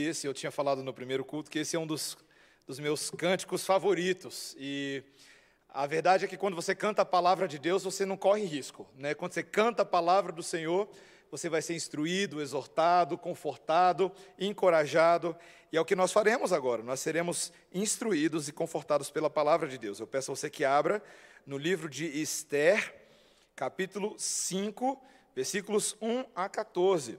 esse, 0.00 0.26
eu 0.26 0.34
tinha 0.34 0.50
falado 0.50 0.82
no 0.82 0.92
primeiro 0.92 1.24
culto, 1.24 1.50
que 1.50 1.58
esse 1.58 1.76
é 1.76 1.78
um 1.78 1.86
dos, 1.86 2.16
dos 2.66 2.78
meus 2.78 3.10
cânticos 3.10 3.64
favoritos. 3.64 4.56
E 4.58 5.02
a 5.68 5.86
verdade 5.86 6.24
é 6.24 6.28
que 6.28 6.36
quando 6.36 6.54
você 6.54 6.74
canta 6.74 7.02
a 7.02 7.04
palavra 7.04 7.46
de 7.46 7.58
Deus, 7.58 7.84
você 7.84 8.06
não 8.06 8.16
corre 8.16 8.44
risco. 8.44 8.88
Né? 8.96 9.14
Quando 9.14 9.32
você 9.32 9.42
canta 9.42 9.82
a 9.82 9.86
palavra 9.86 10.32
do 10.32 10.42
Senhor, 10.42 10.88
você 11.30 11.48
vai 11.48 11.60
ser 11.60 11.74
instruído, 11.74 12.40
exortado, 12.40 13.18
confortado, 13.18 14.10
encorajado. 14.38 15.36
E 15.70 15.76
é 15.76 15.80
o 15.80 15.84
que 15.84 15.94
nós 15.94 16.12
faremos 16.12 16.52
agora. 16.52 16.82
Nós 16.82 17.00
seremos 17.00 17.52
instruídos 17.72 18.48
e 18.48 18.52
confortados 18.52 19.10
pela 19.10 19.28
palavra 19.28 19.68
de 19.68 19.78
Deus. 19.78 20.00
Eu 20.00 20.06
peço 20.06 20.32
a 20.32 20.34
você 20.34 20.48
que 20.48 20.64
abra 20.64 21.02
no 21.46 21.58
livro 21.58 21.88
de 21.88 22.06
Esther, 22.06 22.94
capítulo 23.54 24.14
5, 24.18 25.02
versículos 25.34 25.96
1 26.00 26.24
a 26.34 26.48
14. 26.48 27.18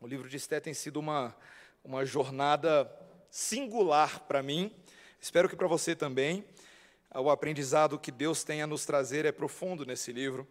O 0.00 0.06
livro 0.06 0.28
de 0.28 0.36
Esther 0.36 0.60
tem 0.60 0.74
sido 0.74 0.98
uma, 0.98 1.34
uma 1.84 2.04
jornada 2.06 2.90
singular 3.30 4.20
para 4.20 4.42
mim, 4.42 4.74
espero 5.20 5.48
que 5.48 5.56
para 5.56 5.68
você 5.68 5.94
também. 5.94 6.44
O 7.14 7.30
aprendizado 7.30 7.98
que 7.98 8.10
Deus 8.10 8.42
tem 8.42 8.62
a 8.62 8.66
nos 8.66 8.86
trazer 8.86 9.24
é 9.26 9.30
profundo 9.30 9.84
nesse 9.84 10.10
livro. 10.10 10.48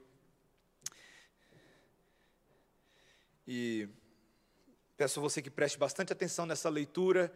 E 3.45 3.89
peço 4.95 5.19
a 5.19 5.23
você 5.23 5.41
que 5.41 5.49
preste 5.49 5.77
bastante 5.77 6.13
atenção 6.13 6.45
nessa 6.45 6.69
leitura 6.69 7.33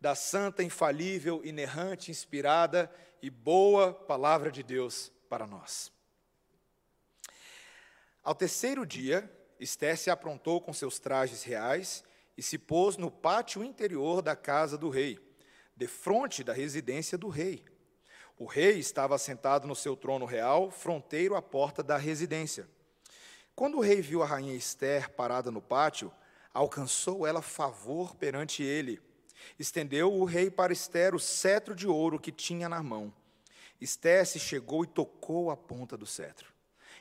da 0.00 0.14
santa, 0.14 0.62
infalível, 0.62 1.42
inerrante, 1.44 2.10
inspirada 2.10 2.90
e 3.20 3.28
boa 3.28 3.92
palavra 3.92 4.50
de 4.50 4.62
Deus 4.62 5.12
para 5.28 5.46
nós. 5.46 5.92
Ao 8.22 8.34
terceiro 8.34 8.86
dia, 8.86 9.30
Esther 9.58 9.98
se 9.98 10.08
aprontou 10.08 10.60
com 10.60 10.72
seus 10.72 10.98
trajes 10.98 11.42
reais 11.42 12.02
e 12.40 12.42
se 12.42 12.56
pôs 12.56 12.96
no 12.96 13.10
pátio 13.10 13.62
interior 13.62 14.22
da 14.22 14.34
casa 14.34 14.78
do 14.78 14.88
rei, 14.88 15.20
defronte 15.76 16.42
da 16.42 16.54
residência 16.54 17.18
do 17.18 17.28
rei. 17.28 17.62
O 18.38 18.46
rei 18.46 18.78
estava 18.78 19.18
sentado 19.18 19.68
no 19.68 19.76
seu 19.76 19.94
trono 19.94 20.24
real, 20.24 20.70
fronteiro 20.70 21.36
à 21.36 21.42
porta 21.42 21.82
da 21.82 21.98
residência. 21.98 22.66
Quando 23.54 23.76
o 23.76 23.82
rei 23.82 24.00
viu 24.00 24.22
a 24.22 24.26
rainha 24.26 24.54
Esther 24.54 25.10
parada 25.10 25.50
no 25.50 25.60
pátio, 25.60 26.10
alcançou 26.50 27.26
ela 27.26 27.42
favor 27.42 28.16
perante 28.16 28.62
ele. 28.62 29.02
Estendeu 29.58 30.10
o 30.10 30.24
rei 30.24 30.50
para 30.50 30.72
Esther 30.72 31.14
o 31.14 31.20
cetro 31.20 31.74
de 31.74 31.86
ouro 31.86 32.18
que 32.18 32.32
tinha 32.32 32.70
na 32.70 32.82
mão. 32.82 33.12
Esther 33.78 34.26
se 34.26 34.38
chegou 34.38 34.82
e 34.82 34.86
tocou 34.86 35.50
a 35.50 35.58
ponta 35.58 35.94
do 35.94 36.06
cetro. 36.06 36.50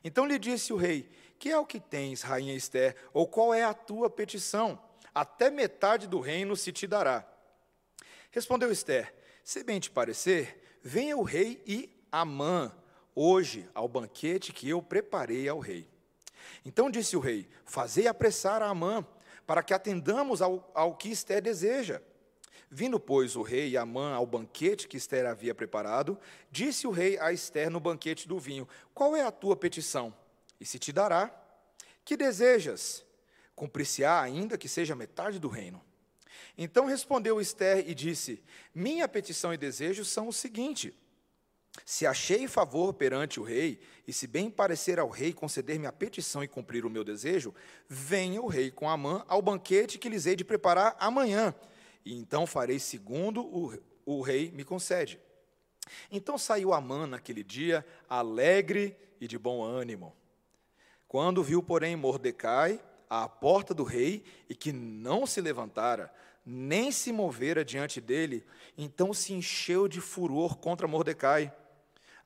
Então 0.04 0.26
lhe 0.26 0.38
disse 0.38 0.74
o 0.74 0.76
rei: 0.76 1.10
Que 1.40 1.50
é 1.50 1.58
o 1.58 1.66
que 1.66 1.80
tens, 1.80 2.24
rainha 2.24 2.54
Esther, 2.54 2.98
ou 3.14 3.26
qual 3.26 3.54
é 3.54 3.64
a 3.64 3.74
tua 3.74 4.10
petição? 4.10 4.89
Até 5.20 5.50
metade 5.50 6.08
do 6.08 6.22
reino 6.22 6.56
se 6.56 6.72
te 6.72 6.88
dará. 6.88 7.28
Respondeu 8.32 8.72
Esther: 8.72 9.14
Se 9.44 9.66
bem 9.66 9.78
te 9.78 9.92
parecer, 9.92 10.80
venha 10.82 11.18
o 11.18 11.24
rei 11.24 11.62
e 11.68 11.90
Amã 12.10 12.74
hoje 13.14 13.70
ao 13.74 13.86
banquete 13.86 14.54
que 14.54 14.70
eu 14.70 14.82
preparei 14.82 15.50
ao 15.50 15.60
rei. 15.60 15.86
Então 16.64 16.90
disse 16.90 17.18
o 17.18 17.20
rei: 17.20 17.50
Fazei 17.66 18.08
apressar 18.08 18.62
a 18.62 18.70
Amã, 18.70 19.06
para 19.46 19.62
que 19.62 19.74
atendamos 19.74 20.42
ao, 20.42 20.72
ao 20.74 20.96
que 20.96 21.10
Esther 21.10 21.42
deseja. 21.42 22.02
Vindo, 22.72 22.98
pois, 22.98 23.36
o 23.36 23.42
rei 23.42 23.72
e 23.72 23.78
Amã 23.78 24.14
ao 24.14 24.26
banquete 24.26 24.88
que 24.88 24.96
Esther 24.96 25.26
havia 25.26 25.54
preparado, 25.54 26.18
disse 26.50 26.88
o 26.88 26.92
rei 26.92 27.20
a 27.20 27.34
Esther 27.34 27.70
no 27.70 27.82
banquete 27.82 28.26
do 28.26 28.40
vinho: 28.40 28.66
Qual 28.94 29.18
é 29.18 29.24
a 29.24 29.32
tua 29.34 29.58
petição? 29.58 30.16
E 30.62 30.66
se 30.66 30.80
te 30.80 30.94
dará. 30.94 31.30
Que 32.06 32.16
desejas? 32.16 33.09
Cumprir-se-á 33.60 34.22
ainda 34.22 34.58
que 34.58 34.70
seja 34.70 34.96
metade 34.96 35.38
do 35.38 35.50
reino. 35.50 35.84
Então 36.58 36.86
respondeu 36.86 37.42
Esther 37.42 37.84
e 37.90 37.94
disse: 37.94 38.42
Minha 38.74 39.06
petição 39.06 39.54
e 39.54 39.58
desejo 39.58 40.06
são 40.06 40.30
o 40.30 40.34
seguinte: 40.34 40.98
se 41.86 42.06
achei 42.06 42.48
favor 42.48 42.94
perante 42.94 43.38
o 43.38 43.44
rei, 43.44 43.82
e 44.08 44.14
se 44.14 44.28
bem 44.28 44.50
parecer 44.50 44.98
ao 44.98 45.10
rei 45.10 45.34
conceder-me 45.34 45.86
a 45.86 45.92
petição 45.92 46.42
e 46.42 46.48
cumprir 46.48 46.86
o 46.86 46.90
meu 46.90 47.04
desejo, 47.04 47.54
venha 47.86 48.42
o 48.42 48.48
rei 48.48 48.72
com 48.72 48.90
Amã 48.90 49.26
ao 49.28 49.42
banquete 49.42 49.98
que 49.98 50.08
lhes 50.08 50.26
hei 50.26 50.38
de 50.38 50.46
preparar 50.46 50.96
amanhã, 50.98 51.54
e 52.06 52.16
então 52.16 52.48
farei 52.48 52.80
segundo 52.80 53.42
o, 53.42 53.78
o 54.06 54.22
rei 54.22 54.52
me 54.52 54.64
concede. 54.64 55.20
Então 56.10 56.38
saiu 56.38 56.74
Amã 56.74 57.06
naquele 57.06 57.44
dia, 57.44 57.86
alegre 58.08 58.96
e 59.20 59.28
de 59.28 59.38
bom 59.38 59.62
ânimo. 59.62 60.16
Quando 61.10 61.44
viu, 61.44 61.62
porém, 61.62 61.98
Mordecai 61.98 62.80
à 63.10 63.28
porta 63.28 63.74
do 63.74 63.84
rei, 63.84 64.24
e 64.48 64.54
que 64.54 64.72
não 64.72 65.26
se 65.26 65.42
levantara, 65.42 66.14
nem 66.46 66.92
se 66.92 67.12
movera 67.12 67.66
diante 67.66 68.00
dele, 68.00 68.46
então 68.78 69.14
se 69.14 69.34
encheu 69.34 69.88
de 69.88 70.00
furor 70.00 70.58
contra 70.58 70.88
Mordecai. 70.88 71.54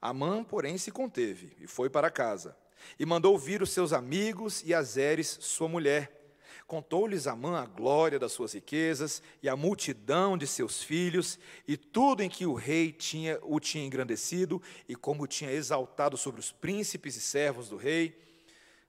Amã, 0.02 0.44
porém, 0.44 0.78
se 0.78 0.92
conteve 0.92 1.56
e 1.60 1.68
foi 1.68 1.90
para 1.90 2.12
casa. 2.12 2.56
E 3.00 3.06
mandou 3.06 3.38
vir 3.38 3.62
os 3.62 3.72
seus 3.72 3.94
amigos 3.94 4.62
e 4.66 4.74
Azeres, 4.74 5.38
sua 5.42 5.68
mulher. 5.68 6.22
Contou-lhes 6.68 7.28
Amã 7.28 7.62
a 7.62 7.66
glória 7.66 8.18
das 8.18 8.32
suas 8.32 8.54
riquezas 8.54 9.22
e 9.42 9.50
a 9.50 9.56
multidão 9.56 10.38
de 10.38 10.48
seus 10.48 10.82
filhos 10.82 11.38
e 11.68 11.76
tudo 11.76 12.24
em 12.24 12.30
que 12.30 12.46
o 12.46 12.54
rei 12.54 12.92
tinha, 12.92 13.40
o 13.44 13.60
tinha 13.60 13.86
engrandecido 13.86 14.62
e 14.88 14.96
como 14.96 15.24
o 15.24 15.28
tinha 15.28 15.52
exaltado 15.52 16.18
sobre 16.18 16.40
os 16.40 16.52
príncipes 16.52 17.16
e 17.16 17.22
servos 17.22 17.70
do 17.70 17.78
rei. 17.78 18.18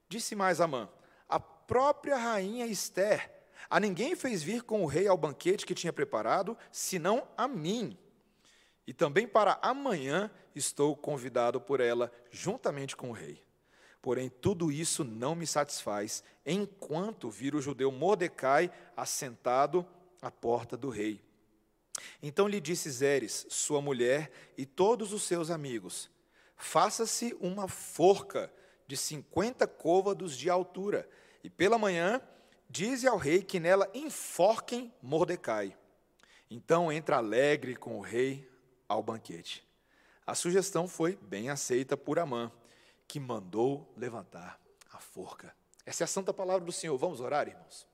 Disse 0.09 0.35
mais 0.35 0.61
Amã: 0.61 0.89
própria 1.67 2.17
rainha 2.17 2.67
Esther 2.67 3.35
a 3.69 3.81
ninguém 3.81 4.15
fez 4.15 4.43
vir 4.43 4.63
com 4.63 4.83
o 4.83 4.87
rei 4.87 5.07
ao 5.09 5.17
banquete 5.17 5.67
que 5.67 5.75
tinha 5.75 5.93
preparado, 5.93 6.57
senão 6.71 7.27
a 7.37 7.49
mim. 7.49 7.99
E 8.87 8.93
também 8.93 9.27
para 9.27 9.59
amanhã 9.63 10.31
estou 10.55 10.95
convidado 10.97 11.61
por 11.61 11.81
ela, 11.81 12.13
juntamente 12.31 12.95
com 12.95 13.11
o 13.11 13.13
rei. 13.13 13.43
Porém, 14.03 14.29
tudo 14.29 14.71
isso 14.71 15.03
não 15.03 15.35
me 15.35 15.47
satisfaz, 15.47 16.23
enquanto 16.45 17.31
vir 17.31 17.55
o 17.55 17.61
judeu 17.61 17.91
Mordecai 17.91 18.71
assentado 18.97 19.87
à 20.21 20.31
porta 20.31 20.77
do 20.77 20.91
rei. 20.91 21.23
Então 22.23 22.47
lhe 22.47 22.61
disse 22.61 22.91
Zeres, 22.91 23.47
sua 23.49 23.81
mulher, 23.81 24.31
e 24.59 24.67
todos 24.67 25.13
os 25.13 25.23
seus 25.23 25.51
amigos: 25.51 26.11
Faça-se 26.57 27.35
uma 27.41 27.67
forca 27.67 28.53
de 28.87 28.97
cinquenta 28.97 29.67
côvados 29.67 30.37
de 30.37 30.51
altura, 30.51 31.09
e 31.45 31.51
pela 31.51 31.77
manhã 31.77 32.23
dize 32.71 33.07
ao 33.07 33.19
rei 33.19 33.43
que 33.43 33.61
nela 33.61 33.89
enforquem 33.93 34.93
Mordecai. 35.03 35.77
Então 36.51 36.91
entra 36.91 37.19
alegre 37.19 37.77
com 37.77 37.99
o 37.99 38.01
rei 38.01 38.51
ao 38.89 39.03
banquete. 39.03 39.63
A 40.27 40.35
sugestão 40.35 40.89
foi 40.89 41.17
bem 41.17 41.51
aceita 41.51 41.99
por 41.99 42.19
Amã, 42.19 42.51
que 43.07 43.21
mandou 43.21 43.93
levantar 43.95 44.59
a 44.91 44.99
forca. 44.99 45.55
Essa 45.85 46.05
é 46.05 46.07
a 46.07 46.09
santa 46.09 46.33
palavra 46.33 46.65
do 46.65 46.73
Senhor. 46.73 46.97
Vamos 46.97 47.21
orar, 47.21 47.47
irmãos? 47.47 47.87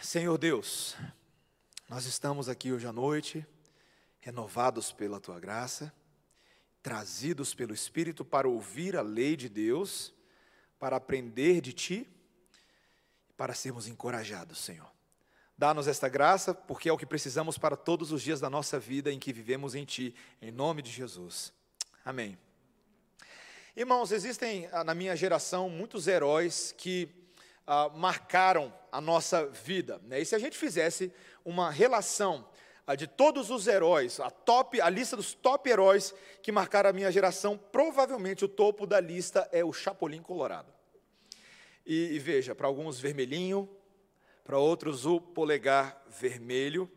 Senhor 0.00 0.38
Deus, 0.38 0.96
nós 1.88 2.06
estamos 2.06 2.48
aqui 2.48 2.72
hoje 2.72 2.86
à 2.86 2.92
noite, 2.92 3.44
renovados 4.20 4.92
pela 4.92 5.18
tua 5.18 5.40
graça, 5.40 5.92
trazidos 6.80 7.52
pelo 7.52 7.74
Espírito 7.74 8.24
para 8.24 8.48
ouvir 8.48 8.96
a 8.96 9.02
lei 9.02 9.34
de 9.34 9.48
Deus, 9.48 10.14
para 10.80 10.96
aprender 10.96 11.60
de 11.60 11.74
ti, 11.74 12.08
para 13.36 13.54
sermos 13.54 13.86
encorajados, 13.86 14.58
Senhor. 14.58 14.90
Dá-nos 15.56 15.86
esta 15.86 16.08
graça, 16.08 16.54
porque 16.54 16.88
é 16.88 16.92
o 16.92 16.96
que 16.96 17.04
precisamos 17.04 17.58
para 17.58 17.76
todos 17.76 18.12
os 18.12 18.22
dias 18.22 18.40
da 18.40 18.48
nossa 18.48 18.78
vida 18.80 19.12
em 19.12 19.18
que 19.18 19.30
vivemos 19.30 19.74
em 19.74 19.84
Ti, 19.84 20.14
em 20.40 20.50
nome 20.50 20.80
de 20.80 20.90
Jesus. 20.90 21.52
Amém. 22.02 22.38
Irmãos, 23.76 24.10
existem 24.10 24.70
ah, 24.72 24.82
na 24.82 24.94
minha 24.94 25.14
geração 25.14 25.68
muitos 25.68 26.08
heróis 26.08 26.74
que 26.76 27.10
ah, 27.66 27.90
marcaram 27.90 28.72
a 28.90 29.02
nossa 29.02 29.46
vida. 29.46 30.00
Né? 30.04 30.20
E 30.20 30.24
se 30.24 30.34
a 30.34 30.38
gente 30.38 30.56
fizesse 30.56 31.12
uma 31.44 31.70
relação 31.70 32.48
ah, 32.86 32.94
de 32.94 33.06
todos 33.06 33.50
os 33.50 33.66
heróis, 33.66 34.20
a, 34.20 34.30
top, 34.30 34.80
a 34.80 34.88
lista 34.88 35.16
dos 35.16 35.34
top 35.34 35.68
heróis 35.68 36.14
que 36.42 36.52
marcaram 36.52 36.90
a 36.90 36.92
minha 36.92 37.10
geração, 37.10 37.56
provavelmente 37.56 38.44
o 38.44 38.48
topo 38.48 38.86
da 38.86 39.00
lista 39.00 39.48
é 39.52 39.64
o 39.64 39.72
Chapolin 39.72 40.22
Colorado. 40.22 40.72
E, 41.86 42.12
e 42.12 42.18
veja, 42.18 42.54
para 42.54 42.66
alguns 42.66 42.98
vermelhinho, 43.00 43.68
para 44.44 44.58
outros 44.58 45.06
o 45.06 45.20
polegar 45.20 46.02
vermelho. 46.08 46.90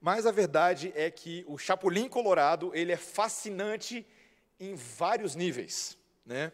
Mas 0.00 0.26
a 0.26 0.32
verdade 0.32 0.92
é 0.94 1.10
que 1.10 1.44
o 1.48 1.56
chapulim 1.56 2.08
colorado 2.08 2.70
ele 2.74 2.92
é 2.92 2.96
fascinante 2.96 4.06
em 4.60 4.74
vários 4.74 5.34
níveis, 5.34 5.98
né? 6.24 6.52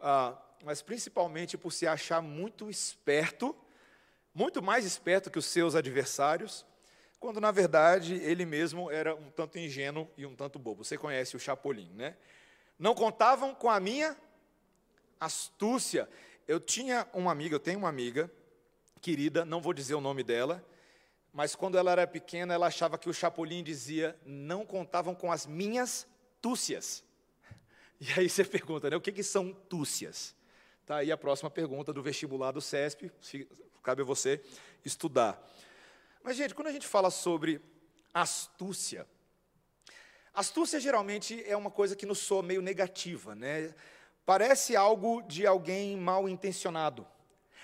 Ah, 0.00 0.36
mas 0.64 0.82
principalmente 0.82 1.56
por 1.56 1.72
se 1.72 1.86
achar 1.86 2.20
muito 2.20 2.70
esperto, 2.70 3.54
muito 4.34 4.62
mais 4.62 4.84
esperto 4.84 5.30
que 5.30 5.38
os 5.38 5.46
seus 5.46 5.74
adversários, 5.74 6.64
quando 7.18 7.40
na 7.40 7.50
verdade 7.50 8.14
ele 8.14 8.44
mesmo 8.44 8.90
era 8.90 9.14
um 9.14 9.30
tanto 9.30 9.58
ingênuo 9.58 10.08
e 10.16 10.24
um 10.24 10.34
tanto 10.34 10.58
bobo. 10.58 10.84
Você 10.84 10.96
conhece 10.96 11.36
o 11.36 11.40
Chapolin, 11.40 11.90
né? 11.94 12.16
Não 12.78 12.94
contavam 12.94 13.54
com 13.54 13.68
a 13.68 13.80
minha 13.80 14.16
astúcia. 15.18 16.08
Eu 16.46 16.60
tinha 16.60 17.06
uma 17.12 17.32
amiga, 17.32 17.56
eu 17.56 17.60
tenho 17.60 17.78
uma 17.78 17.88
amiga 17.88 18.30
querida, 19.00 19.44
não 19.44 19.60
vou 19.60 19.72
dizer 19.72 19.94
o 19.94 20.00
nome 20.00 20.22
dela, 20.22 20.64
mas 21.32 21.54
quando 21.54 21.76
ela 21.76 21.92
era 21.92 22.06
pequena, 22.06 22.54
ela 22.54 22.66
achava 22.66 22.96
que 22.96 23.08
o 23.08 23.14
Chapolin 23.14 23.62
dizia: 23.62 24.18
não 24.24 24.64
contavam 24.64 25.14
com 25.14 25.30
as 25.30 25.46
minhas 25.46 26.06
túcias. 26.40 27.04
E 28.00 28.06
aí 28.16 28.28
você 28.28 28.44
pergunta, 28.44 28.88
né, 28.88 28.94
o 28.94 29.00
que, 29.00 29.10
que 29.10 29.24
são 29.24 29.52
túcias? 29.52 30.32
Tá 30.86 30.98
aí 30.98 31.10
a 31.10 31.16
próxima 31.16 31.50
pergunta 31.50 31.92
do 31.92 32.00
vestibular 32.00 32.52
do 32.52 32.60
CESP, 32.60 33.10
cabe 33.82 34.02
a 34.02 34.04
você 34.04 34.40
estudar. 34.84 35.36
Mas, 36.22 36.36
gente, 36.36 36.54
quando 36.54 36.68
a 36.68 36.72
gente 36.72 36.86
fala 36.86 37.10
sobre 37.10 37.60
astúcia, 38.12 39.06
astúcia 40.34 40.80
geralmente 40.80 41.42
é 41.46 41.56
uma 41.56 41.70
coisa 41.70 41.96
que 41.96 42.06
nos 42.06 42.18
soa 42.18 42.42
meio 42.42 42.60
negativa, 42.60 43.34
né? 43.34 43.74
Parece 44.26 44.76
algo 44.76 45.22
de 45.22 45.46
alguém 45.46 45.96
mal 45.96 46.28
intencionado. 46.28 47.06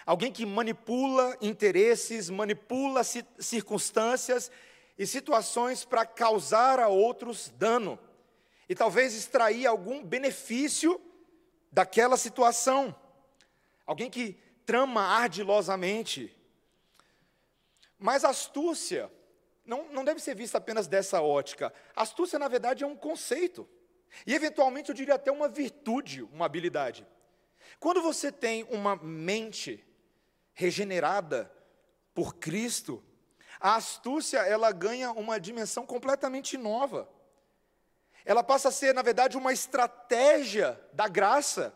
Alguém 0.06 0.32
que 0.32 0.44
manipula 0.44 1.36
interesses, 1.40 2.28
manipula 2.28 3.02
circunstâncias 3.38 4.50
e 4.98 5.06
situações 5.06 5.84
para 5.84 6.04
causar 6.04 6.78
a 6.78 6.88
outros 6.88 7.52
dano. 7.56 7.98
E 8.68 8.74
talvez 8.74 9.14
extrair 9.14 9.66
algum 9.66 10.02
benefício 10.02 11.00
daquela 11.70 12.16
situação. 12.16 12.94
Alguém 13.86 14.10
que 14.10 14.38
trama 14.64 15.02
ardilosamente. 15.02 16.34
Mas 17.98 18.24
astúcia 18.24 19.10
não, 19.64 19.88
não 19.90 20.04
deve 20.04 20.20
ser 20.20 20.34
vista 20.34 20.58
apenas 20.58 20.86
dessa 20.86 21.22
ótica. 21.22 21.72
Astúcia, 21.96 22.38
na 22.38 22.48
verdade, 22.48 22.84
é 22.84 22.86
um 22.86 22.96
conceito. 22.96 23.68
E, 24.26 24.34
eventualmente, 24.34 24.90
eu 24.90 24.94
diria 24.94 25.14
até 25.14 25.32
uma 25.32 25.48
virtude, 25.48 26.22
uma 26.22 26.44
habilidade. 26.44 27.06
Quando 27.80 28.02
você 28.02 28.30
tem 28.30 28.64
uma 28.64 28.94
mente 28.96 29.84
regenerada 30.52 31.50
por 32.12 32.36
Cristo, 32.36 33.02
a 33.58 33.76
astúcia 33.76 34.38
ela 34.38 34.70
ganha 34.70 35.10
uma 35.12 35.40
dimensão 35.40 35.86
completamente 35.86 36.58
nova. 36.58 37.08
Ela 38.24 38.42
passa 38.42 38.68
a 38.68 38.72
ser, 38.72 38.94
na 38.94 39.02
verdade, 39.02 39.36
uma 39.36 39.52
estratégia 39.52 40.80
da 40.92 41.08
graça 41.08 41.74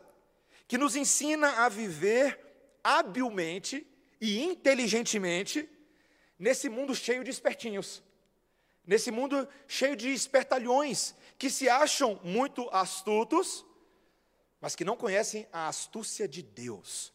que 0.67 0.79
nos 0.79 0.95
ensina 0.95 1.65
a 1.65 1.69
viver 1.69 2.39
habilmente 2.85 3.87
e 4.21 4.43
inteligentemente 4.43 5.69
nesse 6.39 6.69
mundo 6.69 6.95
cheio 6.95 7.25
de 7.25 7.31
espertinhos, 7.31 8.03
nesse 8.87 9.11
mundo 9.11 9.49
cheio 9.67 9.97
de 9.97 10.11
espertalhões 10.11 11.15
que 11.39 11.51
se 11.51 11.69
acham 11.69 12.21
muito 12.23 12.69
astutos, 12.71 13.65
mas 14.61 14.75
que 14.75 14.85
não 14.85 14.97
conhecem 14.97 15.47
a 15.53 15.69
astúcia 15.69 16.27
de 16.29 16.43
Deus 16.43 17.13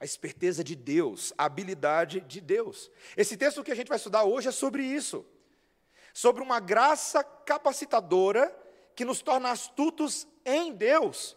a 0.00 0.04
esperteza 0.06 0.64
de 0.64 0.74
Deus, 0.74 1.30
a 1.36 1.44
habilidade 1.44 2.20
de 2.20 2.40
Deus. 2.40 2.90
Esse 3.14 3.36
texto 3.36 3.62
que 3.62 3.70
a 3.70 3.74
gente 3.74 3.88
vai 3.88 3.98
estudar 3.98 4.24
hoje 4.24 4.48
é 4.48 4.50
sobre 4.50 4.82
isso. 4.82 5.26
Sobre 6.14 6.42
uma 6.42 6.58
graça 6.58 7.22
capacitadora 7.22 8.50
que 8.96 9.04
nos 9.04 9.20
torna 9.20 9.50
astutos 9.50 10.26
em 10.44 10.72
Deus 10.72 11.36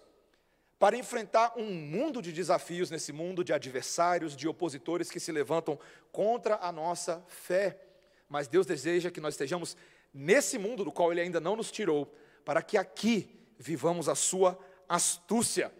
para 0.84 0.98
enfrentar 0.98 1.54
um 1.56 1.74
mundo 1.74 2.22
de 2.22 2.34
desafios 2.34 2.92
nesse 2.92 3.14
mundo 3.14 3.42
de 3.42 3.54
adversários, 3.54 4.36
de 4.36 4.50
opositores 4.50 5.10
que 5.10 5.18
se 5.18 5.32
levantam 5.32 5.80
contra 6.12 6.58
a 6.58 6.74
nossa 6.74 7.24
fé. 7.30 7.80
Mas 8.28 8.50
Deus 8.50 8.66
deseja 8.66 9.10
que 9.10 9.22
nós 9.22 9.34
estejamos 9.34 9.78
nesse 10.14 10.58
mundo 10.58 10.84
do 10.84 10.92
qual 10.92 11.10
Ele 11.10 11.22
ainda 11.22 11.40
não 11.40 11.56
nos 11.56 11.72
tirou, 11.72 12.14
para 12.44 12.62
que 12.62 12.76
aqui 12.76 13.34
vivamos 13.58 14.10
a 14.10 14.16
sua 14.16 14.60
astúcia. 14.90 15.74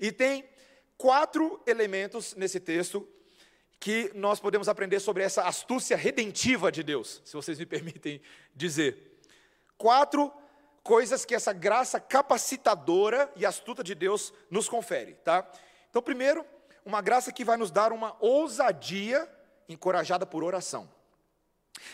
E 0.00 0.10
tem 0.10 0.44
quatro 0.98 1.62
elementos 1.64 2.34
nesse 2.34 2.58
texto 2.58 3.08
que 3.78 4.10
nós 4.16 4.40
podemos 4.40 4.68
aprender 4.68 4.98
sobre 4.98 5.22
essa 5.22 5.44
astúcia 5.44 5.96
redentiva 5.96 6.72
de 6.72 6.82
Deus, 6.82 7.22
se 7.24 7.34
vocês 7.34 7.56
me 7.56 7.66
permitem 7.66 8.20
dizer. 8.52 9.16
Quatro 9.78 10.32
coisas 10.84 11.24
que 11.24 11.34
essa 11.34 11.52
graça 11.52 11.98
capacitadora 11.98 13.32
e 13.34 13.46
astuta 13.46 13.82
de 13.82 13.94
Deus 13.94 14.32
nos 14.50 14.68
confere, 14.68 15.14
tá? 15.14 15.50
Então, 15.88 16.02
primeiro, 16.02 16.46
uma 16.84 17.00
graça 17.00 17.32
que 17.32 17.42
vai 17.42 17.56
nos 17.56 17.70
dar 17.70 17.90
uma 17.90 18.14
ousadia 18.20 19.26
encorajada 19.66 20.26
por 20.26 20.44
oração. 20.44 20.92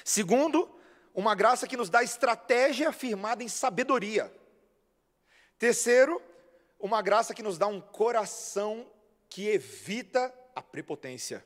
Segundo, 0.05 0.69
uma 1.15 1.37
graça 1.37 1.69
que 1.69 1.77
nos 1.77 1.89
dá 1.89 2.03
estratégia 2.03 2.91
firmada 2.91 3.45
em 3.45 3.49
sabedoria. 3.49 4.33
Terceiro, 5.57 6.21
uma 6.79 7.01
graça 7.01 7.33
que 7.33 7.45
nos 7.45 7.59
dá 7.59 7.69
um 7.69 7.81
coração 7.81 8.91
que 9.29 9.47
evita 9.47 10.35
a 10.55 10.61
prepotência. 10.61 11.45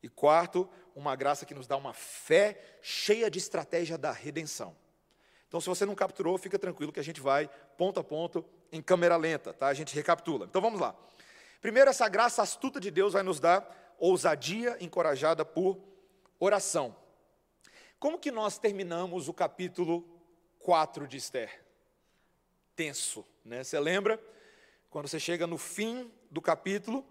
E 0.00 0.08
quarto, 0.08 0.70
uma 0.94 1.16
graça 1.16 1.44
que 1.44 1.54
nos 1.54 1.66
dá 1.66 1.76
uma 1.76 1.92
fé 1.92 2.78
cheia 2.80 3.28
de 3.28 3.38
estratégia 3.40 3.98
da 3.98 4.12
redenção. 4.12 4.76
Então, 5.54 5.60
se 5.60 5.68
você 5.68 5.86
não 5.86 5.94
capturou, 5.94 6.36
fica 6.36 6.58
tranquilo 6.58 6.90
que 6.90 6.98
a 6.98 7.04
gente 7.04 7.20
vai 7.20 7.48
ponto 7.78 8.00
a 8.00 8.02
ponto 8.02 8.44
em 8.72 8.82
câmera 8.82 9.16
lenta, 9.16 9.52
tá? 9.52 9.68
A 9.68 9.72
gente 9.72 9.94
recapitula. 9.94 10.46
Então 10.46 10.60
vamos 10.60 10.80
lá. 10.80 10.96
Primeiro, 11.60 11.88
essa 11.88 12.08
graça 12.08 12.42
astuta 12.42 12.80
de 12.80 12.90
Deus 12.90 13.12
vai 13.12 13.22
nos 13.22 13.38
dar 13.38 13.94
ousadia 13.96 14.76
encorajada 14.80 15.44
por 15.44 15.78
oração. 16.40 16.96
Como 18.00 18.18
que 18.18 18.32
nós 18.32 18.58
terminamos 18.58 19.28
o 19.28 19.32
capítulo 19.32 20.04
4 20.58 21.06
de 21.06 21.18
Esther? 21.18 21.64
Tenso, 22.74 23.24
né? 23.44 23.62
Você 23.62 23.78
lembra? 23.78 24.20
Quando 24.90 25.06
você 25.06 25.20
chega 25.20 25.46
no 25.46 25.56
fim 25.56 26.10
do 26.32 26.42
capítulo, 26.42 27.06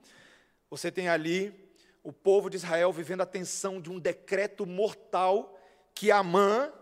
você 0.70 0.92
tem 0.92 1.08
ali 1.08 1.72
o 2.04 2.12
povo 2.12 2.50
de 2.50 2.58
Israel 2.58 2.92
vivendo 2.92 3.22
a 3.22 3.26
tensão 3.26 3.80
de 3.80 3.90
um 3.90 3.98
decreto 3.98 4.66
mortal 4.66 5.58
que 5.96 6.12
Amã, 6.12 6.74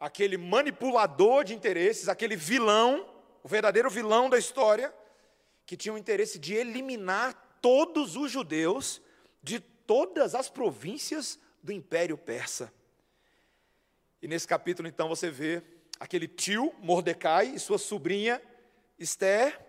aquele 0.00 0.38
manipulador 0.38 1.44
de 1.44 1.54
interesses, 1.54 2.08
aquele 2.08 2.34
vilão, 2.34 3.06
o 3.42 3.48
verdadeiro 3.48 3.90
vilão 3.90 4.30
da 4.30 4.38
história, 4.38 4.92
que 5.66 5.76
tinha 5.76 5.92
o 5.92 5.98
interesse 5.98 6.38
de 6.38 6.54
eliminar 6.54 7.58
todos 7.60 8.16
os 8.16 8.32
judeus 8.32 9.02
de 9.42 9.60
todas 9.60 10.34
as 10.34 10.48
províncias 10.48 11.38
do 11.62 11.70
Império 11.70 12.16
Persa. 12.16 12.72
E 14.22 14.26
nesse 14.26 14.48
capítulo, 14.48 14.88
então, 14.88 15.08
você 15.08 15.30
vê 15.30 15.62
aquele 15.98 16.26
tio, 16.26 16.74
Mordecai, 16.78 17.48
e 17.48 17.60
sua 17.60 17.78
sobrinha, 17.78 18.40
Esther, 18.98 19.60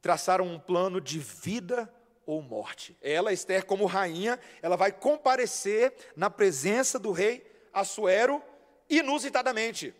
traçaram 0.00 0.46
um 0.46 0.58
plano 0.58 1.00
de 1.00 1.18
vida 1.18 1.92
ou 2.24 2.40
morte. 2.40 2.96
Ela, 3.02 3.32
Esther, 3.32 3.64
como 3.64 3.86
rainha, 3.86 4.38
ela 4.62 4.76
vai 4.76 4.92
comparecer 4.92 5.92
na 6.14 6.30
presença 6.30 6.98
do 6.98 7.10
rei 7.10 7.44
Assuero 7.72 8.42
inusitadamente. 8.88 9.94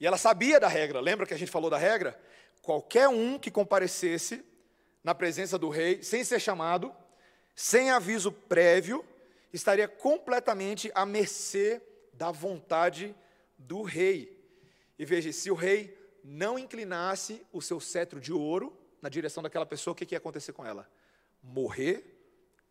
E 0.00 0.06
ela 0.06 0.16
sabia 0.16 0.60
da 0.60 0.68
regra, 0.68 1.00
lembra 1.00 1.26
que 1.26 1.34
a 1.34 1.38
gente 1.38 1.50
falou 1.50 1.70
da 1.70 1.78
regra? 1.78 2.18
Qualquer 2.62 3.08
um 3.08 3.38
que 3.38 3.50
comparecesse 3.50 4.44
na 5.02 5.14
presença 5.14 5.58
do 5.58 5.68
rei, 5.68 6.02
sem 6.02 6.22
ser 6.22 6.40
chamado, 6.40 6.94
sem 7.54 7.90
aviso 7.90 8.30
prévio, 8.30 9.04
estaria 9.52 9.88
completamente 9.88 10.90
à 10.94 11.04
mercê 11.04 11.82
da 12.12 12.30
vontade 12.30 13.14
do 13.56 13.82
rei. 13.82 14.38
E 14.98 15.04
veja, 15.04 15.32
se 15.32 15.50
o 15.50 15.54
rei 15.54 15.96
não 16.22 16.58
inclinasse 16.58 17.44
o 17.52 17.62
seu 17.62 17.80
cetro 17.80 18.20
de 18.20 18.32
ouro 18.32 18.76
na 19.00 19.08
direção 19.08 19.42
daquela 19.42 19.66
pessoa, 19.66 19.92
o 19.92 19.94
que, 19.94 20.12
ia 20.12 20.18
acontecer 20.18 20.52
com 20.52 20.64
ela? 20.64 20.88
Morrer 21.42 22.04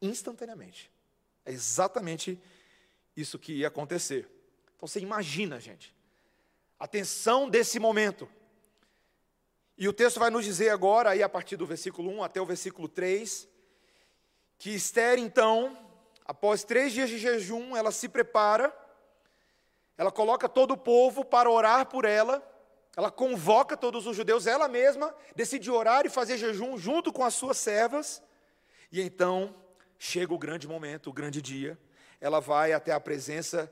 instantaneamente. 0.01 0.91
É 1.45 1.51
exatamente 1.51 2.39
isso 3.15 3.39
que 3.39 3.53
ia 3.53 3.67
acontecer. 3.69 4.27
Então 4.77 4.87
você 4.87 4.99
imagina, 4.99 5.59
gente, 5.59 5.93
a 6.79 6.87
tensão 6.87 7.49
desse 7.49 7.79
momento. 7.79 8.29
E 9.77 9.87
o 9.87 9.93
texto 9.93 10.19
vai 10.19 10.29
nos 10.29 10.45
dizer 10.45 10.69
agora, 10.69 11.09
aí 11.09 11.21
a 11.21 11.29
partir 11.29 11.57
do 11.57 11.65
versículo 11.65 12.09
1 12.11 12.23
até 12.23 12.39
o 12.39 12.45
versículo 12.45 12.87
3, 12.87 13.47
que 14.57 14.71
Esther, 14.71 15.19
então, 15.19 15.77
após 16.25 16.63
três 16.63 16.93
dias 16.93 17.09
de 17.09 17.17
jejum, 17.17 17.75
ela 17.75 17.91
se 17.91 18.07
prepara, 18.07 18.75
ela 19.97 20.11
coloca 20.11 20.47
todo 20.47 20.71
o 20.71 20.77
povo 20.77 21.25
para 21.25 21.49
orar 21.49 21.87
por 21.87 22.05
ela, 22.05 22.41
ela 22.95 23.11
convoca 23.11 23.77
todos 23.77 24.07
os 24.07 24.15
judeus, 24.15 24.47
ela 24.47 24.67
mesma 24.67 25.13
decide 25.35 25.69
orar 25.69 26.05
e 26.05 26.09
fazer 26.09 26.37
jejum 26.37 26.77
junto 26.77 27.13
com 27.13 27.23
as 27.23 27.35
suas 27.35 27.57
servas. 27.57 28.23
E 28.91 29.01
então 29.01 29.55
chega 29.99 30.33
o 30.33 30.37
grande 30.37 30.67
momento, 30.67 31.09
o 31.09 31.13
grande 31.13 31.41
dia. 31.41 31.77
Ela 32.19 32.39
vai 32.39 32.73
até 32.73 32.91
a 32.91 32.99
presença, 32.99 33.71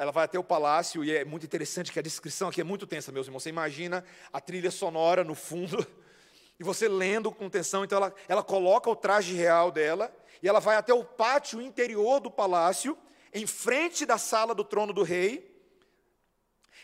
ela 0.00 0.10
vai 0.10 0.24
até 0.24 0.38
o 0.38 0.42
palácio, 0.42 1.04
e 1.04 1.14
é 1.14 1.26
muito 1.26 1.44
interessante 1.44 1.92
que 1.92 1.98
a 1.98 2.02
descrição 2.02 2.48
aqui 2.48 2.58
é 2.58 2.64
muito 2.64 2.86
tensa, 2.86 3.12
meus 3.12 3.26
irmãos. 3.26 3.42
Você 3.42 3.50
imagina 3.50 4.02
a 4.32 4.40
trilha 4.40 4.70
sonora 4.70 5.22
no 5.22 5.34
fundo, 5.34 5.86
e 6.58 6.64
você 6.64 6.88
lendo 6.88 7.30
com 7.30 7.44
atenção. 7.44 7.84
Então 7.84 7.98
ela, 7.98 8.14
ela 8.26 8.42
coloca 8.42 8.88
o 8.88 8.96
traje 8.96 9.34
real 9.34 9.70
dela, 9.70 10.10
e 10.42 10.48
ela 10.48 10.58
vai 10.58 10.76
até 10.76 10.94
o 10.94 11.04
pátio 11.04 11.60
interior 11.60 12.18
do 12.18 12.30
palácio, 12.30 12.96
em 13.30 13.46
frente 13.46 14.06
da 14.06 14.16
sala 14.16 14.54
do 14.54 14.64
trono 14.64 14.94
do 14.94 15.02
rei. 15.02 15.54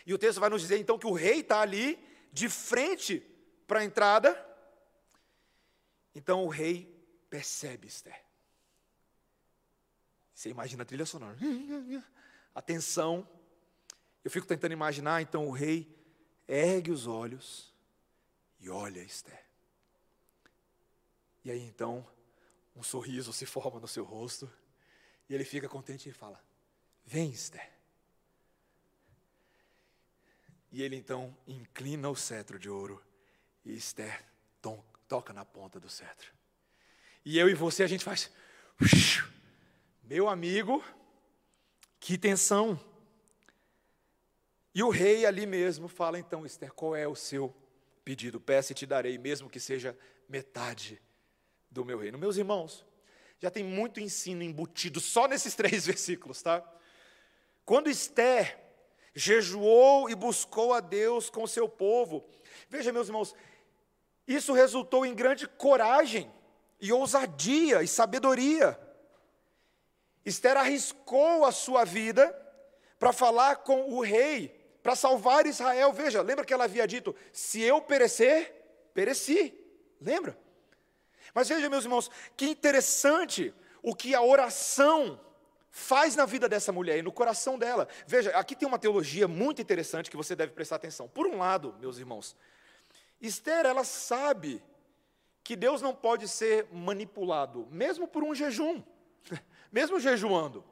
E 0.05 0.13
o 0.13 0.17
texto 0.19 0.39
vai 0.39 0.51
nos 0.51 0.61
dizer 0.61 0.77
então 0.77 0.99
que 0.99 1.07
o 1.07 1.13
rei 1.13 1.39
está 1.39 1.61
ali, 1.61 1.99
de 2.31 2.47
frente 2.47 3.25
para 3.65 3.79
a 3.79 3.83
entrada. 3.83 4.47
Então 6.13 6.45
o 6.45 6.49
rei 6.49 7.03
percebe 7.31 7.87
Esther. 7.87 8.21
Você 10.35 10.49
imagina 10.49 10.83
a 10.83 10.85
trilha 10.85 11.03
sonora. 11.07 11.35
Atenção. 12.57 13.29
Eu 14.23 14.31
fico 14.31 14.47
tentando 14.47 14.71
imaginar, 14.71 15.21
então 15.21 15.47
o 15.47 15.51
rei 15.51 15.95
ergue 16.47 16.89
os 16.89 17.05
olhos 17.05 17.71
e 18.59 18.67
olha 18.67 18.99
Esther. 18.99 19.45
E 21.45 21.51
aí 21.51 21.61
então, 21.61 22.03
um 22.75 22.81
sorriso 22.81 23.31
se 23.31 23.45
forma 23.45 23.79
no 23.79 23.87
seu 23.87 24.03
rosto, 24.03 24.51
e 25.29 25.35
ele 25.35 25.45
fica 25.45 25.69
contente 25.69 26.09
e 26.09 26.11
fala: 26.11 26.43
Vem, 27.05 27.29
Esther. 27.29 27.71
E 30.71 30.81
ele 30.81 30.95
então 30.95 31.37
inclina 31.45 32.09
o 32.09 32.15
cetro 32.15 32.57
de 32.57 32.71
ouro, 32.71 32.99
e 33.63 33.77
Esther 33.77 34.25
to 34.63 34.83
toca 35.07 35.31
na 35.31 35.45
ponta 35.45 35.79
do 35.79 35.89
cetro. 35.89 36.33
E 37.23 37.37
eu 37.37 37.47
e 37.47 37.53
você, 37.53 37.83
a 37.83 37.87
gente 37.87 38.03
faz. 38.03 38.31
Meu 40.01 40.27
amigo, 40.27 40.83
que 41.99 42.17
tensão. 42.17 42.79
E 44.73 44.83
o 44.83 44.89
rei 44.89 45.25
ali 45.25 45.45
mesmo 45.45 45.87
fala: 45.87 46.19
então, 46.19 46.45
Esther, 46.45 46.71
qual 46.73 46.95
é 46.95 47.07
o 47.07 47.15
seu 47.15 47.53
pedido? 48.03 48.39
Peça 48.39 48.71
e 48.71 48.75
te 48.75 48.85
darei, 48.85 49.17
mesmo 49.17 49.49
que 49.49 49.59
seja 49.59 49.97
metade 50.29 51.01
do 51.69 51.83
meu 51.83 51.97
reino. 51.97 52.17
Meus 52.17 52.37
irmãos, 52.37 52.85
já 53.39 53.49
tem 53.49 53.63
muito 53.63 53.99
ensino 53.99 54.43
embutido 54.43 54.99
só 54.99 55.27
nesses 55.27 55.53
três 55.55 55.85
versículos, 55.85 56.41
tá? 56.41 56.63
Quando 57.65 57.89
Esther 57.89 58.57
jejuou 59.13 60.09
e 60.09 60.15
buscou 60.15 60.73
a 60.73 60.79
Deus 60.79 61.29
com 61.29 61.45
seu 61.47 61.67
povo, 61.67 62.23
veja, 62.69 62.93
meus 62.93 63.07
irmãos, 63.07 63.35
isso 64.27 64.53
resultou 64.53 65.05
em 65.05 65.15
grande 65.15 65.47
coragem 65.47 66.31
e 66.79 66.91
ousadia 66.91 67.81
e 67.81 67.87
sabedoria. 67.87 68.79
Esther 70.27 70.57
arriscou 70.57 71.45
a 71.45 71.53
sua 71.53 71.85
vida 71.85 72.35
para 72.99 73.13
falar 73.13 73.57
com 73.57 73.93
o 73.93 74.01
rei, 74.01 74.49
para 74.83 74.93
salvar 74.93 75.45
Israel. 75.45 75.93
Veja, 75.93 76.21
lembra 76.21 76.43
que 76.43 76.53
ela 76.53 76.65
havia 76.65 76.85
dito: 76.85 77.15
se 77.31 77.61
eu 77.61 77.79
perecer, 77.79 78.53
pereci. 78.93 79.53
Lembra? 80.01 80.37
Mas 81.33 81.47
veja, 81.47 81.69
meus 81.69 81.85
irmãos, 81.85 82.11
que 82.35 82.45
interessante 82.45 83.53
o 83.81 83.95
que 83.95 84.13
a 84.13 84.21
oração 84.21 85.17
faz 85.71 86.13
na 86.13 86.25
vida 86.25 86.49
dessa 86.49 86.73
mulher 86.73 86.97
e 86.97 87.01
no 87.01 87.11
coração 87.11 87.57
dela. 87.57 87.87
Veja, 88.05 88.31
aqui 88.31 88.53
tem 88.53 88.67
uma 88.67 88.79
teologia 88.79 89.29
muito 89.29 89.61
interessante 89.61 90.11
que 90.11 90.17
você 90.17 90.35
deve 90.35 90.51
prestar 90.51 90.75
atenção. 90.75 91.07
Por 91.07 91.25
um 91.25 91.37
lado, 91.37 91.73
meus 91.79 91.99
irmãos, 91.99 92.35
Esther, 93.21 93.65
ela 93.65 93.85
sabe 93.85 94.61
que 95.41 95.55
Deus 95.55 95.81
não 95.81 95.95
pode 95.95 96.27
ser 96.27 96.67
manipulado, 96.69 97.65
mesmo 97.71 98.09
por 98.09 98.23
um 98.23 98.35
jejum, 98.35 98.83
mesmo 99.71 99.99
jejuando. 99.99 100.63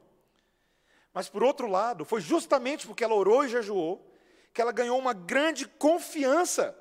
Mas 1.12 1.28
por 1.28 1.42
outro 1.42 1.66
lado, 1.66 2.04
foi 2.04 2.20
justamente 2.20 2.86
porque 2.86 3.02
ela 3.02 3.14
orou 3.14 3.44
e 3.44 3.48
jejuou 3.48 4.12
que 4.52 4.60
ela 4.60 4.72
ganhou 4.72 4.98
uma 4.98 5.12
grande 5.12 5.66
confiança 5.66 6.76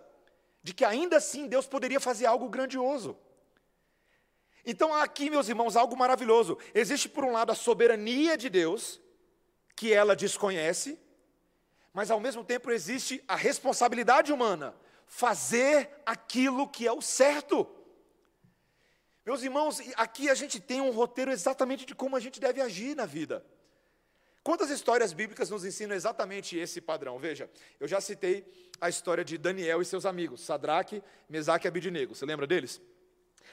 de 0.63 0.73
que 0.73 0.83
ainda 0.83 1.17
assim 1.17 1.47
Deus 1.47 1.67
poderia 1.67 1.99
fazer 1.99 2.25
algo 2.25 2.49
grandioso. 2.49 3.17
Então 4.65 4.93
há 4.93 5.03
aqui, 5.03 5.29
meus 5.29 5.47
irmãos, 5.47 5.75
algo 5.75 5.95
maravilhoso. 5.95 6.57
Existe, 6.73 7.07
por 7.07 7.23
um 7.23 7.31
lado, 7.31 7.51
a 7.51 7.55
soberania 7.55 8.35
de 8.35 8.49
Deus, 8.49 8.99
que 9.75 9.93
ela 9.93 10.15
desconhece, 10.15 10.99
mas 11.93 12.09
ao 12.09 12.19
mesmo 12.19 12.43
tempo 12.43 12.71
existe 12.71 13.23
a 13.27 13.35
responsabilidade 13.35 14.33
humana, 14.33 14.75
fazer 15.05 16.01
aquilo 16.05 16.67
que 16.67 16.87
é 16.87 16.91
o 16.91 17.01
certo. 17.01 17.67
Meus 19.25 19.41
irmãos, 19.41 19.81
aqui 19.95 20.29
a 20.29 20.35
gente 20.35 20.59
tem 20.59 20.79
um 20.79 20.91
roteiro 20.91 21.31
exatamente 21.31 21.83
de 21.83 21.95
como 21.95 22.15
a 22.15 22.19
gente 22.19 22.39
deve 22.39 22.61
agir 22.61 22.95
na 22.95 23.07
vida. 23.07 23.43
Quantas 24.43 24.69
histórias 24.69 25.13
bíblicas 25.13 25.49
nos 25.49 25.65
ensinam 25.65 25.95
exatamente 25.95 26.55
esse 26.55 26.79
padrão? 26.79 27.17
Veja, 27.17 27.49
eu 27.79 27.87
já 27.87 27.99
citei 27.99 28.45
a 28.79 28.87
história 28.87 29.25
de 29.25 29.35
Daniel 29.39 29.81
e 29.81 29.85
seus 29.85 30.05
amigos, 30.05 30.41
Sadraque, 30.41 31.01
Mesaque 31.27 31.65
e 31.65 31.69
Abidinego. 31.69 32.13
Você 32.13 32.23
lembra 32.23 32.45
deles? 32.45 32.79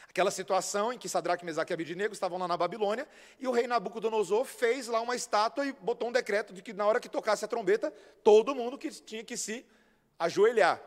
Aquela 0.07 0.31
situação 0.31 0.93
em 0.93 0.99
que 0.99 1.09
Sadraque, 1.09 1.43
Mesaque 1.43 1.73
e 1.73 1.75
Abidinego 1.75 2.13
estavam 2.13 2.37
lá 2.37 2.47
na 2.47 2.59
Babilônia 2.59 3.09
e 3.41 3.49
o 3.49 3.51
rei 3.51 3.67
Nabucodonosor 3.67 4.45
fez 4.45 4.89
lá 4.89 5.01
uma 5.01 5.17
estátua 5.17 5.65
e 5.65 5.73
botou 5.73 6.11
um 6.11 6.13
decreto 6.13 6.53
de 6.53 6.61
que 6.61 6.75
na 6.75 6.85
hora 6.85 7.01
que 7.01 7.09
tocasse 7.09 7.47
a 7.47 7.49
trombeta, 7.49 7.91
todo 8.23 8.55
mundo 8.55 8.77
que 8.77 8.91
tinha 8.91 9.25
que 9.25 9.39
se 9.39 9.65
ajoelhar. 10.19 10.83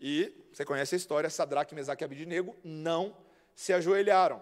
E 0.00 0.34
você 0.50 0.64
conhece 0.64 0.94
a 0.94 0.96
história, 0.96 1.28
Sadraque, 1.28 1.74
Mesaque 1.74 2.02
e 2.02 2.06
Abidinego 2.06 2.56
não 2.64 3.14
se 3.58 3.72
ajoelharam. 3.72 4.40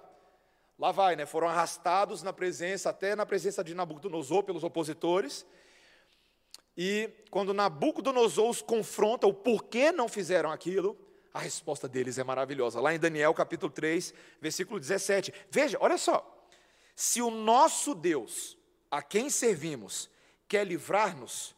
Lá 0.78 0.92
vai, 0.92 1.16
né? 1.16 1.24
Foram 1.24 1.48
arrastados 1.48 2.22
na 2.22 2.34
presença, 2.34 2.90
até 2.90 3.16
na 3.16 3.24
presença 3.24 3.64
de 3.64 3.74
Nabucodonosor 3.74 4.42
pelos 4.42 4.62
opositores. 4.62 5.46
E 6.76 7.08
quando 7.30 7.54
Nabucodonosor 7.54 8.50
os 8.50 8.60
confronta 8.60 9.26
o 9.26 9.32
porquê 9.32 9.90
não 9.90 10.06
fizeram 10.06 10.52
aquilo, 10.52 10.94
a 11.32 11.38
resposta 11.38 11.88
deles 11.88 12.18
é 12.18 12.24
maravilhosa. 12.24 12.78
Lá 12.78 12.94
em 12.94 12.98
Daniel 12.98 13.32
capítulo 13.32 13.72
3, 13.72 14.12
versículo 14.38 14.78
17. 14.78 15.32
Veja, 15.50 15.78
olha 15.80 15.96
só. 15.96 16.46
Se 16.94 17.22
o 17.22 17.30
nosso 17.30 17.94
Deus, 17.94 18.58
a 18.90 19.00
quem 19.00 19.30
servimos, 19.30 20.10
quer 20.46 20.66
livrar-nos, 20.66 21.56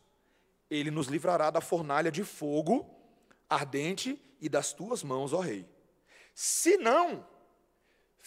ele 0.71 0.93
nos 0.93 1.09
livrará 1.09 1.50
da 1.50 1.61
fornalha 1.61 2.12
de 2.12 2.23
fogo 2.23 2.88
ardente 3.50 4.17
e 4.41 4.49
das 4.49 4.73
tuas 4.73 5.03
mãos, 5.03 5.33
ó 5.33 5.41
rei. 5.41 5.69
Se 6.33 6.77
não, 6.77 7.27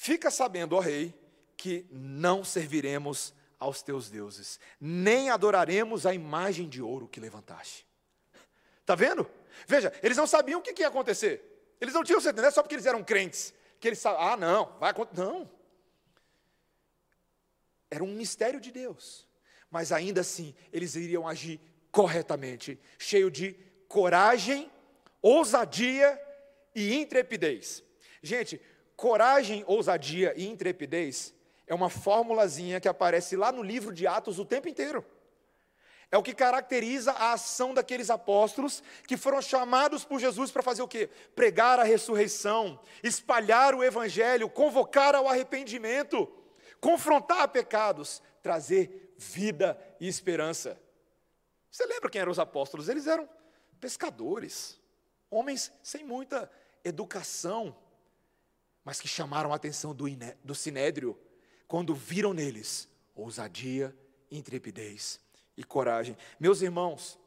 fica 0.01 0.31
sabendo, 0.31 0.75
ó 0.75 0.79
rei, 0.79 1.13
que 1.55 1.85
não 1.91 2.43
serviremos 2.43 3.35
aos 3.59 3.83
teus 3.83 4.09
deuses, 4.09 4.59
nem 4.79 5.29
adoraremos 5.29 6.07
a 6.07 6.13
imagem 6.13 6.67
de 6.67 6.81
ouro 6.81 7.07
que 7.07 7.19
levantaste. 7.19 7.85
Está 8.79 8.95
vendo? 8.95 9.29
Veja, 9.67 9.93
eles 10.01 10.17
não 10.17 10.25
sabiam 10.25 10.59
o 10.59 10.63
que, 10.63 10.81
ia 10.81 10.87
acontecer. 10.87 11.75
Eles 11.79 11.93
não 11.93 12.03
tinham 12.03 12.19
certeza, 12.19 12.41
não 12.41 12.47
é 12.47 12.51
só 12.51 12.63
porque 12.63 12.73
eles 12.73 12.87
eram 12.87 13.03
crentes, 13.03 13.53
que 13.79 13.89
eles 13.89 13.99
sabiam, 13.99 14.27
ah, 14.27 14.35
não, 14.35 14.75
vai 14.79 14.89
acontecer. 14.89 15.21
Não. 15.21 15.47
Era 17.91 18.03
um 18.03 18.15
mistério 18.15 18.59
de 18.59 18.71
Deus. 18.71 19.27
Mas 19.69 19.91
ainda 19.91 20.21
assim, 20.21 20.55
eles 20.73 20.95
iriam 20.95 21.27
agir 21.27 21.61
corretamente, 21.91 22.79
cheio 22.97 23.29
de 23.29 23.53
coragem, 23.87 24.71
ousadia 25.21 26.19
e 26.73 26.95
intrepidez. 26.95 27.83
Gente, 28.23 28.61
coragem, 29.01 29.63
ousadia 29.65 30.31
e 30.37 30.47
intrepidez 30.47 31.33
é 31.65 31.73
uma 31.73 31.89
formulazinha 31.89 32.79
que 32.79 32.87
aparece 32.87 33.35
lá 33.35 33.51
no 33.51 33.63
livro 33.63 33.91
de 33.91 34.05
Atos 34.05 34.37
o 34.37 34.45
tempo 34.45 34.69
inteiro. 34.69 35.03
É 36.11 36.17
o 36.17 36.21
que 36.21 36.35
caracteriza 36.35 37.11
a 37.13 37.33
ação 37.33 37.73
daqueles 37.73 38.11
apóstolos 38.11 38.83
que 39.07 39.17
foram 39.17 39.41
chamados 39.41 40.05
por 40.05 40.19
Jesus 40.19 40.51
para 40.51 40.61
fazer 40.61 40.83
o 40.83 40.87
quê? 40.87 41.09
Pregar 41.33 41.79
a 41.79 41.83
ressurreição, 41.83 42.79
espalhar 43.01 43.73
o 43.73 43.83
evangelho, 43.83 44.47
convocar 44.47 45.15
ao 45.15 45.27
arrependimento, 45.27 46.31
confrontar 46.79 47.47
pecados, 47.47 48.21
trazer 48.43 49.15
vida 49.17 49.79
e 49.99 50.07
esperança. 50.07 50.79
Você 51.71 51.87
lembra 51.87 52.09
quem 52.09 52.21
eram 52.21 52.31
os 52.31 52.39
apóstolos? 52.39 52.87
Eles 52.87 53.07
eram 53.07 53.27
pescadores, 53.79 54.79
homens 55.27 55.71
sem 55.81 56.03
muita 56.03 56.51
educação, 56.83 57.75
mas 58.83 58.99
que 58.99 59.07
chamaram 59.07 59.51
a 59.53 59.55
atenção 59.55 59.93
do, 59.93 60.05
do 60.43 60.55
sinédrio 60.55 61.17
quando 61.67 61.93
viram 61.93 62.33
neles 62.33 62.89
ousadia, 63.15 63.95
intrepidez 64.29 65.19
e 65.55 65.63
coragem. 65.63 66.17
Meus 66.39 66.61
irmãos, 66.61 67.19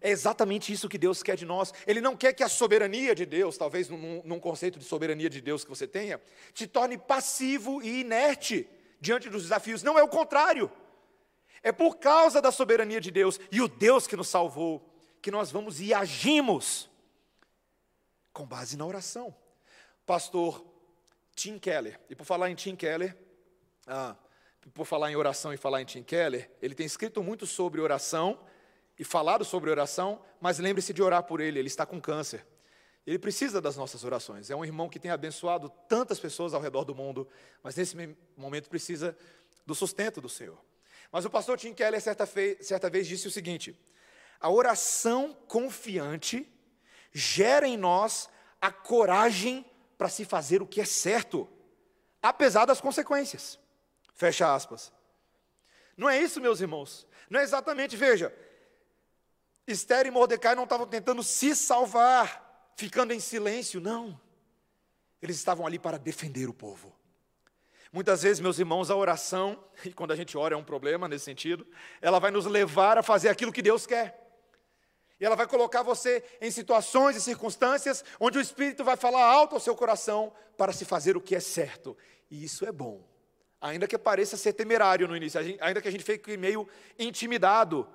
é 0.00 0.10
exatamente 0.10 0.72
isso 0.72 0.88
que 0.88 0.98
Deus 0.98 1.22
quer 1.22 1.36
de 1.36 1.46
nós. 1.46 1.72
Ele 1.86 2.00
não 2.00 2.16
quer 2.16 2.32
que 2.32 2.42
a 2.42 2.48
soberania 2.48 3.14
de 3.14 3.24
Deus, 3.24 3.56
talvez 3.56 3.88
num, 3.88 4.22
num, 4.24 4.38
conceito 4.38 4.78
de 4.78 4.84
soberania 4.84 5.30
de 5.30 5.40
Deus 5.40 5.64
que 5.64 5.70
você 5.70 5.86
tenha, 5.86 6.20
te 6.52 6.66
torne 6.66 6.98
passivo 6.98 7.82
e 7.82 8.00
inerte 8.00 8.68
diante 9.00 9.30
dos 9.30 9.44
desafios. 9.44 9.82
Não 9.82 9.98
é 9.98 10.02
o 10.02 10.08
contrário. 10.08 10.70
É 11.62 11.72
por 11.72 11.96
causa 11.96 12.42
da 12.42 12.52
soberania 12.52 13.00
de 13.00 13.10
Deus 13.10 13.40
e 13.50 13.62
o 13.62 13.68
Deus 13.68 14.06
que 14.06 14.16
nos 14.16 14.28
salvou 14.28 14.90
que 15.22 15.30
nós 15.30 15.50
vamos 15.50 15.80
e 15.80 15.94
agimos 15.94 16.90
com 18.30 18.44
base 18.44 18.76
na 18.76 18.84
oração. 18.84 19.34
Pastor 20.06 20.64
Tim 21.34 21.58
Keller, 21.58 22.00
e 22.08 22.14
por 22.14 22.24
falar 22.24 22.50
em 22.50 22.54
Tim 22.54 22.76
Keller, 22.76 23.16
ah, 23.86 24.16
por 24.72 24.86
falar 24.86 25.10
em 25.10 25.16
oração 25.16 25.52
e 25.52 25.56
falar 25.56 25.82
em 25.82 25.84
Tim 25.84 26.02
Keller, 26.02 26.50
ele 26.60 26.74
tem 26.74 26.86
escrito 26.86 27.22
muito 27.22 27.46
sobre 27.46 27.80
oração 27.80 28.38
e 28.98 29.04
falado 29.04 29.44
sobre 29.44 29.70
oração, 29.70 30.22
mas 30.40 30.58
lembre-se 30.58 30.92
de 30.92 31.02
orar 31.02 31.24
por 31.24 31.40
ele, 31.40 31.58
ele 31.58 31.68
está 31.68 31.84
com 31.84 32.00
câncer. 32.00 32.46
Ele 33.06 33.18
precisa 33.18 33.60
das 33.60 33.76
nossas 33.76 34.02
orações. 34.04 34.50
É 34.50 34.56
um 34.56 34.64
irmão 34.64 34.88
que 34.88 34.98
tem 34.98 35.10
abençoado 35.10 35.68
tantas 35.88 36.18
pessoas 36.18 36.54
ao 36.54 36.60
redor 36.60 36.84
do 36.84 36.94
mundo, 36.94 37.28
mas 37.62 37.76
nesse 37.76 37.96
momento 38.36 38.70
precisa 38.70 39.16
do 39.66 39.74
sustento 39.74 40.20
do 40.20 40.28
Senhor. 40.28 40.58
Mas 41.12 41.24
o 41.24 41.30
pastor 41.30 41.58
Tim 41.58 41.74
Keller, 41.74 42.00
certa, 42.00 42.26
certa 42.60 42.88
vez, 42.88 43.06
disse 43.06 43.28
o 43.28 43.30
seguinte: 43.30 43.78
a 44.40 44.48
oração 44.48 45.36
confiante 45.46 46.50
gera 47.12 47.68
em 47.68 47.76
nós 47.76 48.28
a 48.60 48.72
coragem 48.72 49.64
para 49.96 50.08
se 50.08 50.24
fazer 50.24 50.62
o 50.62 50.66
que 50.66 50.80
é 50.80 50.84
certo, 50.84 51.48
apesar 52.22 52.64
das 52.64 52.80
consequências. 52.80 53.58
Fecha 54.14 54.54
aspas. 54.54 54.92
Não 55.96 56.08
é 56.08 56.20
isso, 56.20 56.40
meus 56.40 56.60
irmãos? 56.60 57.06
Não 57.30 57.40
é 57.40 57.42
exatamente, 57.42 57.96
veja. 57.96 58.34
Esther 59.66 60.06
e 60.06 60.10
Mordecai 60.10 60.54
não 60.54 60.64
estavam 60.64 60.86
tentando 60.86 61.22
se 61.22 61.54
salvar, 61.56 62.72
ficando 62.76 63.12
em 63.12 63.20
silêncio, 63.20 63.80
não. 63.80 64.20
Eles 65.22 65.36
estavam 65.36 65.66
ali 65.66 65.78
para 65.78 65.98
defender 65.98 66.48
o 66.48 66.54
povo. 66.54 66.94
Muitas 67.92 68.22
vezes, 68.22 68.40
meus 68.40 68.58
irmãos, 68.58 68.90
a 68.90 68.96
oração, 68.96 69.62
e 69.84 69.92
quando 69.92 70.10
a 70.10 70.16
gente 70.16 70.36
ora 70.36 70.54
é 70.54 70.58
um 70.58 70.64
problema 70.64 71.08
nesse 71.08 71.24
sentido, 71.24 71.66
ela 72.02 72.18
vai 72.18 72.30
nos 72.30 72.44
levar 72.44 72.98
a 72.98 73.02
fazer 73.02 73.28
aquilo 73.28 73.52
que 73.52 73.62
Deus 73.62 73.86
quer. 73.86 74.23
E 75.20 75.24
ela 75.24 75.36
vai 75.36 75.46
colocar 75.46 75.82
você 75.82 76.22
em 76.40 76.50
situações 76.50 77.16
e 77.16 77.20
circunstâncias 77.20 78.04
onde 78.18 78.38
o 78.38 78.40
Espírito 78.40 78.82
vai 78.82 78.96
falar 78.96 79.24
alto 79.24 79.54
ao 79.54 79.60
seu 79.60 79.74
coração 79.76 80.32
para 80.56 80.72
se 80.72 80.84
fazer 80.84 81.16
o 81.16 81.20
que 81.20 81.36
é 81.36 81.40
certo. 81.40 81.96
E 82.30 82.44
isso 82.44 82.66
é 82.66 82.72
bom. 82.72 83.06
Ainda 83.60 83.86
que 83.86 83.96
pareça 83.96 84.36
ser 84.36 84.52
temerário 84.52 85.08
no 85.08 85.16
início, 85.16 85.40
ainda 85.60 85.80
que 85.80 85.88
a 85.88 85.90
gente 85.90 86.04
fique 86.04 86.36
meio 86.36 86.68
intimidado, 86.98 87.88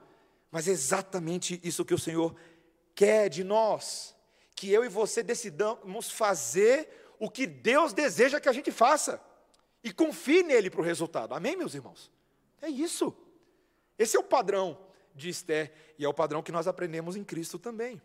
mas 0.49 0.67
é 0.67 0.71
exatamente 0.71 1.59
isso 1.63 1.85
que 1.85 1.93
o 1.93 1.99
Senhor 1.99 2.35
quer 2.95 3.29
de 3.29 3.43
nós, 3.43 4.15
que 4.55 4.71
eu 4.71 4.83
e 4.83 4.89
você 4.89 5.21
decidamos 5.21 6.09
fazer 6.09 6.89
o 7.19 7.29
que 7.29 7.45
Deus 7.45 7.93
deseja 7.93 8.39
que 8.39 8.49
a 8.49 8.53
gente 8.53 8.71
faça, 8.71 9.21
e 9.83 9.93
confie 9.93 10.43
nele 10.43 10.69
para 10.69 10.81
o 10.81 10.83
resultado, 10.83 11.33
amém, 11.33 11.55
meus 11.55 11.75
irmãos? 11.75 12.11
É 12.61 12.67
isso, 12.67 13.15
esse 13.97 14.17
é 14.17 14.19
o 14.19 14.23
padrão 14.23 14.77
de 15.15 15.29
Esther, 15.29 15.71
e 15.97 16.05
é 16.05 16.09
o 16.09 16.13
padrão 16.13 16.41
que 16.41 16.51
nós 16.51 16.67
aprendemos 16.67 17.15
em 17.15 17.23
Cristo 17.23 17.59
também. 17.59 18.01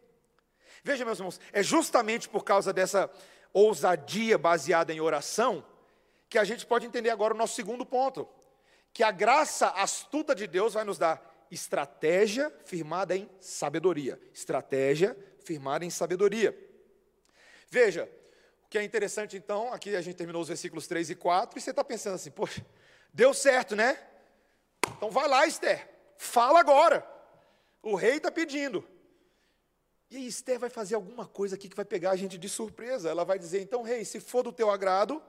Veja, 0.83 1.05
meus 1.05 1.19
irmãos, 1.19 1.41
é 1.53 1.63
justamente 1.63 2.29
por 2.29 2.45
causa 2.45 2.73
dessa 2.73 3.11
ousadia 3.53 4.37
baseada 4.37 4.93
em 4.93 5.01
oração 5.01 5.65
que 6.29 6.39
a 6.39 6.45
gente 6.45 6.67
pode 6.67 6.85
entender 6.85 7.11
agora 7.11 7.33
o 7.33 7.37
nosso 7.37 7.55
segundo 7.55 7.87
ponto, 7.87 8.29
que 8.93 9.03
a 9.03 9.11
graça 9.11 9.69
astuta 9.69 10.35
de 10.35 10.47
Deus 10.47 10.75
vai 10.75 10.85
nos 10.85 10.99
dar 10.99 11.33
estratégia 11.51 12.53
firmada 12.65 13.17
em 13.17 13.31
sabedoria. 13.41 14.21
Estratégia 14.33 15.17
firmada 15.45 15.85
em 15.85 15.91
sabedoria. 15.91 16.57
Veja, 17.69 18.11
o 18.65 18.69
que 18.69 18.79
é 18.79 18.83
interessante 18.83 19.37
então, 19.37 19.73
aqui 19.73 19.95
a 19.95 20.01
gente 20.01 20.17
terminou 20.17 20.43
os 20.43 20.49
versículos 20.49 20.87
3 20.87 21.11
e 21.11 21.15
4, 21.15 21.59
e 21.59 21.63
você 21.63 21.71
está 21.71 21.85
pensando 21.85 22.15
assim, 22.15 22.31
poxa, 22.31 22.65
deu 23.13 23.33
certo, 23.33 23.77
né? 23.77 23.99
Então 24.97 25.11
vai 25.11 25.29
lá, 25.29 25.47
Esther, 25.47 25.89
fala 26.17 26.61
agora. 26.61 27.07
O 27.83 27.95
rei 27.95 28.17
está 28.17 28.31
pedindo. 28.31 28.87
E 30.11 30.17
aí 30.17 30.27
Esther 30.27 30.59
vai 30.59 30.71
fazer 30.71 30.95
alguma 30.95 31.27
coisa 31.27 31.57
aqui 31.57 31.69
que 31.69 31.77
vai 31.77 31.85
pegar 31.85 32.13
a 32.13 32.17
gente 32.17 32.39
de 32.39 32.49
surpresa. 32.49 33.11
Ela 33.11 33.25
vai 33.25 33.39
dizer, 33.39 33.61
então, 33.61 33.83
rei, 33.83 34.05
se 34.05 34.21
for 34.21 34.43
do 34.43 34.53
teu 34.53 34.71
agrado, 34.71 35.23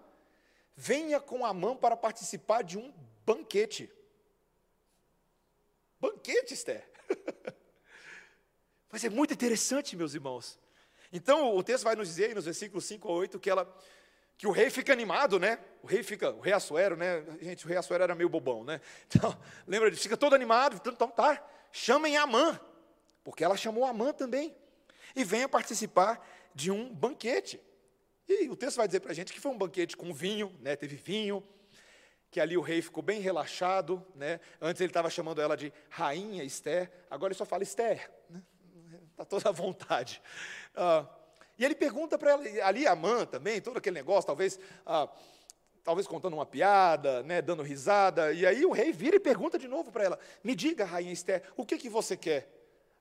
venha 0.75 1.19
com 1.19 1.45
a 1.45 1.53
mão 1.53 1.75
para 1.75 1.97
participar 1.97 2.61
de 2.61 2.77
um 2.77 2.93
banquete. 3.25 3.91
Banquete, 5.99 6.53
Esther. 6.53 6.87
Mas 8.91 9.03
é 9.03 9.09
muito 9.09 9.33
interessante, 9.33 9.95
meus 9.95 10.13
irmãos. 10.13 10.59
Então, 11.11 11.55
o 11.55 11.63
texto 11.63 11.83
vai 11.83 11.95
nos 11.95 12.07
dizer, 12.07 12.35
nos 12.35 12.45
versículos 12.45 12.85
5 12.85 13.07
a 13.07 13.11
8, 13.11 13.39
que, 13.39 13.49
ela, 13.49 13.77
que 14.37 14.47
o 14.47 14.51
rei 14.51 14.69
fica 14.69 14.91
animado, 14.91 15.39
né? 15.39 15.59
O 15.81 15.87
rei 15.87 16.03
fica, 16.03 16.31
o 16.31 16.39
rei 16.39 16.53
Assuero, 16.53 16.95
né? 16.95 17.23
Gente, 17.41 17.65
o 17.65 17.67
rei 17.67 17.77
Assuero 17.77 18.03
era 18.03 18.15
meio 18.15 18.29
bobão, 18.29 18.63
né? 18.63 18.81
Então, 19.07 19.37
lembra, 19.65 19.87
ele 19.87 19.95
fica 19.95 20.17
todo 20.17 20.35
animado. 20.35 20.75
Então, 20.75 20.93
então 20.93 21.07
tá, 21.07 21.41
chamem 21.71 22.17
Amã, 22.17 22.59
porque 23.23 23.43
ela 23.43 23.55
chamou 23.55 23.85
Amã 23.85 24.11
também. 24.11 24.55
E 25.15 25.23
venha 25.23 25.47
participar 25.47 26.25
de 26.53 26.71
um 26.71 26.93
banquete. 26.93 27.61
E 28.27 28.49
o 28.49 28.55
texto 28.55 28.77
vai 28.77 28.87
dizer 28.87 28.99
para 28.99 29.11
a 29.11 29.15
gente 29.15 29.31
que 29.31 29.39
foi 29.39 29.51
um 29.51 29.57
banquete 29.57 29.95
com 29.95 30.13
vinho, 30.13 30.53
né? 30.59 30.75
Teve 30.75 30.95
vinho, 30.95 31.43
que 32.31 32.39
ali 32.41 32.57
o 32.57 32.61
rei 32.61 32.81
ficou 32.81 33.01
bem 33.01 33.21
relaxado, 33.21 34.05
né? 34.15 34.41
Antes 34.59 34.81
ele 34.81 34.89
estava 34.89 35.09
chamando 35.09 35.41
ela 35.41 35.55
de 35.55 35.71
rainha 35.89 36.43
Esther, 36.43 36.91
agora 37.09 37.31
ele 37.31 37.37
só 37.37 37.45
fala 37.45 37.63
Esther, 37.63 38.11
né? 38.29 38.41
Está 39.11 39.23
toda 39.25 39.49
à 39.49 39.51
vontade. 39.51 40.21
Ah, 40.75 41.07
e 41.57 41.65
ele 41.65 41.75
pergunta 41.75 42.17
para 42.17 42.31
ela, 42.31 42.43
ali 42.63 42.85
a 42.85 42.95
mãe 42.95 43.25
também, 43.25 43.61
todo 43.61 43.77
aquele 43.77 43.95
negócio, 43.95 44.27
talvez, 44.27 44.59
ah, 44.85 45.09
talvez 45.83 46.07
contando 46.07 46.33
uma 46.33 46.45
piada, 46.45 47.23
né, 47.23 47.41
dando 47.41 47.63
risada, 47.63 48.33
e 48.33 48.45
aí 48.45 48.65
o 48.65 48.71
rei 48.71 48.91
vira 48.91 49.15
e 49.15 49.19
pergunta 49.19 49.57
de 49.57 49.67
novo 49.67 49.91
para 49.91 50.03
ela: 50.03 50.19
Me 50.43 50.55
diga, 50.55 50.83
rainha 50.83 51.13
Esther, 51.13 51.43
o 51.55 51.65
que, 51.65 51.77
que 51.77 51.89
você 51.89 52.17
quer? 52.17 52.51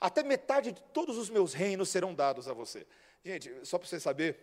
Até 0.01 0.23
metade 0.23 0.73
de 0.73 0.81
todos 0.93 1.17
os 1.17 1.31
meus 1.31 1.55
reinos 1.55 1.89
serão 1.89 2.15
dados 2.15 2.47
a 2.47 2.53
você. 2.53 2.87
Gente, 3.25 3.51
só 3.63 3.79
para 3.79 3.89
você 3.89 3.99
saber, 3.99 4.39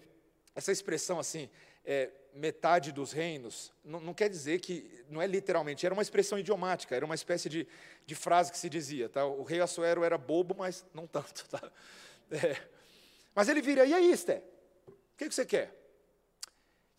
essa 0.56 0.72
expressão 0.72 1.20
assim, 1.20 1.50
é, 1.86 2.10
metade 2.34 2.92
dos 2.92 3.12
reinos, 3.12 3.72
não, 3.84 4.00
não, 4.00 4.14
quer 4.14 4.30
dizer 4.30 4.60
que, 4.60 5.04
não 5.08 5.22
é 5.22 5.28
literalmente, 5.28 5.86
era 5.86 5.94
uma 5.94 6.02
expressão 6.02 6.38
idiomática, 6.40 6.96
era 6.96 7.06
uma 7.06 7.16
espécie 7.16 7.48
de, 7.48 7.68
de 8.06 8.16
frase 8.16 8.52
que 8.52 8.58
se 8.58 8.70
dizia. 8.70 9.08
Tá? 9.08 9.26
O 9.26 9.44
rei 9.44 9.60
Assuero 9.60 10.04
era 10.04 10.18
bobo, 10.18 10.56
mas 10.58 10.86
não 10.94 11.06
tanto. 11.08 11.48
Tá? 11.48 11.72
É. 12.32 12.81
Mas 13.34 13.48
ele 13.50 13.62
vira, 13.62 13.86
e 13.86 13.94
aí, 13.94 14.12
Esther? 14.12 14.44
O 14.88 15.18
que, 15.18 15.30
que 15.30 15.36
você 15.36 15.46
quer? 15.46 15.78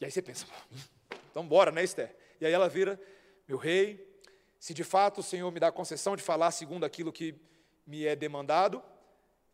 E 0.00 0.04
aí 0.04 0.10
você 0.10 0.22
pensa, 0.22 0.46
então 1.30 1.46
bora, 1.46 1.70
né, 1.70 1.84
Esther? 1.84 2.16
E 2.40 2.46
aí 2.46 2.52
ela 2.52 2.68
vira, 2.68 3.00
meu 3.46 3.56
rei, 3.56 4.20
se 4.58 4.74
de 4.74 4.84
fato 4.84 5.20
o 5.20 5.22
Senhor 5.22 5.50
me 5.50 5.60
dá 5.60 5.68
a 5.68 5.72
concessão 5.72 6.16
de 6.16 6.22
falar 6.22 6.50
segundo 6.50 6.84
aquilo 6.84 7.12
que 7.12 7.34
me 7.86 8.06
é 8.06 8.16
demandado, 8.16 8.82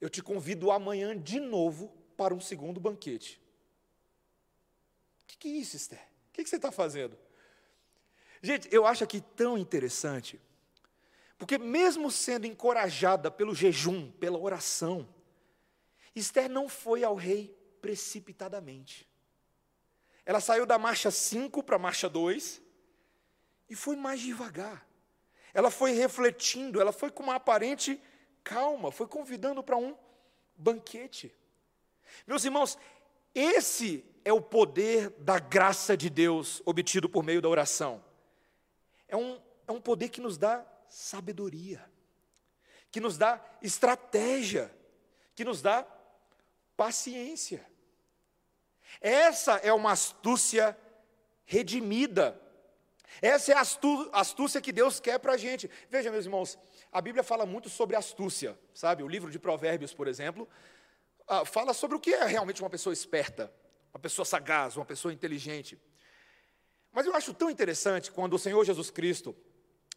eu 0.00 0.08
te 0.08 0.22
convido 0.22 0.70
amanhã 0.70 1.18
de 1.18 1.40
novo 1.40 1.88
para 2.16 2.34
um 2.34 2.40
segundo 2.40 2.80
banquete. 2.80 3.40
O 5.22 5.26
que, 5.26 5.36
que 5.36 5.48
é 5.48 5.52
isso, 5.52 5.76
Esther? 5.76 6.00
O 6.28 6.32
que, 6.32 6.42
que 6.42 6.48
você 6.48 6.56
está 6.56 6.70
fazendo? 6.70 7.18
Gente, 8.42 8.68
eu 8.72 8.86
acho 8.86 9.02
aqui 9.02 9.20
tão 9.20 9.58
interessante, 9.58 10.40
porque 11.36 11.58
mesmo 11.58 12.10
sendo 12.10 12.46
encorajada 12.46 13.30
pelo 13.30 13.54
jejum, 13.54 14.10
pela 14.12 14.38
oração, 14.38 15.08
Esther 16.18 16.48
não 16.48 16.68
foi 16.68 17.04
ao 17.04 17.14
rei 17.14 17.57
precipitadamente. 17.81 19.09
Ela 20.24 20.40
saiu 20.40 20.66
da 20.66 20.78
marcha 20.78 21.11
5 21.11 21.62
para 21.62 21.76
a 21.76 21.78
marcha 21.78 22.09
2 22.09 22.61
e 23.68 23.74
foi 23.74 23.96
mais 23.96 24.20
devagar. 24.20 24.87
Ela 25.54 25.70
foi 25.70 25.92
refletindo, 25.92 26.81
ela 26.81 26.92
foi 26.92 27.11
com 27.11 27.22
uma 27.22 27.37
aparente 27.37 28.00
calma, 28.44 28.92
foi 28.92 29.07
convidando 29.07 29.62
para 29.62 29.76
um 29.76 29.96
banquete. 30.57 31.35
Meus 32.26 32.44
irmãos, 32.44 32.78
esse 33.35 34.04
é 34.24 34.33
o 34.33 34.40
poder 34.40 35.11
da 35.18 35.38
graça 35.38 35.96
de 35.96 36.11
Deus 36.11 36.62
obtido 36.64 37.09
por 37.09 37.22
meio 37.22 37.40
da 37.40 37.48
oração. 37.48 38.04
É 39.07 39.16
um, 39.16 39.40
é 39.66 39.72
um 39.72 39.81
poder 39.81 40.09
que 40.11 40.20
nos 40.20 40.37
dá 40.37 40.66
sabedoria, 40.88 41.85
que 42.90 43.00
nos 43.00 43.16
dá 43.16 43.42
estratégia, 43.62 44.74
que 45.35 45.44
nos 45.44 45.62
dá 45.62 45.87
paciência. 46.78 47.60
Essa 49.00 49.56
é 49.56 49.72
uma 49.72 49.92
astúcia 49.92 50.74
redimida. 51.44 52.40
Essa 53.20 53.52
é 53.52 53.54
a 53.56 54.20
astúcia 54.20 54.60
que 54.60 54.72
Deus 54.72 54.98
quer 55.00 55.18
para 55.18 55.34
a 55.34 55.36
gente. 55.36 55.70
Veja, 55.90 56.10
meus 56.10 56.24
irmãos, 56.24 56.58
a 56.90 57.00
Bíblia 57.02 57.22
fala 57.22 57.44
muito 57.44 57.68
sobre 57.68 57.96
astúcia, 57.96 58.58
sabe? 58.72 59.02
O 59.02 59.08
livro 59.08 59.30
de 59.30 59.38
Provérbios, 59.38 59.92
por 59.92 60.08
exemplo, 60.08 60.48
ah, 61.26 61.44
fala 61.44 61.74
sobre 61.74 61.96
o 61.96 62.00
que 62.00 62.14
é 62.14 62.24
realmente 62.24 62.62
uma 62.62 62.70
pessoa 62.70 62.92
esperta 62.92 63.52
uma 63.92 64.00
pessoa 64.00 64.24
sagaz, 64.24 64.76
uma 64.76 64.84
pessoa 64.84 65.12
inteligente. 65.12 65.78
Mas 66.92 67.06
eu 67.06 67.14
acho 67.14 67.34
tão 67.34 67.50
interessante 67.50 68.10
quando 68.10 68.34
o 68.34 68.38
Senhor 68.38 68.64
Jesus 68.64 68.90
Cristo, 68.90 69.34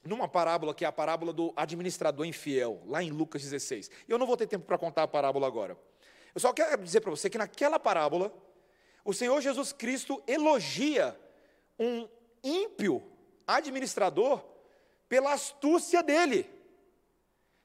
numa 0.04 0.28
parábola 0.28 0.74
que 0.74 0.84
é 0.84 0.88
a 0.88 0.92
parábola 0.92 1.32
do 1.32 1.54
administrador 1.56 2.26
infiel, 2.26 2.82
lá 2.88 3.04
em 3.04 3.12
Lucas 3.12 3.44
16. 3.44 3.90
E 4.08 4.12
eu 4.12 4.18
não 4.18 4.26
vou 4.26 4.36
ter 4.36 4.48
tempo 4.48 4.66
para 4.66 4.78
contar 4.78 5.04
a 5.04 5.08
parábola 5.08 5.48
agora. 5.48 5.78
Eu 6.34 6.42
só 6.42 6.54
quero 6.54 6.84
dizer 6.84 7.02
para 7.02 7.12
você 7.12 7.30
que 7.30 7.38
naquela 7.38 7.80
parábola, 7.80 8.34
o 9.04 9.14
Senhor 9.14 9.42
Jesus 9.42 9.74
Cristo 9.74 10.22
elogia 10.28 11.20
um 11.78 12.08
ímpio 12.44 13.04
administrador 13.46 14.44
pela 15.10 15.34
astúcia 15.34 16.02
dele, 16.02 16.50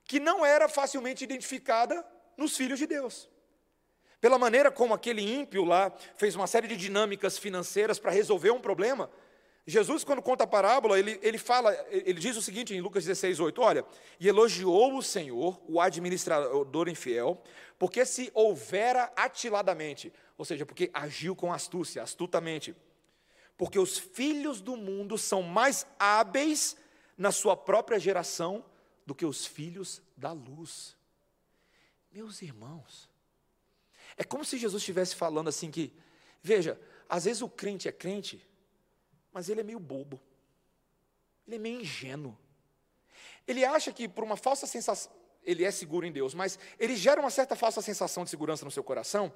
que 0.05 0.19
não 0.19 0.45
era 0.45 0.69
facilmente 0.69 1.23
identificada 1.25 2.05
nos 2.37 2.57
filhos 2.57 2.79
de 2.79 2.87
Deus. 2.87 3.29
Pela 4.21 4.39
maneira 4.39 4.71
como 4.71 4.95
aquele 4.95 5.23
ímpio 5.23 5.65
lá 5.65 5.93
fez 6.17 6.35
uma 6.35 6.47
série 6.47 6.67
de 6.67 6.77
dinâmicas 6.77 7.39
financeiras 7.39 7.99
para 7.99 8.11
resolver 8.11 8.51
um 8.51 8.61
problema, 8.61 9.11
Jesus, 9.69 10.05
quando 10.05 10.23
conta 10.23 10.45
a 10.45 10.47
parábola, 10.47 10.97
ele, 10.97 11.19
ele 11.21 11.39
fala, 11.39 11.75
ele 11.91 12.21
diz 12.21 12.37
o 12.37 12.43
seguinte 12.43 12.73
em 12.73 12.81
Lucas 12.81 13.05
16, 13.05 13.41
8: 13.41 13.61
Olha, 13.61 13.85
e 14.21 14.29
elogiou 14.29 14.97
o 14.97 15.03
Senhor, 15.03 15.61
o 15.67 15.81
administrador 15.81 16.89
infiel, 16.89 17.43
porque 17.77 18.05
se 18.07 18.31
houvera 18.33 19.13
atiladamente, 19.17 20.13
ou 20.39 20.45
seja, 20.45 20.65
porque 20.65 20.89
agiu 20.95 21.35
com 21.35 21.53
astúcia, 21.53 22.01
astutamente. 22.01 22.77
Porque 23.57 23.79
os 23.79 23.99
filhos 23.99 24.61
do 24.61 24.77
mundo 24.77 25.19
são 25.19 25.43
mais 25.43 25.85
hábeis 25.99 26.77
na 27.19 27.33
sua 27.33 27.57
própria 27.57 27.99
geração 27.99 28.65
do 29.05 29.15
que 29.15 29.27
os 29.27 29.47
filhos 29.47 30.01
da 30.17 30.31
luz. 30.31 30.97
Meus 32.13 32.41
irmãos, 32.41 33.11
é 34.17 34.23
como 34.23 34.45
se 34.45 34.59
Jesus 34.59 34.81
estivesse 34.81 35.17
falando 35.17 35.49
assim 35.49 35.73
que, 35.73 35.93
veja, 36.41 36.81
às 37.09 37.25
vezes 37.25 37.43
o 37.43 37.49
crente 37.49 37.89
é 37.89 37.93
crente, 37.93 38.47
mas 39.37 39.51
ele 39.51 39.61
é 39.61 39.63
meio 39.63 39.79
bobo. 39.79 40.19
Ele 41.47 41.57
é 41.57 41.59
meio 41.59 41.83
ingênuo. 41.83 42.35
ele 43.47 43.67
acha 43.67 43.93
que 43.93 44.09
por 44.09 44.25
uma 44.25 44.35
falsa 44.35 44.67
sensação, 44.67 45.13
ele 45.45 45.63
é 45.63 45.71
seguro 45.71 46.07
em 46.07 46.11
Deus, 46.11 46.33
mas 46.33 46.59
ele 46.79 46.97
gera 46.97 47.21
uma 47.21 47.29
certa 47.29 47.55
falsa 47.55 47.83
sensação 47.83 48.25
de 48.25 48.31
segurança 48.31 48.65
no 48.65 48.71
seu 48.71 48.83
coração, 48.83 49.31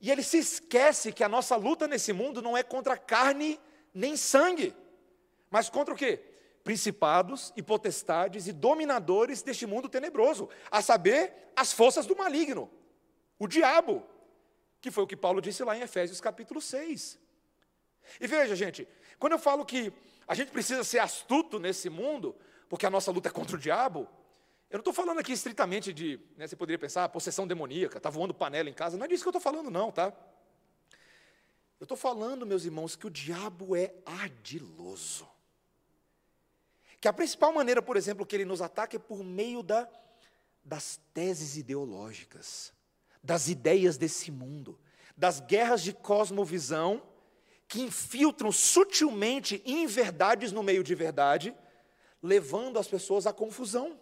e 0.00 0.12
ele 0.12 0.22
se 0.22 0.38
esquece 0.38 1.12
que 1.12 1.24
a 1.24 1.28
nossa 1.28 1.56
luta 1.56 1.88
nesse 1.88 2.12
mundo 2.12 2.40
não 2.40 2.56
é 2.56 2.62
contra 2.62 2.96
carne 2.96 3.58
nem 3.92 4.16
sangue, 4.16 4.72
mas 5.50 5.68
contra 5.68 5.92
o 5.92 5.96
quê? 5.96 6.22
Principados 6.62 7.52
e 7.56 7.62
potestades 7.64 8.46
e 8.46 8.52
dominadores 8.52 9.42
deste 9.42 9.66
mundo 9.66 9.88
tenebroso, 9.88 10.48
a 10.70 10.80
saber, 10.80 11.50
as 11.56 11.72
forças 11.72 12.06
do 12.06 12.14
maligno, 12.14 12.70
o 13.40 13.48
diabo, 13.48 14.06
que 14.80 14.92
foi 14.92 15.02
o 15.02 15.06
que 15.06 15.16
Paulo 15.16 15.40
disse 15.40 15.64
lá 15.64 15.76
em 15.76 15.80
Efésios 15.82 16.20
capítulo 16.20 16.60
6. 16.60 17.25
E 18.20 18.26
veja, 18.26 18.54
gente, 18.54 18.86
quando 19.18 19.32
eu 19.32 19.38
falo 19.38 19.64
que 19.64 19.92
a 20.26 20.34
gente 20.34 20.50
precisa 20.50 20.82
ser 20.84 20.98
astuto 20.98 21.58
nesse 21.58 21.88
mundo, 21.88 22.34
porque 22.68 22.86
a 22.86 22.90
nossa 22.90 23.10
luta 23.10 23.28
é 23.28 23.32
contra 23.32 23.56
o 23.56 23.58
diabo, 23.58 24.08
eu 24.68 24.78
não 24.78 24.80
estou 24.80 24.92
falando 24.92 25.20
aqui 25.20 25.32
estritamente 25.32 25.92
de, 25.92 26.20
né, 26.36 26.46
você 26.46 26.56
poderia 26.56 26.78
pensar, 26.78 27.08
possessão 27.08 27.46
demoníaca, 27.46 27.98
está 27.98 28.10
voando 28.10 28.34
panela 28.34 28.68
em 28.68 28.74
casa, 28.74 28.96
não 28.96 29.04
é 29.04 29.08
disso 29.08 29.22
que 29.22 29.28
eu 29.28 29.30
estou 29.30 29.40
falando, 29.40 29.70
não, 29.70 29.92
tá? 29.92 30.12
Eu 31.78 31.84
estou 31.84 31.96
falando, 31.96 32.46
meus 32.46 32.64
irmãos, 32.64 32.96
que 32.96 33.06
o 33.06 33.10
diabo 33.10 33.76
é 33.76 33.94
ardiloso. 34.04 35.28
Que 37.00 37.06
a 37.06 37.12
principal 37.12 37.52
maneira, 37.52 37.80
por 37.80 37.96
exemplo, 37.96 38.26
que 38.26 38.34
ele 38.34 38.44
nos 38.44 38.62
ataca 38.62 38.96
é 38.96 38.98
por 38.98 39.22
meio 39.22 39.62
da, 39.62 39.88
das 40.64 40.98
teses 41.12 41.56
ideológicas, 41.56 42.72
das 43.22 43.48
ideias 43.48 43.96
desse 43.96 44.30
mundo, 44.30 44.80
das 45.16 45.38
guerras 45.38 45.82
de 45.82 45.92
cosmovisão 45.92 47.02
que 47.68 47.80
infiltram 47.80 48.52
sutilmente 48.52 49.62
inverdades 49.64 50.52
no 50.52 50.62
meio 50.62 50.84
de 50.84 50.94
verdade, 50.94 51.54
levando 52.22 52.78
as 52.78 52.88
pessoas 52.88 53.26
à 53.26 53.32
confusão, 53.32 53.98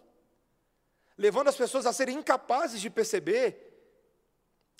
levando 1.17 1.47
as 1.47 1.55
pessoas 1.55 1.85
a 1.85 1.93
serem 1.93 2.17
incapazes 2.17 2.79
de 2.79 2.89
perceber 2.89 3.73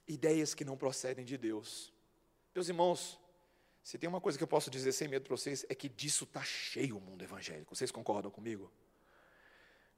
ideias 0.08 0.54
que 0.54 0.64
não 0.66 0.78
procedem 0.78 1.26
de 1.26 1.38
Deus. 1.38 1.92
Meus 2.54 2.70
irmãos, 2.70 3.20
se 3.84 3.98
tem 3.98 4.08
uma 4.08 4.22
coisa 4.22 4.38
que 4.38 4.44
eu 4.44 4.48
posso 4.48 4.70
dizer 4.70 4.92
sem 4.92 5.08
medo 5.08 5.26
para 5.26 5.38
vocês, 5.38 5.66
é 5.70 5.76
que 5.76 5.90
disso 5.90 6.24
está 6.24 6.44
cheio 6.44 6.98
o 6.98 7.02
mundo 7.02 7.24
evangélico. 7.24 7.76
Vocês 7.76 7.92
concordam 7.92 8.32
comigo? 8.32 8.72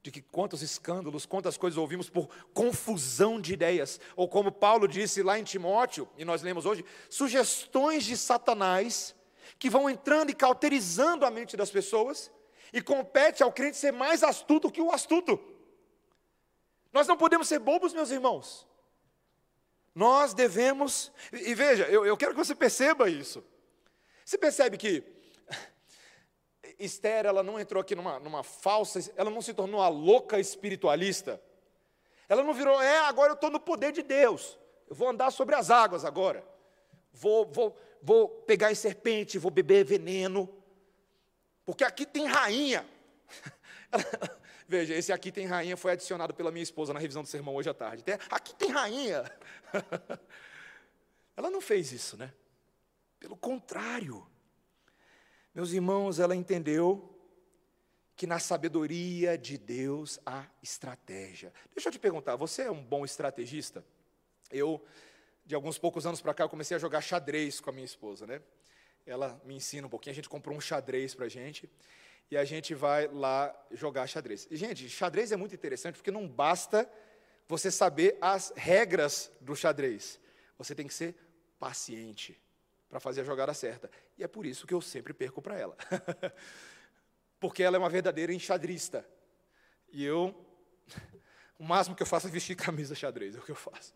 De 0.08 0.12
que 0.12 0.22
quantos 0.22 0.62
escândalos, 0.62 1.26
quantas 1.26 1.58
coisas 1.58 1.76
ouvimos 1.76 2.08
por 2.08 2.30
confusão 2.54 3.38
de 3.38 3.52
ideias, 3.52 4.00
ou 4.16 4.26
como 4.26 4.50
Paulo 4.50 4.88
disse 4.88 5.22
lá 5.22 5.38
em 5.38 5.44
Timóteo, 5.44 6.08
e 6.16 6.24
nós 6.24 6.40
lemos 6.40 6.64
hoje, 6.64 6.82
sugestões 7.10 8.04
de 8.04 8.16
Satanás 8.16 9.14
que 9.58 9.68
vão 9.68 9.90
entrando 9.90 10.30
e 10.30 10.34
cauterizando 10.34 11.26
a 11.26 11.30
mente 11.30 11.58
das 11.58 11.70
pessoas, 11.70 12.30
e 12.72 12.80
compete 12.80 13.42
ao 13.42 13.52
crente 13.52 13.76
ser 13.76 13.92
mais 13.92 14.22
astuto 14.22 14.70
que 14.70 14.80
o 14.80 14.90
astuto. 14.90 15.38
Nós 16.90 17.06
não 17.06 17.18
podemos 17.18 17.46
ser 17.46 17.58
bobos, 17.58 17.92
meus 17.92 18.10
irmãos. 18.10 18.66
Nós 19.94 20.32
devemos, 20.32 21.12
e 21.30 21.54
veja, 21.54 21.84
eu, 21.84 22.06
eu 22.06 22.16
quero 22.16 22.32
que 22.32 22.38
você 22.38 22.54
perceba 22.54 23.10
isso. 23.10 23.44
Você 24.24 24.38
percebe 24.38 24.78
que 24.78 25.04
Esther, 26.78 27.26
ela 27.26 27.42
não 27.42 27.58
entrou 27.58 27.80
aqui 27.80 27.94
numa, 27.94 28.18
numa 28.20 28.42
falsa, 28.42 29.12
ela 29.16 29.30
não 29.30 29.42
se 29.42 29.52
tornou 29.52 29.80
uma 29.80 29.88
louca 29.88 30.38
espiritualista. 30.38 31.42
Ela 32.28 32.42
não 32.42 32.52
virou, 32.52 32.80
é, 32.80 32.98
agora 33.00 33.30
eu 33.30 33.34
estou 33.34 33.50
no 33.50 33.58
poder 33.58 33.92
de 33.92 34.02
Deus. 34.02 34.58
Eu 34.88 34.94
vou 34.94 35.08
andar 35.08 35.30
sobre 35.30 35.54
as 35.54 35.70
águas 35.70 36.04
agora. 36.04 36.44
Vou, 37.12 37.46
vou, 37.46 37.76
vou 38.02 38.28
pegar 38.28 38.70
em 38.70 38.74
serpente, 38.74 39.38
vou 39.38 39.50
beber 39.50 39.84
veneno. 39.84 40.48
Porque 41.64 41.84
aqui 41.84 42.06
tem 42.06 42.26
rainha. 42.26 42.86
Veja, 44.68 44.94
esse 44.94 45.12
aqui 45.12 45.32
tem 45.32 45.46
rainha 45.46 45.76
foi 45.76 45.92
adicionado 45.92 46.34
pela 46.34 46.50
minha 46.52 46.62
esposa 46.62 46.92
na 46.92 47.00
revisão 47.00 47.22
do 47.22 47.28
sermão 47.28 47.54
hoje 47.54 47.70
à 47.70 47.74
tarde. 47.74 48.04
aqui 48.30 48.54
tem 48.54 48.70
rainha. 48.70 49.24
Ela 51.34 51.50
não 51.50 51.60
fez 51.60 51.92
isso, 51.92 52.16
né? 52.16 52.32
Pelo 53.18 53.36
contrário. 53.36 54.26
Meus 55.54 55.72
irmãos, 55.72 56.18
ela 56.18 56.36
entendeu 56.36 57.14
que 58.14 58.26
na 58.26 58.38
sabedoria 58.38 59.38
de 59.38 59.56
Deus 59.56 60.18
há 60.26 60.46
estratégia. 60.62 61.52
Deixa 61.74 61.88
eu 61.88 61.92
te 61.92 61.98
perguntar, 61.98 62.36
você 62.36 62.62
é 62.62 62.70
um 62.70 62.82
bom 62.82 63.04
estrategista? 63.04 63.84
Eu, 64.50 64.84
de 65.46 65.54
alguns 65.54 65.78
poucos 65.78 66.04
anos 66.04 66.20
para 66.20 66.34
cá, 66.34 66.44
eu 66.44 66.48
comecei 66.48 66.76
a 66.76 66.80
jogar 66.80 67.00
xadrez 67.00 67.60
com 67.60 67.70
a 67.70 67.72
minha 67.72 67.84
esposa, 67.84 68.26
né? 68.26 68.42
Ela 69.06 69.40
me 69.44 69.54
ensina 69.54 69.86
um 69.86 69.90
pouquinho, 69.90 70.12
a 70.12 70.14
gente 70.14 70.28
comprou 70.28 70.56
um 70.56 70.60
xadrez 70.60 71.14
para 71.14 71.26
a 71.26 71.28
gente, 71.28 71.70
e 72.30 72.36
a 72.36 72.44
gente 72.44 72.74
vai 72.74 73.06
lá 73.08 73.54
jogar 73.70 74.06
xadrez. 74.06 74.46
E, 74.50 74.56
gente, 74.56 74.88
xadrez 74.88 75.32
é 75.32 75.36
muito 75.36 75.54
interessante, 75.54 75.94
porque 75.94 76.10
não 76.10 76.28
basta 76.28 76.90
você 77.46 77.70
saber 77.70 78.18
as 78.20 78.52
regras 78.54 79.30
do 79.40 79.56
xadrez, 79.56 80.20
você 80.58 80.74
tem 80.74 80.86
que 80.86 80.94
ser 80.94 81.14
paciente 81.58 82.38
para 82.88 82.98
fazer 82.98 83.20
a 83.20 83.24
jogada 83.24 83.52
certa. 83.52 83.90
E 84.16 84.24
é 84.24 84.28
por 84.28 84.46
isso 84.46 84.66
que 84.66 84.74
eu 84.74 84.80
sempre 84.80 85.12
perco 85.12 85.42
para 85.42 85.58
ela. 85.58 85.76
Porque 87.38 87.62
ela 87.62 87.76
é 87.76 87.78
uma 87.78 87.90
verdadeira 87.90 88.32
enxadrista. 88.32 89.06
E 89.90 90.04
eu, 90.04 90.34
o 91.58 91.64
máximo 91.64 91.94
que 91.94 92.02
eu 92.02 92.06
faço 92.06 92.26
é 92.26 92.30
vestir 92.30 92.56
camisa 92.56 92.94
xadrez, 92.94 93.36
é 93.36 93.38
o 93.38 93.42
que 93.42 93.50
eu 93.50 93.56
faço. 93.56 93.94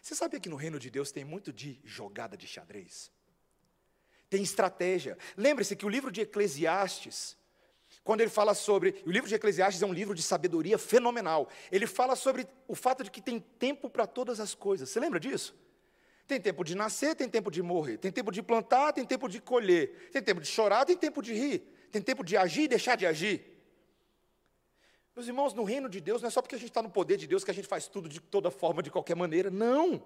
Você 0.00 0.16
sabia 0.16 0.40
que 0.40 0.48
no 0.48 0.56
reino 0.56 0.78
de 0.78 0.90
Deus 0.90 1.12
tem 1.12 1.24
muito 1.24 1.52
de 1.52 1.80
jogada 1.84 2.36
de 2.36 2.46
xadrez? 2.46 3.10
Tem 4.28 4.42
estratégia. 4.42 5.16
Lembre-se 5.36 5.76
que 5.76 5.86
o 5.86 5.88
livro 5.88 6.10
de 6.10 6.22
Eclesiastes, 6.22 7.36
quando 8.02 8.20
ele 8.20 8.30
fala 8.30 8.52
sobre. 8.52 9.00
O 9.06 9.10
livro 9.10 9.28
de 9.28 9.34
Eclesiastes 9.34 9.80
é 9.80 9.86
um 9.86 9.92
livro 9.92 10.14
de 10.14 10.22
sabedoria 10.22 10.76
fenomenal. 10.76 11.48
Ele 11.70 11.86
fala 11.86 12.16
sobre 12.16 12.48
o 12.66 12.74
fato 12.74 13.04
de 13.04 13.10
que 13.10 13.20
tem 13.20 13.38
tempo 13.38 13.88
para 13.88 14.06
todas 14.06 14.40
as 14.40 14.54
coisas. 14.54 14.88
Você 14.88 14.98
lembra 14.98 15.20
disso? 15.20 15.54
Tem 16.32 16.40
tempo 16.40 16.64
de 16.64 16.74
nascer, 16.74 17.14
tem 17.14 17.28
tempo 17.28 17.50
de 17.50 17.60
morrer. 17.60 17.98
Tem 17.98 18.10
tempo 18.10 18.32
de 18.32 18.42
plantar, 18.42 18.94
tem 18.94 19.04
tempo 19.04 19.28
de 19.28 19.38
colher. 19.38 20.08
Tem 20.10 20.22
tempo 20.22 20.40
de 20.40 20.46
chorar, 20.46 20.86
tem 20.86 20.96
tempo 20.96 21.20
de 21.20 21.34
rir. 21.34 21.58
Tem 21.90 22.00
tempo 22.00 22.24
de 22.24 22.38
agir 22.38 22.62
e 22.62 22.68
deixar 22.68 22.96
de 22.96 23.04
agir. 23.04 23.44
Meus 25.14 25.28
irmãos, 25.28 25.52
no 25.52 25.62
reino 25.62 25.90
de 25.90 26.00
Deus, 26.00 26.22
não 26.22 26.28
é 26.28 26.30
só 26.30 26.40
porque 26.40 26.54
a 26.54 26.58
gente 26.58 26.70
está 26.70 26.82
no 26.82 26.88
poder 26.88 27.18
de 27.18 27.26
Deus 27.26 27.44
que 27.44 27.50
a 27.50 27.54
gente 27.54 27.68
faz 27.68 27.86
tudo 27.86 28.08
de 28.08 28.18
toda 28.18 28.50
forma, 28.50 28.82
de 28.82 28.90
qualquer 28.90 29.14
maneira. 29.14 29.50
Não. 29.50 30.02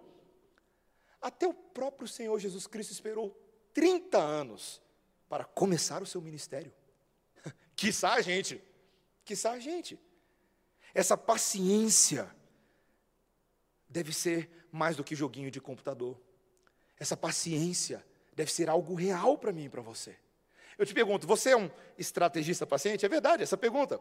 Até 1.23 1.47
o 1.47 1.55
próprio 1.55 2.09
Senhor 2.09 2.37
Jesus 2.41 2.67
Cristo 2.67 2.91
esperou 2.91 3.31
30 3.73 4.19
anos 4.19 4.83
para 5.29 5.45
começar 5.45 6.03
o 6.03 6.07
seu 6.07 6.21
ministério. 6.21 6.75
Quiçá 7.77 8.15
a 8.15 8.21
gente. 8.21 8.61
Quiçá 9.25 9.53
a 9.53 9.61
gente. 9.61 9.97
Essa 10.93 11.17
paciência 11.17 12.35
deve 13.89 14.13
ser 14.13 14.51
mais 14.77 14.97
do 14.97 15.03
que 15.03 15.17
joguinho 15.17 15.51
de 15.51 15.61
computador. 15.61 16.17
Essa 16.99 17.17
paciência 17.17 18.05
deve 18.35 18.53
ser 18.53 18.69
algo 18.69 18.95
real 18.95 19.37
para 19.39 19.53
mim 19.53 19.65
e 19.65 19.69
para 19.69 19.83
você. 19.83 20.17
Eu 20.79 20.85
te 20.85 20.93
pergunto, 20.93 21.27
você 21.27 21.51
é 21.51 21.57
um 21.57 21.71
estrategista 21.97 22.67
paciente? 22.67 23.05
É 23.05 23.09
verdade 23.09 23.43
essa 23.43 23.57
pergunta. 23.57 24.01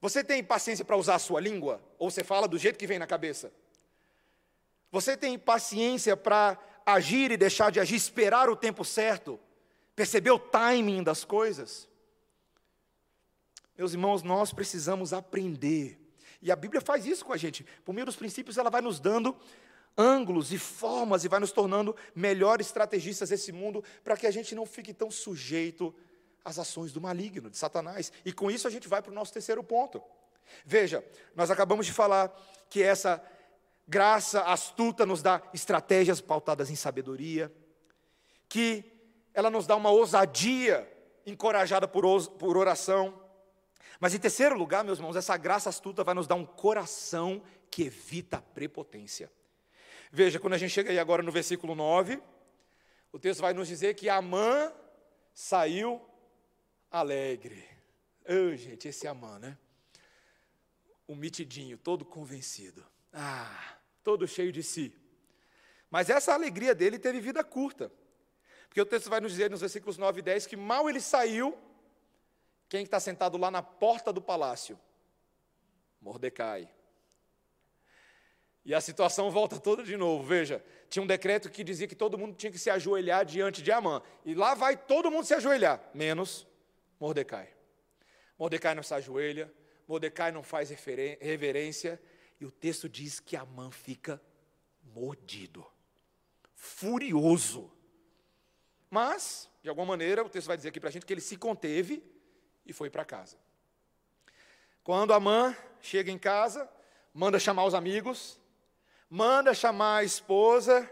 Você 0.00 0.22
tem 0.22 0.44
paciência 0.44 0.84
para 0.84 0.96
usar 0.96 1.14
a 1.14 1.18
sua 1.18 1.40
língua? 1.40 1.82
Ou 1.98 2.10
você 2.10 2.22
fala 2.22 2.46
do 2.46 2.58
jeito 2.58 2.78
que 2.78 2.86
vem 2.86 2.98
na 2.98 3.06
cabeça? 3.06 3.50
Você 4.92 5.16
tem 5.16 5.38
paciência 5.38 6.16
para 6.16 6.58
agir 6.84 7.30
e 7.30 7.36
deixar 7.36 7.72
de 7.72 7.80
agir, 7.80 7.96
esperar 7.96 8.50
o 8.50 8.56
tempo 8.56 8.84
certo? 8.84 9.40
Perceber 9.96 10.30
o 10.30 10.38
timing 10.38 11.02
das 11.02 11.24
coisas? 11.24 11.88
Meus 13.76 13.92
irmãos, 13.92 14.22
nós 14.22 14.52
precisamos 14.52 15.14
aprender. 15.14 15.98
E 16.42 16.52
a 16.52 16.56
Bíblia 16.56 16.82
faz 16.82 17.06
isso 17.06 17.24
com 17.24 17.32
a 17.32 17.36
gente. 17.38 17.64
Por 17.84 17.94
meio 17.94 18.04
dos 18.04 18.16
princípios, 18.16 18.58
ela 18.58 18.68
vai 18.68 18.82
nos 18.82 19.00
dando 19.00 19.34
ângulos 19.96 20.52
e 20.52 20.58
formas 20.58 21.24
e 21.24 21.28
vai 21.28 21.40
nos 21.40 21.52
tornando 21.52 21.94
melhores 22.14 22.66
estrategistas 22.66 23.28
desse 23.28 23.52
mundo 23.52 23.82
para 24.02 24.16
que 24.16 24.26
a 24.26 24.30
gente 24.30 24.54
não 24.54 24.66
fique 24.66 24.92
tão 24.92 25.10
sujeito 25.10 25.94
às 26.44 26.58
ações 26.58 26.92
do 26.92 27.00
maligno, 27.00 27.48
de 27.48 27.56
Satanás. 27.56 28.12
E 28.24 28.32
com 28.32 28.50
isso 28.50 28.66
a 28.66 28.70
gente 28.70 28.88
vai 28.88 29.00
para 29.00 29.12
o 29.12 29.14
nosso 29.14 29.32
terceiro 29.32 29.62
ponto. 29.62 30.02
Veja, 30.64 31.04
nós 31.34 31.50
acabamos 31.50 31.86
de 31.86 31.92
falar 31.92 32.34
que 32.68 32.82
essa 32.82 33.22
graça 33.86 34.42
astuta 34.42 35.06
nos 35.06 35.22
dá 35.22 35.42
estratégias 35.52 36.20
pautadas 36.20 36.70
em 36.70 36.76
sabedoria, 36.76 37.52
que 38.48 38.84
ela 39.32 39.50
nos 39.50 39.66
dá 39.66 39.76
uma 39.76 39.90
ousadia 39.90 40.90
encorajada 41.26 41.88
por 41.88 42.56
oração. 42.56 43.20
Mas 43.98 44.14
em 44.14 44.18
terceiro 44.18 44.56
lugar, 44.56 44.84
meus 44.84 44.98
irmãos, 44.98 45.16
essa 45.16 45.36
graça 45.36 45.68
astuta 45.68 46.04
vai 46.04 46.14
nos 46.14 46.26
dar 46.26 46.34
um 46.34 46.44
coração 46.44 47.42
que 47.70 47.84
evita 47.84 48.38
a 48.38 48.42
prepotência. 48.42 49.30
Veja, 50.16 50.38
quando 50.38 50.54
a 50.54 50.58
gente 50.58 50.70
chega 50.70 50.92
aí 50.92 50.98
agora 51.00 51.24
no 51.24 51.32
versículo 51.32 51.74
9, 51.74 52.22
o 53.10 53.18
texto 53.18 53.40
vai 53.40 53.52
nos 53.52 53.66
dizer 53.66 53.94
que 53.94 54.08
Amã 54.08 54.72
saiu 55.34 56.00
alegre. 56.88 57.68
Oh, 58.24 58.54
gente, 58.54 58.86
esse 58.86 59.08
Amã, 59.08 59.40
né? 59.40 59.58
O 61.08 61.16
mitidinho, 61.16 61.76
todo 61.76 62.04
convencido. 62.04 62.86
Ah, 63.12 63.76
todo 64.04 64.28
cheio 64.28 64.52
de 64.52 64.62
si. 64.62 64.94
Mas 65.90 66.08
essa 66.08 66.32
alegria 66.32 66.76
dele 66.76 66.96
teve 66.96 67.18
vida 67.18 67.42
curta. 67.42 67.90
Porque 68.68 68.80
o 68.80 68.86
texto 68.86 69.10
vai 69.10 69.18
nos 69.18 69.32
dizer 69.32 69.50
nos 69.50 69.62
versículos 69.62 69.98
9 69.98 70.20
e 70.20 70.22
10 70.22 70.46
que 70.46 70.56
mal 70.56 70.88
ele 70.88 71.00
saiu, 71.00 71.58
Quem 72.68 72.84
está 72.84 73.00
sentado 73.00 73.36
lá 73.36 73.50
na 73.50 73.62
porta 73.62 74.12
do 74.12 74.22
palácio? 74.22 74.78
Mordecai. 76.00 76.72
E 78.64 78.74
a 78.74 78.80
situação 78.80 79.30
volta 79.30 79.60
toda 79.60 79.82
de 79.82 79.96
novo. 79.96 80.24
Veja, 80.24 80.64
tinha 80.88 81.02
um 81.02 81.06
decreto 81.06 81.50
que 81.50 81.62
dizia 81.62 81.86
que 81.86 81.94
todo 81.94 82.16
mundo 82.16 82.34
tinha 82.34 82.50
que 82.50 82.58
se 82.58 82.70
ajoelhar 82.70 83.24
diante 83.24 83.62
de 83.62 83.70
Amã. 83.70 84.02
E 84.24 84.34
lá 84.34 84.54
vai 84.54 84.76
todo 84.76 85.10
mundo 85.10 85.26
se 85.26 85.34
ajoelhar, 85.34 85.82
menos 85.92 86.46
Mordecai. 86.98 87.52
Mordecai 88.38 88.74
não 88.74 88.82
se 88.82 88.94
ajoelha, 88.94 89.52
Mordecai 89.86 90.32
não 90.32 90.42
faz 90.42 90.70
reverência, 90.70 92.00
e 92.40 92.46
o 92.46 92.50
texto 92.50 92.88
diz 92.88 93.20
que 93.20 93.36
Amã 93.36 93.70
fica 93.70 94.20
mordido, 94.82 95.64
furioso. 96.54 97.70
Mas, 98.90 99.50
de 99.62 99.68
alguma 99.68 99.88
maneira, 99.88 100.24
o 100.24 100.28
texto 100.28 100.46
vai 100.46 100.56
dizer 100.56 100.70
aqui 100.70 100.80
para 100.80 100.88
a 100.88 100.92
gente 100.92 101.04
que 101.04 101.12
ele 101.12 101.20
se 101.20 101.36
conteve 101.36 102.02
e 102.64 102.72
foi 102.72 102.88
para 102.88 103.04
casa. 103.04 103.36
Quando 104.82 105.12
Amã 105.12 105.56
chega 105.80 106.10
em 106.10 106.18
casa, 106.18 106.68
manda 107.12 107.38
chamar 107.38 107.64
os 107.64 107.74
amigos, 107.74 108.40
manda 109.08 109.54
chamar 109.54 109.98
a 109.98 110.04
esposa 110.04 110.90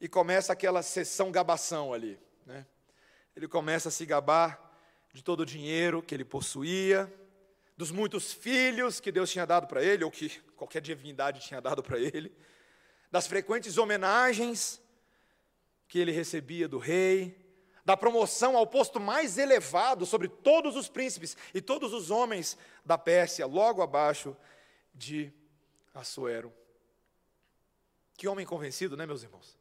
e 0.00 0.08
começa 0.08 0.52
aquela 0.52 0.82
sessão 0.82 1.30
gabação 1.30 1.92
ali. 1.92 2.18
Né? 2.46 2.66
Ele 3.36 3.46
começa 3.46 3.88
a 3.88 3.92
se 3.92 4.06
gabar 4.06 4.70
de 5.12 5.22
todo 5.22 5.40
o 5.40 5.46
dinheiro 5.46 6.02
que 6.02 6.14
ele 6.14 6.24
possuía, 6.24 7.12
dos 7.76 7.90
muitos 7.90 8.32
filhos 8.32 9.00
que 9.00 9.10
Deus 9.10 9.30
tinha 9.30 9.46
dado 9.46 9.66
para 9.66 9.82
ele, 9.82 10.04
ou 10.04 10.10
que 10.10 10.40
qualquer 10.56 10.80
divindade 10.80 11.40
tinha 11.40 11.60
dado 11.60 11.82
para 11.82 11.98
ele, 11.98 12.32
das 13.10 13.26
frequentes 13.26 13.78
homenagens 13.78 14.80
que 15.88 15.98
ele 15.98 16.12
recebia 16.12 16.68
do 16.68 16.78
rei, 16.78 17.36
da 17.84 17.96
promoção 17.96 18.56
ao 18.56 18.66
posto 18.66 19.00
mais 19.00 19.38
elevado 19.38 20.06
sobre 20.06 20.28
todos 20.28 20.76
os 20.76 20.88
príncipes 20.88 21.36
e 21.52 21.60
todos 21.60 21.92
os 21.92 22.10
homens 22.10 22.56
da 22.84 22.96
Pérsia, 22.96 23.46
logo 23.46 23.82
abaixo 23.82 24.36
de 24.94 25.32
Assuero. 25.92 26.52
Que 28.20 28.28
homem 28.28 28.44
convencido, 28.44 28.98
né, 28.98 29.06
meus 29.06 29.22
irmãos? 29.22 29.56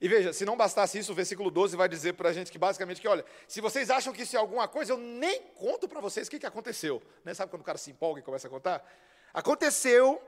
E 0.00 0.08
veja, 0.08 0.32
se 0.32 0.46
não 0.46 0.56
bastasse 0.56 0.98
isso, 0.98 1.12
o 1.12 1.14
versículo 1.14 1.50
12 1.50 1.76
vai 1.76 1.86
dizer 1.86 2.14
para 2.14 2.30
a 2.30 2.32
gente 2.32 2.50
que 2.50 2.56
basicamente 2.56 2.98
que, 2.98 3.06
olha, 3.06 3.22
se 3.46 3.60
vocês 3.60 3.90
acham 3.90 4.10
que 4.10 4.22
isso 4.22 4.34
é 4.34 4.38
alguma 4.38 4.66
coisa, 4.66 4.94
eu 4.94 4.96
nem 4.96 5.42
conto 5.48 5.86
para 5.86 6.00
vocês 6.00 6.26
o 6.26 6.30
que, 6.30 6.38
que 6.38 6.46
aconteceu. 6.46 7.02
Né? 7.22 7.34
Sabe 7.34 7.50
quando 7.50 7.60
o 7.60 7.64
cara 7.64 7.76
se 7.76 7.90
empolga 7.90 8.18
e 8.18 8.22
começa 8.22 8.46
a 8.46 8.50
contar? 8.50 8.82
Aconteceu 9.34 10.18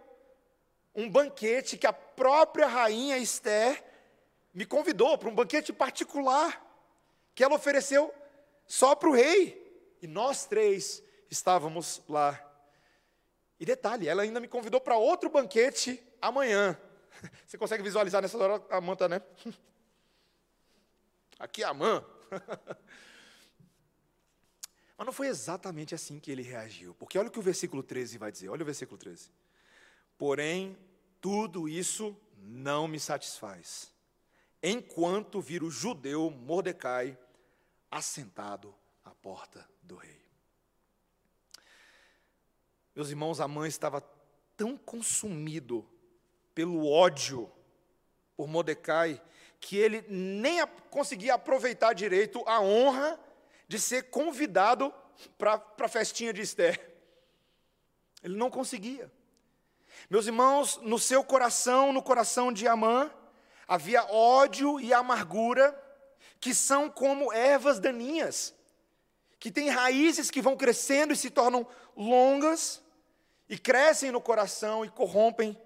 um 0.95 1.09
banquete 1.09 1.79
que 1.79 1.87
a 1.87 1.95
própria 1.95 2.67
rainha 2.67 3.17
Esther 3.17 3.83
me 4.53 4.67
convidou 4.67 5.17
para 5.17 5.31
um 5.31 5.35
banquete 5.35 5.73
particular, 5.73 6.63
que 7.35 7.43
ela 7.43 7.55
ofereceu 7.55 8.13
só 8.67 8.95
para 8.95 9.09
o 9.09 9.15
rei. 9.15 9.97
E 10.03 10.07
nós 10.07 10.45
três 10.45 11.03
estávamos 11.31 12.03
lá. 12.07 12.39
E 13.59 13.65
detalhe, 13.65 14.09
ela 14.09 14.25
ainda 14.25 14.41
me 14.41 14.47
convidou 14.47 14.79
para 14.79 14.99
outro 14.99 15.31
banquete 15.31 16.07
amanhã. 16.21 16.79
Você 17.47 17.59
consegue 17.59 17.83
visualizar 17.83 18.23
nessa 18.23 18.39
hora 18.39 18.65
a 18.71 18.81
manta, 18.81 19.09
né? 19.09 19.21
Aqui 21.39 21.63
é 21.63 21.67
a 21.67 21.75
mãe. 21.75 22.05
Mas 24.97 25.07
não 25.07 25.13
foi 25.13 25.27
exatamente 25.27 25.95
assim 25.95 26.21
que 26.21 26.31
ele 26.31 26.43
reagiu. 26.43 26.95
Porque 26.95 27.19
olha 27.19 27.29
o 27.29 27.31
que 27.31 27.39
o 27.39 27.43
versículo 27.43 27.83
13 27.83 28.19
vai 28.19 28.31
dizer. 28.31 28.49
Olha 28.49 28.63
o 28.63 28.67
versículo 28.67 28.97
13. 28.97 29.31
Porém, 30.17 30.79
tudo 31.21 31.69
isso 31.69 32.17
não 32.37 32.89
me 32.89 32.99
satisfaz, 32.99 33.93
enquanto 34.63 35.41
vir 35.41 35.63
o 35.63 35.71
judeu 35.71 36.31
Mordecai 36.31 37.17
assentado 37.91 38.75
à 39.05 39.11
porta 39.11 39.69
do 39.83 39.97
rei. 39.97 40.21
Meus 42.95 43.11
irmãos, 43.11 43.41
a 43.41 43.49
mãe 43.49 43.69
estava 43.69 44.01
tão 44.57 44.77
consumido 44.77 45.89
pelo 46.55 46.89
ódio 46.89 47.51
por 48.37 48.49
Mordecai, 48.49 49.21
que 49.61 49.77
ele 49.77 50.05
nem 50.09 50.67
conseguia 50.91 51.35
aproveitar 51.35 51.93
direito 51.93 52.43
a 52.47 52.61
honra 52.61 53.19
de 53.69 53.79
ser 53.79 54.11
convidado 54.11 54.93
para 55.39 55.63
a 55.79 55.89
festinha 55.89 56.33
de 56.33 56.43
Esther. 56.43 56.81
Ele 58.23 58.37
não 58.37 58.51
conseguia. 58.51 59.11
Meus 60.11 60.27
irmãos, 60.27 60.79
no 60.83 60.99
seu 60.99 61.23
coração, 61.23 61.93
no 61.93 62.03
coração 62.03 62.53
de 62.53 62.67
Amã, 62.67 63.11
havia 63.67 64.05
ódio 64.05 64.81
e 64.81 64.93
amargura 64.93 65.79
que 66.41 66.55
são 66.55 66.91
como 66.91 67.33
ervas 67.33 67.79
daninhas, 67.79 68.53
que 69.39 69.51
têm 69.51 69.71
raízes 69.71 70.31
que 70.31 70.43
vão 70.43 70.57
crescendo 70.57 71.13
e 71.13 71.17
se 71.17 71.31
tornam 71.31 71.67
longas, 71.97 72.83
e 73.49 73.57
crescem 73.57 74.11
no 74.11 74.21
coração 74.21 74.85
e 74.85 74.91
corrompem 74.91 75.57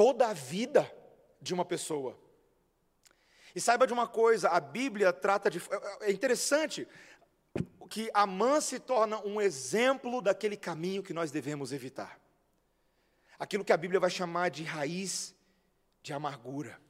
toda 0.00 0.28
a 0.28 0.32
vida 0.32 0.90
de 1.42 1.52
uma 1.52 1.62
pessoa. 1.62 2.18
E 3.54 3.60
saiba 3.60 3.86
de 3.86 3.92
uma 3.92 4.08
coisa, 4.08 4.48
a 4.48 4.58
Bíblia 4.58 5.12
trata 5.12 5.50
de. 5.50 5.60
É 6.00 6.10
interessante 6.10 6.88
que 7.90 8.10
Amã 8.14 8.62
se 8.62 8.80
torna 8.80 9.20
um 9.26 9.38
exemplo 9.38 10.22
daquele 10.22 10.56
caminho 10.56 11.02
que 11.02 11.12
nós 11.12 11.30
devemos 11.30 11.70
evitar. 11.70 12.18
Aquilo 13.38 13.62
que 13.62 13.74
a 13.74 13.76
Bíblia 13.76 14.00
vai 14.00 14.08
chamar 14.08 14.48
de 14.48 14.64
raiz 14.64 15.34
de 16.02 16.14
amargura. 16.14 16.80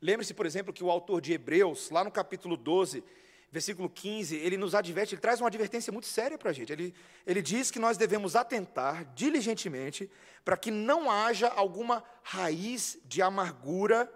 Lembre-se, 0.00 0.32
por 0.32 0.46
exemplo, 0.46 0.72
que 0.72 0.84
o 0.84 0.90
autor 0.90 1.20
de 1.20 1.32
Hebreus, 1.32 1.90
lá 1.90 2.04
no 2.04 2.12
capítulo 2.12 2.56
12, 2.56 3.02
versículo 3.56 3.88
15, 3.88 4.36
ele 4.36 4.58
nos 4.58 4.74
adverte, 4.74 5.14
ele 5.14 5.22
traz 5.22 5.40
uma 5.40 5.46
advertência 5.48 5.90
muito 5.90 6.06
séria 6.06 6.36
para 6.36 6.50
a 6.50 6.52
gente. 6.52 6.70
Ele, 6.70 6.94
ele 7.26 7.40
diz 7.40 7.70
que 7.70 7.78
nós 7.78 7.96
devemos 7.96 8.36
atentar 8.36 9.06
diligentemente 9.14 10.10
para 10.44 10.58
que 10.58 10.70
não 10.70 11.10
haja 11.10 11.48
alguma 11.48 12.04
raiz 12.22 12.98
de 13.06 13.22
amargura 13.22 14.12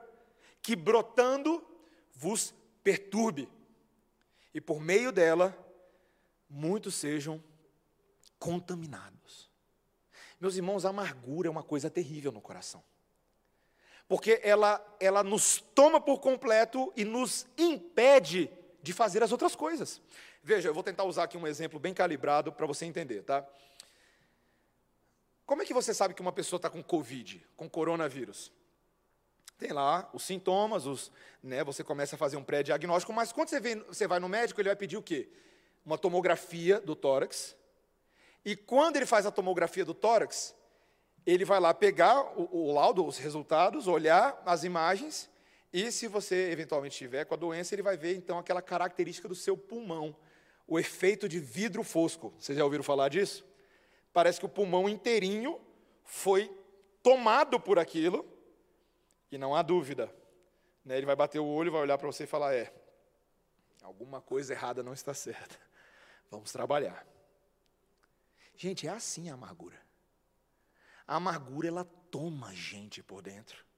que 0.60 0.76
brotando 0.76 1.66
vos 2.14 2.54
perturbe, 2.84 3.48
e 4.52 4.60
por 4.60 4.78
meio 4.78 5.10
dela 5.10 5.56
muitos 6.46 6.94
sejam 6.94 7.42
contaminados. 8.38 9.48
Meus 10.38 10.54
irmãos, 10.56 10.84
a 10.84 10.90
amargura 10.90 11.48
é 11.48 11.50
uma 11.50 11.62
coisa 11.62 11.88
terrível 11.88 12.30
no 12.30 12.42
coração. 12.42 12.84
Porque 14.06 14.38
ela, 14.42 14.84
ela 15.00 15.22
nos 15.22 15.62
toma 15.74 15.98
por 15.98 16.18
completo 16.18 16.92
e 16.94 17.06
nos 17.06 17.46
impede 17.56 18.50
de 18.82 18.92
fazer 18.92 19.22
as 19.22 19.32
outras 19.32 19.54
coisas. 19.54 20.00
Veja, 20.42 20.68
eu 20.68 20.74
vou 20.74 20.82
tentar 20.82 21.04
usar 21.04 21.24
aqui 21.24 21.36
um 21.36 21.46
exemplo 21.46 21.78
bem 21.78 21.92
calibrado 21.92 22.52
para 22.52 22.66
você 22.66 22.86
entender, 22.86 23.22
tá? 23.22 23.46
Como 25.44 25.62
é 25.62 25.64
que 25.64 25.74
você 25.74 25.92
sabe 25.92 26.14
que 26.14 26.20
uma 26.20 26.32
pessoa 26.32 26.58
está 26.58 26.70
com 26.70 26.82
Covid, 26.82 27.44
com 27.56 27.68
coronavírus? 27.68 28.52
Tem 29.58 29.72
lá 29.72 30.08
os 30.14 30.22
sintomas, 30.22 30.86
os, 30.86 31.12
né, 31.42 31.62
você 31.62 31.84
começa 31.84 32.14
a 32.14 32.18
fazer 32.18 32.36
um 32.36 32.44
pré-diagnóstico, 32.44 33.12
mas 33.12 33.32
quando 33.32 33.48
você, 33.48 33.60
vem, 33.60 33.80
você 33.80 34.06
vai 34.06 34.18
no 34.18 34.28
médico, 34.28 34.60
ele 34.60 34.68
vai 34.68 34.76
pedir 34.76 34.96
o 34.96 35.02
quê? 35.02 35.28
Uma 35.84 35.98
tomografia 35.98 36.80
do 36.80 36.94
tórax. 36.94 37.56
E 38.44 38.56
quando 38.56 38.96
ele 38.96 39.06
faz 39.06 39.26
a 39.26 39.30
tomografia 39.30 39.84
do 39.84 39.92
tórax, 39.92 40.54
ele 41.26 41.44
vai 41.44 41.60
lá 41.60 41.74
pegar 41.74 42.22
o, 42.38 42.68
o 42.68 42.72
laudo, 42.72 43.04
os 43.04 43.18
resultados, 43.18 43.86
olhar 43.86 44.40
as 44.46 44.64
imagens 44.64 45.28
e 45.72 45.92
se 45.92 46.08
você 46.08 46.50
eventualmente 46.50 46.94
estiver 46.94 47.24
com 47.24 47.34
a 47.34 47.36
doença, 47.36 47.74
ele 47.74 47.82
vai 47.82 47.96
ver 47.96 48.16
então 48.16 48.38
aquela 48.38 48.60
característica 48.60 49.28
do 49.28 49.34
seu 49.36 49.56
pulmão, 49.56 50.16
o 50.66 50.78
efeito 50.78 51.28
de 51.28 51.38
vidro 51.38 51.84
fosco. 51.84 52.34
Vocês 52.38 52.58
já 52.58 52.64
ouviram 52.64 52.82
falar 52.82 53.08
disso? 53.08 53.44
Parece 54.12 54.40
que 54.40 54.46
o 54.46 54.48
pulmão 54.48 54.88
inteirinho 54.88 55.60
foi 56.04 56.52
tomado 57.02 57.60
por 57.60 57.78
aquilo, 57.78 58.26
e 59.30 59.38
não 59.38 59.54
há 59.54 59.62
dúvida. 59.62 60.12
Né? 60.84 60.96
Ele 60.96 61.06
vai 61.06 61.14
bater 61.14 61.38
o 61.38 61.46
olho, 61.46 61.70
vai 61.70 61.82
olhar 61.82 61.96
para 61.96 62.08
você 62.08 62.24
e 62.24 62.26
falar: 62.26 62.52
é, 62.52 62.74
alguma 63.80 64.20
coisa 64.20 64.52
errada 64.52 64.82
não 64.82 64.92
está 64.92 65.14
certa. 65.14 65.56
Vamos 66.28 66.50
trabalhar. 66.50 67.06
Gente, 68.56 68.88
é 68.88 68.90
assim 68.90 69.30
a 69.30 69.34
amargura. 69.34 69.80
A 71.06 71.16
amargura, 71.16 71.68
ela 71.68 71.84
toma 71.84 72.48
a 72.48 72.54
gente 72.54 73.02
por 73.02 73.22
dentro 73.22 73.69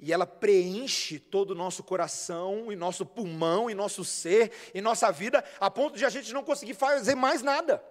e 0.00 0.14
ela 0.14 0.26
preenche 0.26 1.18
todo 1.18 1.50
o 1.50 1.54
nosso 1.54 1.82
coração, 1.82 2.72
e 2.72 2.76
nosso 2.76 3.04
pulmão, 3.04 3.68
e 3.68 3.74
nosso 3.74 4.02
ser, 4.02 4.50
e 4.72 4.80
nossa 4.80 5.12
vida, 5.12 5.44
a 5.60 5.70
ponto 5.70 5.98
de 5.98 6.06
a 6.06 6.08
gente 6.08 6.32
não 6.32 6.42
conseguir 6.42 6.72
fazer 6.72 7.14
mais 7.14 7.42
nada. 7.42 7.84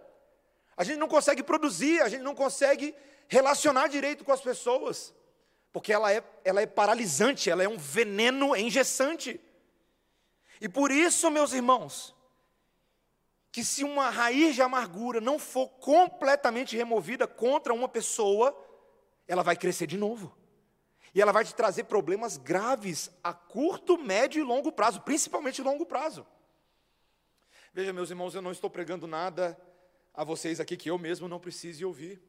A 0.75 0.83
gente 0.83 0.97
não 0.97 1.07
consegue 1.07 1.43
produzir, 1.43 2.01
a 2.01 2.09
gente 2.09 2.23
não 2.23 2.33
consegue 2.33 2.95
relacionar 3.27 3.87
direito 3.87 4.25
com 4.25 4.31
as 4.31 4.41
pessoas, 4.41 5.13
porque 5.71 5.93
ela 5.93 6.11
é, 6.11 6.23
ela 6.43 6.61
é 6.61 6.65
paralisante, 6.65 7.47
ela 7.47 7.63
é 7.63 7.69
um 7.69 7.77
veneno 7.77 8.55
engessante. 8.55 9.39
E 10.59 10.67
por 10.67 10.89
isso, 10.89 11.29
meus 11.29 11.53
irmãos, 11.53 12.15
que 13.51 13.63
se 13.63 13.83
uma 13.83 14.09
raiz 14.09 14.55
de 14.55 14.63
amargura 14.63 15.21
não 15.21 15.37
for 15.37 15.67
completamente 15.67 16.75
removida 16.75 17.27
contra 17.27 17.71
uma 17.71 17.87
pessoa, 17.87 18.57
ela 19.27 19.43
vai 19.43 19.55
crescer 19.55 19.85
de 19.85 19.97
novo. 19.97 20.38
E 21.13 21.21
ela 21.21 21.31
vai 21.31 21.43
te 21.43 21.55
trazer 21.55 21.85
problemas 21.85 22.37
graves 22.37 23.09
a 23.23 23.33
curto, 23.33 23.97
médio 23.97 24.39
e 24.39 24.43
longo 24.43 24.71
prazo, 24.71 25.01
principalmente 25.01 25.61
longo 25.61 25.85
prazo. 25.85 26.25
Veja, 27.73 27.93
meus 27.93 28.09
irmãos, 28.09 28.35
eu 28.35 28.41
não 28.41 28.51
estou 28.51 28.69
pregando 28.69 29.07
nada 29.07 29.59
a 30.13 30.23
vocês 30.23 30.59
aqui 30.59 30.75
que 30.75 30.89
eu 30.89 30.97
mesmo 30.97 31.27
não 31.27 31.39
precise 31.39 31.83
ouvir. 31.85 32.21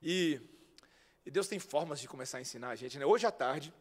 E, 0.00 0.40
e 1.24 1.30
Deus 1.30 1.46
tem 1.46 1.58
formas 1.58 2.00
de 2.00 2.08
começar 2.08 2.38
a 2.38 2.40
ensinar 2.40 2.70
a 2.70 2.76
gente. 2.76 2.98
Né? 2.98 3.06
Hoje 3.06 3.26
à 3.26 3.30
tarde, 3.30 3.72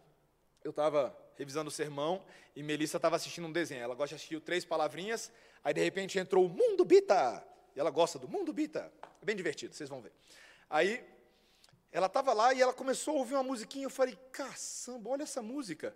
eu 0.64 0.72
estava 0.72 1.18
revisando 1.38 1.70
o 1.70 1.72
sermão 1.72 2.24
e 2.56 2.62
Melissa 2.62 2.98
estava 2.98 3.16
assistindo 3.16 3.48
um 3.48 3.52
desenho. 3.52 3.82
Ela 3.82 3.96
gosta 3.96 4.10
de 4.10 4.16
assistir 4.16 4.40
três 4.42 4.64
palavrinhas, 4.64 5.32
aí 5.64 5.74
de 5.74 5.84
repente 5.84 6.20
entrou 6.20 6.46
o 6.46 6.50
Mundo 6.50 6.86
Bita. 6.86 7.44
E 7.76 7.80
ela 7.80 7.90
gosta 7.90 8.20
do 8.20 8.28
Mundo 8.28 8.54
Bita. 8.54 8.92
É 9.22 9.26
bem 9.26 9.36
divertido, 9.36 9.74
vocês 9.74 9.90
vão 9.90 10.02
ver. 10.02 10.12
Aí 10.70 11.04
ela 11.92 12.08
estava 12.08 12.34
lá 12.34 12.54
e 12.54 12.62
ela 12.62 12.74
começou 12.74 13.16
a 13.16 13.20
ouvir 13.20 13.34
uma 13.34 13.44
musiquinha. 13.44 13.86
Eu 13.86 13.90
falei, 13.90 14.18
caçamba, 14.32 15.10
olha 15.10 15.24
essa 15.24 15.42
música. 15.42 15.96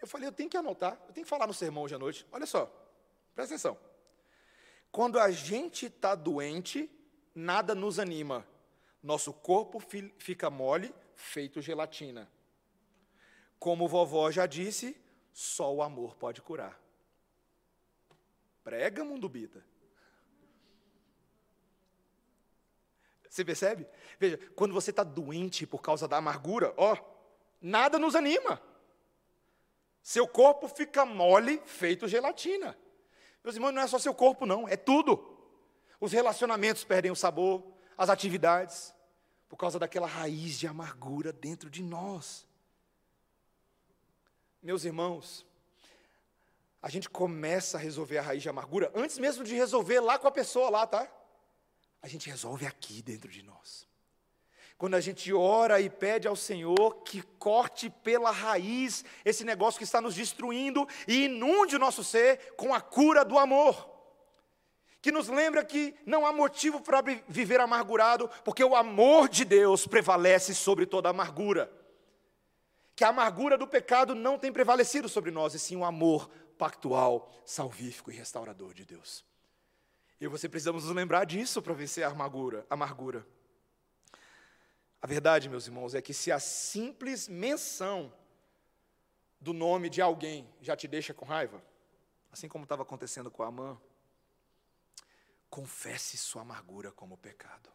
Eu 0.00 0.06
falei, 0.08 0.26
eu 0.26 0.32
tenho 0.32 0.48
que 0.48 0.56
anotar, 0.56 0.98
eu 1.06 1.12
tenho 1.12 1.24
que 1.26 1.30
falar 1.30 1.46
no 1.46 1.52
sermão 1.52 1.82
hoje 1.82 1.94
à 1.94 1.98
noite. 1.98 2.26
Olha 2.32 2.46
só, 2.46 2.64
presta 3.34 3.54
atenção. 3.54 3.78
Quando 4.90 5.18
a 5.18 5.30
gente 5.30 5.86
está 5.86 6.14
doente, 6.14 6.90
nada 7.34 7.74
nos 7.74 7.98
anima. 7.98 8.46
Nosso 9.02 9.32
corpo 9.32 9.78
fica 10.18 10.48
mole, 10.48 10.94
feito 11.14 11.60
gelatina. 11.60 12.30
Como 13.58 13.86
vovó 13.86 14.30
já 14.30 14.46
disse, 14.46 14.96
só 15.32 15.72
o 15.72 15.82
amor 15.82 16.16
pode 16.16 16.40
curar. 16.40 16.80
Prega, 18.64 19.04
mundo 19.04 19.28
Você 23.30 23.44
percebe? 23.44 23.86
Veja, 24.18 24.36
quando 24.56 24.74
você 24.74 24.90
está 24.90 25.04
doente 25.04 25.64
por 25.64 25.80
causa 25.80 26.08
da 26.08 26.16
amargura, 26.16 26.74
ó, 26.76 26.96
nada 27.62 27.96
nos 27.96 28.16
anima. 28.16 28.60
Seu 30.02 30.26
corpo 30.26 30.66
fica 30.66 31.06
mole, 31.06 31.62
feito 31.64 32.08
gelatina. 32.08 32.76
Meus 33.44 33.54
irmãos, 33.54 33.70
não 33.70 33.82
é 33.82 33.86
só 33.86 34.00
seu 34.00 34.12
corpo, 34.12 34.44
não, 34.44 34.68
é 34.68 34.76
tudo. 34.76 35.38
Os 36.00 36.10
relacionamentos 36.10 36.82
perdem 36.82 37.12
o 37.12 37.16
sabor, 37.16 37.62
as 37.96 38.10
atividades, 38.10 38.92
por 39.48 39.56
causa 39.56 39.78
daquela 39.78 40.08
raiz 40.08 40.58
de 40.58 40.66
amargura 40.66 41.32
dentro 41.32 41.70
de 41.70 41.84
nós. 41.84 42.44
Meus 44.60 44.84
irmãos, 44.84 45.46
a 46.82 46.88
gente 46.88 47.08
começa 47.08 47.78
a 47.78 47.80
resolver 47.80 48.18
a 48.18 48.22
raiz 48.22 48.42
de 48.42 48.48
amargura 48.48 48.90
antes 48.92 49.18
mesmo 49.18 49.44
de 49.44 49.54
resolver 49.54 50.00
lá 50.00 50.18
com 50.18 50.26
a 50.26 50.32
pessoa 50.32 50.68
lá, 50.68 50.84
tá? 50.84 51.08
A 52.02 52.08
gente 52.08 52.28
resolve 52.28 52.66
aqui 52.66 53.02
dentro 53.02 53.30
de 53.30 53.42
nós. 53.42 53.88
Quando 54.78 54.94
a 54.94 55.00
gente 55.00 55.30
ora 55.30 55.78
e 55.78 55.90
pede 55.90 56.26
ao 56.26 56.34
Senhor 56.34 57.02
que 57.02 57.20
corte 57.38 57.90
pela 57.90 58.30
raiz 58.30 59.04
esse 59.26 59.44
negócio 59.44 59.76
que 59.76 59.84
está 59.84 60.00
nos 60.00 60.14
destruindo 60.14 60.88
e 61.06 61.26
inunde 61.26 61.76
o 61.76 61.78
nosso 61.78 62.02
ser 62.02 62.54
com 62.56 62.72
a 62.72 62.80
cura 62.80 63.22
do 63.22 63.38
amor. 63.38 63.90
Que 65.02 65.12
nos 65.12 65.28
lembra 65.28 65.64
que 65.64 65.94
não 66.06 66.24
há 66.24 66.32
motivo 66.32 66.80
para 66.80 67.02
viver 67.28 67.60
amargurado, 67.60 68.30
porque 68.42 68.64
o 68.64 68.74
amor 68.74 69.28
de 69.28 69.44
Deus 69.44 69.86
prevalece 69.86 70.54
sobre 70.54 70.86
toda 70.86 71.10
amargura. 71.10 71.70
Que 72.96 73.04
a 73.04 73.08
amargura 73.08 73.58
do 73.58 73.66
pecado 73.66 74.14
não 74.14 74.38
tem 74.38 74.50
prevalecido 74.50 75.10
sobre 75.10 75.30
nós, 75.30 75.54
e 75.54 75.58
sim 75.58 75.76
o 75.76 75.84
amor 75.84 76.30
pactual, 76.56 77.30
salvífico 77.44 78.10
e 78.10 78.14
restaurador 78.14 78.72
de 78.72 78.86
Deus. 78.86 79.24
E 80.20 80.28
você 80.28 80.48
precisamos 80.48 80.84
nos 80.84 80.94
lembrar 80.94 81.24
disso 81.24 81.62
para 81.62 81.72
vencer 81.72 82.04
a 82.04 82.08
amargura. 82.08 82.66
amargura. 82.68 83.26
A 85.00 85.06
verdade, 85.06 85.48
meus 85.48 85.66
irmãos, 85.66 85.94
é 85.94 86.02
que 86.02 86.12
se 86.12 86.30
a 86.30 86.38
simples 86.38 87.26
menção 87.26 88.12
do 89.40 89.54
nome 89.54 89.88
de 89.88 90.02
alguém 90.02 90.46
já 90.60 90.76
te 90.76 90.86
deixa 90.86 91.14
com 91.14 91.24
raiva, 91.24 91.62
assim 92.30 92.48
como 92.48 92.64
estava 92.64 92.82
acontecendo 92.82 93.30
com 93.30 93.42
a 93.42 93.46
Amã, 93.46 93.80
confesse 95.48 96.18
sua 96.18 96.42
amargura 96.42 96.92
como 96.92 97.16
pecado. 97.16 97.70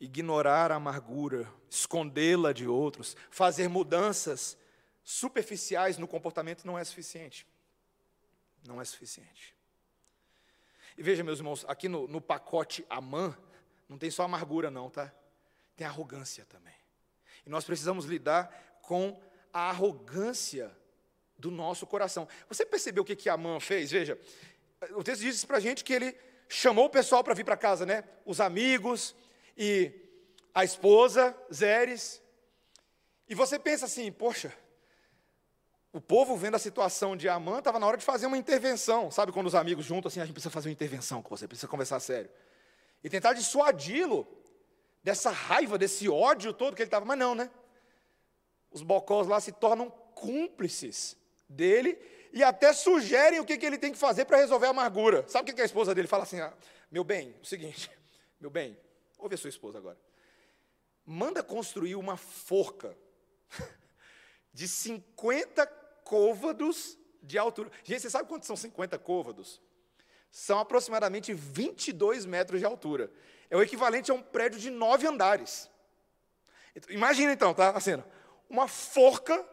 Ignorar 0.00 0.70
a 0.70 0.76
amargura, 0.76 1.52
escondê-la 1.68 2.52
de 2.52 2.66
outros, 2.68 3.16
fazer 3.28 3.68
mudanças 3.68 4.56
superficiais 5.02 5.98
no 5.98 6.06
comportamento 6.06 6.64
não 6.64 6.78
é 6.78 6.84
suficiente. 6.84 7.46
Não 8.64 8.80
é 8.80 8.84
suficiente. 8.84 9.54
E 10.96 11.02
veja, 11.02 11.24
meus 11.24 11.38
irmãos, 11.38 11.64
aqui 11.68 11.88
no, 11.88 12.06
no 12.06 12.20
pacote 12.20 12.84
Amã, 12.88 13.36
não 13.88 13.98
tem 13.98 14.10
só 14.10 14.22
amargura, 14.22 14.70
não, 14.70 14.90
tá? 14.90 15.12
Tem 15.76 15.86
arrogância 15.86 16.44
também. 16.46 16.74
E 17.46 17.50
nós 17.50 17.64
precisamos 17.64 18.04
lidar 18.04 18.80
com 18.82 19.20
a 19.52 19.70
arrogância 19.70 20.74
do 21.38 21.50
nosso 21.50 21.86
coração. 21.86 22.28
Você 22.48 22.64
percebeu 22.64 23.02
o 23.02 23.06
que, 23.06 23.16
que 23.16 23.28
Amã 23.28 23.58
fez? 23.58 23.90
Veja, 23.90 24.18
o 24.92 25.02
texto 25.02 25.22
diz 25.22 25.44
para 25.44 25.56
a 25.56 25.60
gente 25.60 25.84
que 25.84 25.92
ele 25.92 26.16
chamou 26.48 26.86
o 26.86 26.90
pessoal 26.90 27.24
para 27.24 27.34
vir 27.34 27.44
para 27.44 27.56
casa, 27.56 27.86
né? 27.86 28.04
Os 28.24 28.40
amigos 28.40 29.14
e 29.56 29.92
a 30.54 30.64
esposa, 30.64 31.36
Zeres. 31.52 32.22
E 33.28 33.34
você 33.34 33.58
pensa 33.58 33.86
assim, 33.86 34.12
poxa, 34.12 34.52
o 35.92 36.00
povo 36.00 36.36
vendo 36.36 36.54
a 36.54 36.58
situação 36.58 37.14
de 37.14 37.28
Amã, 37.28 37.58
estava 37.58 37.78
na 37.78 37.86
hora 37.86 37.98
de 37.98 38.04
fazer 38.04 38.26
uma 38.26 38.38
intervenção. 38.38 39.10
Sabe 39.10 39.30
quando 39.30 39.46
os 39.46 39.54
amigos 39.54 39.84
juntam 39.84 40.08
assim, 40.08 40.20
a 40.20 40.24
gente 40.24 40.32
precisa 40.32 40.50
fazer 40.50 40.68
uma 40.68 40.72
intervenção 40.72 41.20
com 41.20 41.36
você, 41.36 41.46
precisa 41.46 41.68
conversar 41.68 42.00
sério 42.00 42.30
e 43.04 43.10
tentar 43.10 43.34
dissuadi-lo 43.34 44.26
dessa 45.04 45.30
raiva, 45.30 45.76
desse 45.76 46.08
ódio 46.08 46.54
todo 46.54 46.74
que 46.74 46.82
ele 46.82 46.86
estava. 46.86 47.04
Mas 47.04 47.18
não, 47.18 47.34
né? 47.34 47.50
Os 48.70 48.82
bocós 48.82 49.26
lá 49.26 49.38
se 49.38 49.52
tornam 49.52 49.90
cúmplices 50.14 51.14
dele 51.46 51.98
e 52.32 52.42
até 52.42 52.72
sugerem 52.72 53.38
o 53.38 53.44
que, 53.44 53.58
que 53.58 53.66
ele 53.66 53.76
tem 53.76 53.92
que 53.92 53.98
fazer 53.98 54.24
para 54.24 54.38
resolver 54.38 54.68
a 54.68 54.70
amargura. 54.70 55.28
Sabe 55.28 55.42
o 55.42 55.46
que, 55.46 55.56
que 55.56 55.62
a 55.62 55.66
esposa 55.66 55.94
dele 55.94 56.08
fala 56.08 56.22
assim? 56.22 56.40
Ah, 56.40 56.54
meu 56.90 57.04
bem, 57.04 57.36
o 57.42 57.44
seguinte, 57.44 57.90
meu 58.40 58.48
bem, 58.48 58.78
ouve 59.18 59.34
a 59.34 59.38
sua 59.38 59.50
esposa 59.50 59.76
agora. 59.76 59.98
Manda 61.04 61.42
construir 61.42 61.96
uma 61.96 62.16
forca 62.16 62.96
de 64.54 64.66
50 64.66 65.81
côvados 66.04 66.98
de 67.22 67.38
altura. 67.38 67.70
Gente, 67.84 68.02
você 68.02 68.10
sabe 68.10 68.28
quantos 68.28 68.46
são 68.46 68.56
50 68.56 68.98
côvados? 68.98 69.60
são 70.32 70.58
aproximadamente 70.58 71.34
22 71.34 72.24
metros 72.24 72.58
de 72.58 72.64
altura. 72.64 73.12
É 73.50 73.56
o 73.56 73.62
equivalente 73.62 74.10
a 74.10 74.14
um 74.14 74.22
prédio 74.22 74.58
de 74.58 74.70
nove 74.70 75.06
andares. 75.06 75.70
Imagina 76.88 77.30
então, 77.30 77.52
tá? 77.52 77.68
A 77.68 77.80
cena. 77.80 78.04
Uma 78.48 78.66
forca 78.66 79.46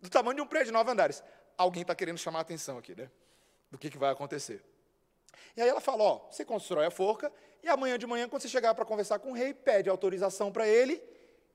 do 0.00 0.08
tamanho 0.08 0.36
de 0.36 0.40
um 0.42 0.46
prédio 0.46 0.68
de 0.68 0.72
nove 0.72 0.90
andares. 0.90 1.22
Alguém 1.56 1.82
está 1.82 1.94
querendo 1.94 2.16
chamar 2.16 2.38
a 2.38 2.42
atenção 2.42 2.78
aqui, 2.78 2.94
né? 2.94 3.10
Do 3.70 3.76
que, 3.76 3.90
que 3.90 3.98
vai 3.98 4.10
acontecer. 4.10 4.64
E 5.54 5.60
aí 5.60 5.68
ela 5.68 5.82
fala: 5.82 6.02
ó, 6.02 6.30
você 6.30 6.42
constrói 6.42 6.86
a 6.86 6.90
forca, 6.90 7.30
e 7.62 7.68
amanhã 7.68 7.98
de 7.98 8.06
manhã, 8.06 8.26
quando 8.26 8.40
você 8.40 8.48
chegar 8.48 8.74
para 8.74 8.86
conversar 8.86 9.18
com 9.18 9.32
o 9.32 9.34
rei, 9.34 9.52
pede 9.52 9.90
autorização 9.90 10.50
para 10.50 10.66
ele, 10.66 11.02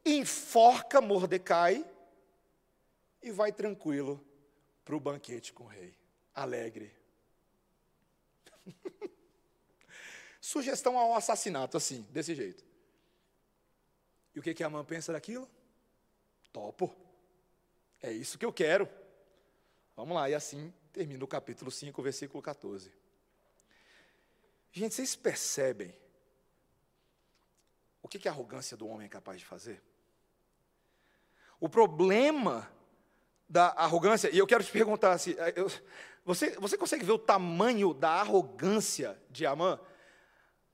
enforca 0.05 1.01
Mordecai 1.01 1.83
e 3.25 3.31
vai 3.31 3.51
tranquilo 3.51 4.23
para 4.85 4.95
o 4.95 4.99
banquete 4.99 5.51
com 5.51 5.63
o 5.63 5.67
rei, 5.67 5.97
alegre. 6.31 6.95
Sugestão 10.39 10.95
ao 10.95 11.15
assassinato, 11.15 11.75
assim, 11.75 12.03
desse 12.11 12.35
jeito. 12.35 12.63
E 14.35 14.39
o 14.39 14.43
que, 14.43 14.53
que 14.53 14.63
a 14.63 14.69
mãe 14.69 14.85
pensa 14.85 15.11
daquilo? 15.11 15.49
Topo. 16.53 16.95
É 17.99 18.11
isso 18.11 18.37
que 18.37 18.45
eu 18.45 18.53
quero. 18.53 18.87
Vamos 19.95 20.13
lá, 20.13 20.29
e 20.29 20.35
assim 20.35 20.71
termina 20.93 21.25
o 21.25 21.27
capítulo 21.27 21.71
5, 21.71 21.99
versículo 22.03 22.43
14. 22.43 22.93
Gente, 24.71 24.93
vocês 24.93 25.15
percebem 25.15 25.95
o 28.03 28.07
que, 28.07 28.19
que 28.19 28.27
a 28.27 28.31
arrogância 28.31 28.77
do 28.77 28.87
homem 28.87 29.07
é 29.07 29.09
capaz 29.09 29.39
de 29.39 29.45
fazer? 29.47 29.81
O 31.59 31.67
problema 31.67 32.71
da 33.47 33.67
arrogância, 33.77 34.29
e 34.33 34.37
eu 34.37 34.47
quero 34.47 34.63
te 34.63 34.71
perguntar 34.71 35.11
assim, 35.11 35.35
eu, 35.55 35.69
você, 36.25 36.51
você 36.59 36.77
consegue 36.77 37.05
ver 37.05 37.11
o 37.11 37.19
tamanho 37.19 37.93
da 37.93 38.09
arrogância 38.09 39.17
de 39.29 39.45
Amã? 39.45 39.79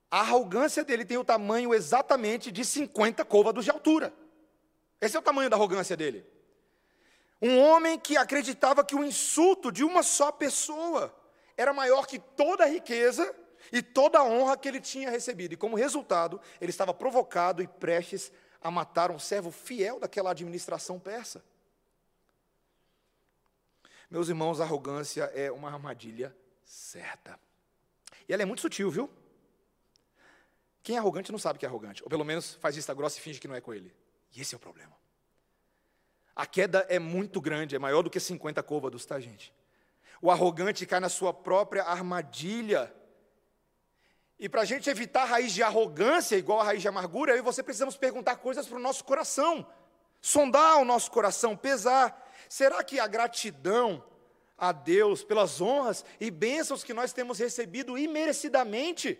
A 0.09 0.19
arrogância 0.19 0.83
dele 0.83 1.05
tem 1.05 1.17
o 1.17 1.23
tamanho 1.23 1.73
exatamente 1.73 2.51
de 2.51 2.63
50 2.63 3.23
côvados 3.25 3.65
de 3.65 3.71
altura. 3.71 4.13
Esse 4.99 5.15
é 5.15 5.19
o 5.19 5.23
tamanho 5.23 5.49
da 5.49 5.55
arrogância 5.55 5.97
dele. 5.97 6.25
Um 7.41 7.59
homem 7.59 7.97
que 7.97 8.15
acreditava 8.15 8.83
que 8.83 8.95
o 8.95 9.03
insulto 9.03 9.71
de 9.71 9.83
uma 9.83 10.03
só 10.03 10.31
pessoa 10.31 11.13
era 11.57 11.73
maior 11.73 12.05
que 12.05 12.19
toda 12.19 12.63
a 12.63 12.67
riqueza 12.67 13.35
e 13.71 13.81
toda 13.81 14.19
a 14.19 14.23
honra 14.23 14.57
que 14.57 14.67
ele 14.67 14.79
tinha 14.79 15.09
recebido. 15.09 15.53
E 15.53 15.57
como 15.57 15.75
resultado, 15.75 16.39
ele 16.59 16.69
estava 16.69 16.93
provocado 16.93 17.61
e 17.61 17.67
prestes 17.67 18.31
a 18.61 18.69
matar 18.69 19.11
um 19.11 19.19
servo 19.19 19.49
fiel 19.49 19.99
daquela 19.99 20.31
administração 20.31 20.99
persa. 20.99 21.43
Meus 24.11 24.27
irmãos, 24.27 24.59
a 24.59 24.65
arrogância 24.65 25.23
é 25.33 25.49
uma 25.49 25.71
armadilha 25.71 26.35
certa. 26.65 27.39
E 28.27 28.33
ela 28.33 28.41
é 28.41 28.45
muito 28.45 28.61
sutil, 28.61 28.91
viu? 28.91 29.09
Quem 30.83 30.97
é 30.97 30.99
arrogante 30.99 31.31
não 31.31 31.39
sabe 31.39 31.57
que 31.57 31.65
é 31.65 31.69
arrogante, 31.69 32.03
ou 32.03 32.09
pelo 32.09 32.25
menos 32.25 32.55
faz 32.55 32.75
vista 32.75 32.93
grossa 32.93 33.17
e 33.17 33.21
finge 33.21 33.39
que 33.39 33.47
não 33.47 33.55
é 33.55 33.61
com 33.61 33.73
ele. 33.73 33.95
E 34.35 34.41
esse 34.41 34.53
é 34.53 34.57
o 34.57 34.59
problema. 34.59 34.91
A 36.35 36.45
queda 36.45 36.85
é 36.89 36.99
muito 36.99 37.39
grande, 37.39 37.73
é 37.73 37.79
maior 37.79 38.01
do 38.01 38.09
que 38.09 38.19
50 38.19 38.61
côvados, 38.63 39.05
tá, 39.05 39.17
gente? 39.17 39.53
O 40.21 40.29
arrogante 40.29 40.85
cai 40.85 40.99
na 40.99 41.07
sua 41.07 41.33
própria 41.33 41.83
armadilha. 41.83 42.93
E 44.37 44.49
para 44.49 44.61
a 44.61 44.65
gente 44.65 44.89
evitar 44.89 45.21
a 45.21 45.25
raiz 45.25 45.53
de 45.53 45.63
arrogância, 45.63 46.35
igual 46.35 46.59
a 46.59 46.65
raiz 46.65 46.81
de 46.81 46.87
amargura, 46.89 47.31
eu 47.31 47.37
e 47.37 47.41
você 47.41 47.63
precisamos 47.63 47.95
perguntar 47.95 48.35
coisas 48.35 48.67
para 48.67 48.77
o 48.77 48.81
nosso 48.81 49.05
coração, 49.05 49.65
sondar 50.19 50.79
o 50.79 50.85
nosso 50.85 51.09
coração, 51.11 51.55
pesar. 51.55 52.29
Será 52.51 52.83
que 52.83 52.99
a 52.99 53.07
gratidão 53.07 54.03
a 54.57 54.73
Deus 54.73 55.23
pelas 55.23 55.61
honras 55.61 56.03
e 56.19 56.29
bênçãos 56.29 56.83
que 56.83 56.93
nós 56.93 57.13
temos 57.13 57.39
recebido 57.39 57.97
imerecidamente 57.97 59.17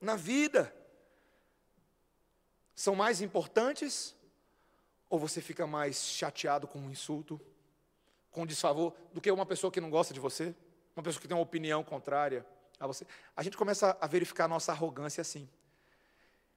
na 0.00 0.16
vida 0.16 0.74
são 2.74 2.96
mais 2.96 3.20
importantes? 3.20 4.16
Ou 5.08 5.16
você 5.16 5.40
fica 5.40 5.64
mais 5.64 6.06
chateado 6.06 6.66
com 6.66 6.80
um 6.80 6.90
insulto, 6.90 7.40
com 8.32 8.42
um 8.42 8.46
desfavor, 8.46 8.92
do 9.12 9.20
que 9.20 9.30
uma 9.30 9.46
pessoa 9.46 9.70
que 9.70 9.80
não 9.80 9.88
gosta 9.88 10.12
de 10.12 10.18
você? 10.18 10.52
Uma 10.96 11.04
pessoa 11.04 11.22
que 11.22 11.28
tem 11.28 11.36
uma 11.36 11.44
opinião 11.44 11.84
contrária 11.84 12.44
a 12.80 12.86
você? 12.88 13.06
A 13.36 13.44
gente 13.44 13.56
começa 13.56 13.96
a 14.00 14.08
verificar 14.08 14.46
a 14.46 14.48
nossa 14.48 14.72
arrogância 14.72 15.20
assim. 15.20 15.48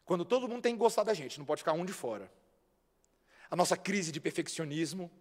Quando 0.05 0.25
todo 0.25 0.47
mundo 0.47 0.63
tem 0.63 0.73
que 0.73 0.79
gostar 0.79 1.03
da 1.03 1.13
gente, 1.13 1.37
não 1.37 1.45
pode 1.45 1.61
ficar 1.61 1.73
um 1.73 1.85
de 1.85 1.93
fora. 1.93 2.31
A 3.47 3.55
nossa 3.55 3.77
crise 3.77 4.11
de 4.11 4.19
perfeccionismo, 4.19 5.11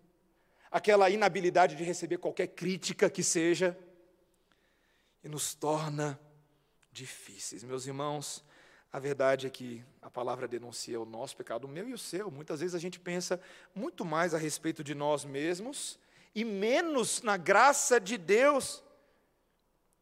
aquela 0.70 1.10
inabilidade 1.10 1.76
de 1.76 1.84
receber 1.84 2.18
qualquer 2.18 2.48
crítica 2.48 3.08
que 3.08 3.22
seja, 3.22 3.76
e 5.22 5.28
nos 5.28 5.54
torna 5.54 6.18
difíceis. 6.92 7.64
Meus 7.64 7.86
irmãos, 7.86 8.44
a 8.92 8.98
verdade 8.98 9.46
é 9.46 9.50
que 9.50 9.84
a 10.00 10.10
palavra 10.10 10.48
denuncia 10.48 11.00
o 11.00 11.04
nosso 11.04 11.36
pecado, 11.36 11.64
o 11.64 11.68
meu 11.68 11.88
e 11.88 11.92
o 11.92 11.98
seu. 11.98 12.30
Muitas 12.30 12.60
vezes 12.60 12.74
a 12.74 12.78
gente 12.78 12.98
pensa 12.98 13.40
muito 13.74 14.04
mais 14.04 14.34
a 14.34 14.38
respeito 14.38 14.82
de 14.82 14.94
nós 14.94 15.24
mesmos 15.24 15.98
e 16.34 16.44
menos 16.44 17.22
na 17.22 17.36
graça 17.36 18.00
de 18.00 18.16
Deus. 18.16 18.82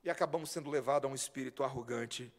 E 0.04 0.10
acabamos 0.10 0.50
sendo 0.50 0.70
levados 0.70 1.08
a 1.08 1.12
um 1.12 1.14
espírito 1.14 1.64
arrogante 1.64 2.32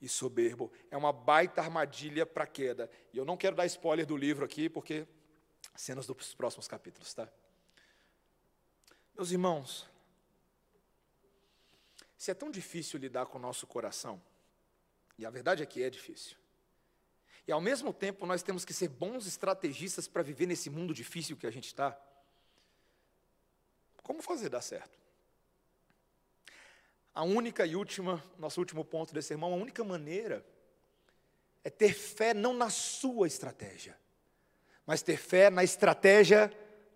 e 0.00 0.08
soberbo. 0.08 0.72
É 0.90 0.96
uma 0.96 1.12
baita 1.12 1.60
armadilha 1.60 2.26
para 2.26 2.44
a 2.44 2.48
queda. 2.48 2.90
E 3.12 3.18
eu 3.18 3.24
não 3.24 3.36
quero 3.36 3.54
dar 3.54 3.66
spoiler 3.66 4.04
do 4.04 4.16
livro 4.16 4.44
aqui, 4.44 4.68
porque 4.68 5.06
cenas 5.76 6.06
dos 6.06 6.34
próximos 6.34 6.66
capítulos, 6.66 7.14
tá? 7.14 7.28
Meus 9.14 9.30
irmãos, 9.30 9.86
se 12.16 12.30
é 12.30 12.34
tão 12.34 12.50
difícil 12.50 12.98
lidar 12.98 13.26
com 13.26 13.38
o 13.38 13.40
nosso 13.40 13.66
coração, 13.66 14.20
e 15.16 15.24
a 15.24 15.30
verdade 15.30 15.62
é 15.62 15.66
que 15.66 15.82
é 15.82 15.90
difícil. 15.90 16.36
E 17.46 17.52
ao 17.52 17.60
mesmo 17.60 17.92
tempo, 17.92 18.26
nós 18.26 18.42
temos 18.42 18.64
que 18.64 18.72
ser 18.72 18.88
bons 18.88 19.26
estrategistas 19.26 20.08
para 20.08 20.22
viver 20.22 20.46
nesse 20.46 20.70
mundo 20.70 20.94
difícil 20.94 21.36
que 21.36 21.46
a 21.46 21.50
gente 21.50 21.66
está. 21.66 21.96
Como 24.02 24.22
fazer 24.22 24.48
dar 24.48 24.62
certo? 24.62 24.98
A 27.14 27.22
única 27.22 27.64
e 27.64 27.76
última, 27.76 28.22
nosso 28.38 28.58
último 28.60 28.84
ponto 28.84 29.14
desse 29.14 29.28
sermão, 29.28 29.52
a 29.52 29.56
única 29.56 29.84
maneira 29.84 30.44
é 31.62 31.70
ter 31.70 31.94
fé 31.94 32.34
não 32.34 32.52
na 32.52 32.68
sua 32.68 33.26
estratégia, 33.26 33.96
mas 34.84 35.02
ter 35.02 35.16
fé 35.16 35.48
na 35.48 35.62
estratégia 35.62 36.52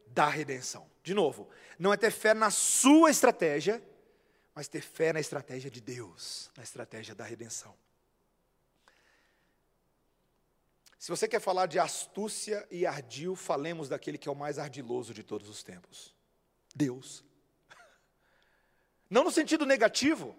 da 0.08 0.28
redenção. 0.28 0.90
De 1.08 1.14
novo, 1.14 1.48
não 1.78 1.90
é 1.90 1.96
ter 1.96 2.10
fé 2.10 2.34
na 2.34 2.50
sua 2.50 3.10
estratégia, 3.10 3.82
mas 4.54 4.68
ter 4.68 4.82
fé 4.82 5.10
na 5.10 5.18
estratégia 5.18 5.70
de 5.70 5.80
Deus, 5.80 6.50
na 6.54 6.62
estratégia 6.62 7.14
da 7.14 7.24
redenção. 7.24 7.74
Se 10.98 11.08
você 11.10 11.26
quer 11.26 11.40
falar 11.40 11.64
de 11.64 11.78
astúcia 11.78 12.68
e 12.70 12.84
ardil, 12.84 13.34
falemos 13.34 13.88
daquele 13.88 14.18
que 14.18 14.28
é 14.28 14.30
o 14.30 14.36
mais 14.36 14.58
ardiloso 14.58 15.14
de 15.14 15.22
todos 15.22 15.48
os 15.48 15.62
tempos: 15.62 16.14
Deus. 16.74 17.24
Não 19.08 19.24
no 19.24 19.30
sentido 19.30 19.64
negativo, 19.64 20.36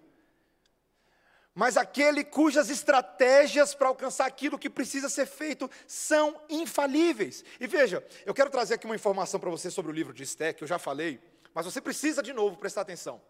mas 1.60 1.76
aquele 1.76 2.24
cujas 2.24 2.70
estratégias 2.70 3.76
para 3.76 3.89
alcançar 3.89 4.26
aquilo 4.26 4.57
que 4.57 4.70
precisa 4.70 5.10
ser 5.10 5.26
feito 5.26 5.70
são 5.86 6.41
infalíveis. 6.47 7.43
E 7.60 7.68
veja, 7.68 8.01
eu 8.26 8.34
quero 8.34 8.49
trazer 8.49 8.76
aqui 8.76 8.86
uma 8.86 8.95
informação 8.95 9.41
para 9.41 9.49
você 9.49 9.70
sobre 9.70 9.91
o 9.91 9.93
livro 9.93 10.14
de 10.14 10.24
Esté, 10.24 10.53
que 10.53 10.64
eu 10.64 10.68
já 10.70 10.80
falei, 10.80 11.20
mas 11.53 11.66
você 11.66 11.82
precisa 11.82 12.24
de 12.24 12.32
novo 12.32 12.55
prestar 12.55 12.80
atenção. 12.80 13.22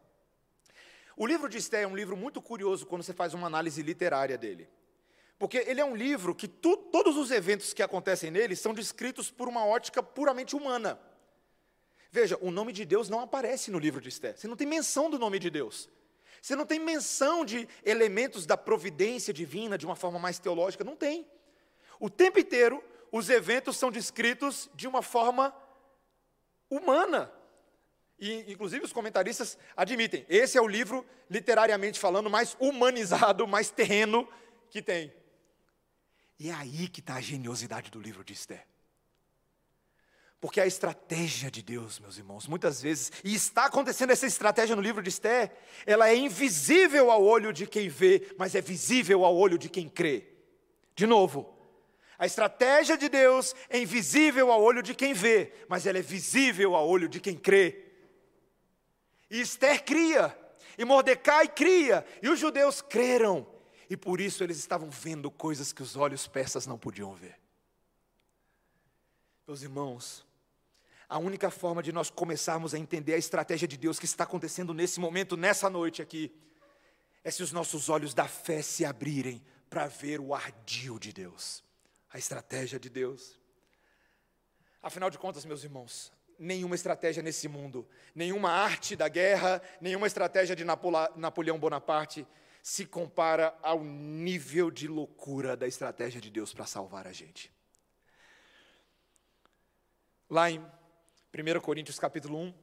O 1.17 1.25
livro 1.25 1.49
de 1.49 1.57
Esté 1.57 1.81
é 1.81 1.87
um 1.87 1.95
livro 1.95 2.15
muito 2.15 2.39
curioso 2.39 2.85
quando 2.85 3.01
você 3.01 3.13
faz 3.13 3.33
uma 3.33 3.47
análise 3.47 3.81
literária 3.81 4.37
dele. 4.37 4.69
Porque 5.39 5.65
ele 5.65 5.81
é 5.81 5.85
um 5.85 5.95
livro 5.95 6.35
que 6.35 6.47
tu, 6.47 6.77
todos 6.77 7.17
os 7.17 7.31
eventos 7.31 7.73
que 7.73 7.81
acontecem 7.81 8.29
nele 8.29 8.55
são 8.55 8.75
descritos 8.75 9.31
por 9.31 9.47
uma 9.47 9.65
ótica 9.65 10.03
puramente 10.03 10.55
humana. 10.55 10.99
Veja, 12.11 12.37
o 12.41 12.51
nome 12.51 12.73
de 12.73 12.85
Deus 12.85 13.09
não 13.09 13.21
aparece 13.21 13.71
no 13.71 13.79
livro 13.79 13.99
de 13.99 14.09
Esther. 14.09 14.37
Você 14.37 14.47
não 14.47 14.55
tem 14.55 14.67
menção 14.67 15.09
do 15.09 15.17
nome 15.17 15.39
de 15.39 15.49
Deus. 15.49 15.89
Você 16.41 16.55
não 16.55 16.65
tem 16.65 16.79
menção 16.79 17.43
de 17.43 17.67
elementos 17.83 18.45
da 18.45 18.55
providência 18.55 19.33
divina 19.33 19.77
de 19.77 19.85
uma 19.85 19.95
forma 19.95 20.19
mais 20.19 20.39
teológica. 20.39 20.83
Não 20.83 20.95
tem. 20.95 21.27
O 21.99 22.09
tempo 22.09 22.39
inteiro, 22.39 22.83
os 23.11 23.29
eventos 23.29 23.77
são 23.77 23.91
descritos 23.91 24.69
de 24.73 24.87
uma 24.87 25.01
forma 25.01 25.53
humana. 26.69 27.31
E, 28.19 28.51
inclusive, 28.51 28.83
os 28.83 28.93
comentaristas 28.93 29.57
admitem: 29.75 30.25
esse 30.29 30.57
é 30.57 30.61
o 30.61 30.67
livro, 30.67 31.05
literariamente 31.29 31.99
falando, 31.99 32.29
mais 32.29 32.55
humanizado, 32.59 33.45
mais 33.47 33.71
terreno 33.71 34.27
que 34.69 34.81
tem. 34.81 35.13
E 36.37 36.49
é 36.49 36.53
aí 36.53 36.87
que 36.87 37.01
está 37.01 37.15
a 37.15 37.21
geniosidade 37.21 37.91
do 37.91 37.99
livro 37.99 38.23
de 38.23 38.33
Esther. 38.33 38.65
Porque 40.41 40.61
a 40.61 40.65
estratégia 40.65 41.51
de 41.51 41.61
Deus, 41.61 41.99
meus 41.99 42.17
irmãos, 42.17 42.47
muitas 42.47 42.81
vezes, 42.81 43.11
e 43.23 43.35
está 43.35 43.65
acontecendo 43.65 44.11
essa 44.11 44.25
estratégia 44.25 44.75
no 44.75 44.81
livro 44.81 45.03
de 45.03 45.09
Esther, 45.09 45.51
ela 45.85 46.07
é 46.07 46.15
invisível 46.15 47.11
ao 47.11 47.21
olho 47.23 47.51
de 47.51 47.67
quem 47.67 47.89
vê, 47.89 48.33
mas 48.37 48.55
é 48.55 48.61
visível 48.61 49.25
ao 49.25 49.35
olho 49.35 49.57
de 49.57 49.67
quem 49.67 49.89
crê. 49.89 50.27
De 50.95 51.05
novo, 51.05 51.57
a 52.17 52.25
estratégia 52.25 52.97
de 52.97 53.09
Deus 53.09 53.53
é 53.69 53.79
invisível 53.79 54.49
ao 54.51 54.61
olho 54.61 54.81
de 54.81 54.95
quem 54.95 55.13
vê, 55.13 55.53
mas 55.67 55.85
ela 55.85 55.97
é 55.97 56.01
visível 56.01 56.73
ao 56.73 56.87
olho 56.87 57.09
de 57.09 57.19
quem 57.19 57.37
crê. 57.37 57.85
E 59.29 59.41
Esther 59.41 59.83
cria, 59.83 60.37
e 60.77 60.85
Mordecai 60.85 61.49
cria, 61.49 62.05
e 62.21 62.29
os 62.29 62.39
judeus 62.39 62.81
creram, 62.81 63.45
e 63.89 63.97
por 63.97 64.21
isso 64.21 64.41
eles 64.41 64.57
estavam 64.57 64.89
vendo 64.89 65.29
coisas 65.29 65.73
que 65.73 65.83
os 65.83 65.97
olhos 65.97 66.27
persas 66.27 66.65
não 66.65 66.77
podiam 66.77 67.13
ver. 67.13 67.37
Meus 69.45 69.61
irmãos, 69.61 70.28
a 71.09 71.17
única 71.17 71.49
forma 71.49 71.81
de 71.81 71.91
nós 71.91 72.11
começarmos 72.11 72.75
a 72.75 72.77
entender 72.77 73.15
a 73.15 73.17
estratégia 73.17 73.67
de 73.67 73.75
Deus 73.75 73.97
que 73.97 74.05
está 74.05 74.25
acontecendo 74.25 74.75
nesse 74.75 74.99
momento, 74.99 75.35
nessa 75.35 75.67
noite 75.67 76.03
aqui, 76.03 76.31
é 77.23 77.31
se 77.31 77.41
os 77.41 77.51
nossos 77.51 77.89
olhos 77.89 78.13
da 78.13 78.27
fé 78.27 78.61
se 78.61 78.85
abrirem 78.85 79.43
para 79.71 79.87
ver 79.87 80.19
o 80.19 80.35
ardil 80.35 80.99
de 80.99 81.11
Deus, 81.11 81.63
a 82.11 82.19
estratégia 82.19 82.79
de 82.79 82.89
Deus. 82.89 83.39
Afinal 84.83 85.09
de 85.09 85.17
contas, 85.17 85.45
meus 85.45 85.63
irmãos, 85.63 86.13
nenhuma 86.37 86.75
estratégia 86.75 87.23
nesse 87.23 87.47
mundo, 87.47 87.87
nenhuma 88.13 88.51
arte 88.51 88.95
da 88.95 89.09
guerra, 89.09 89.61
nenhuma 89.81 90.05
estratégia 90.05 90.55
de 90.55 90.63
Napoleão 90.63 91.57
Bonaparte 91.57 92.25
se 92.61 92.85
compara 92.85 93.57
ao 93.63 93.83
nível 93.83 94.69
de 94.69 94.87
loucura 94.87 95.57
da 95.57 95.67
estratégia 95.67 96.21
de 96.21 96.29
Deus 96.29 96.53
para 96.53 96.67
salvar 96.67 97.07
a 97.07 97.11
gente. 97.11 97.51
Lá 100.29 100.51
em 100.51 100.63
1 101.31 101.59
Coríntios 101.59 101.99
capítulo 101.99 102.39
1, 102.39 102.53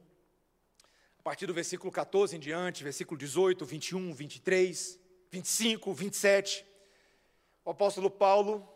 a 1.19 1.21
partir 1.23 1.45
do 1.45 1.53
versículo 1.53 1.89
14 1.89 2.35
em 2.35 2.39
diante, 2.39 2.83
versículo 2.83 3.17
18, 3.17 3.65
21, 3.65 4.13
23, 4.13 4.99
25, 5.31 5.93
27, 5.93 6.65
o 7.63 7.71
apóstolo 7.71 8.11
Paulo 8.11 8.67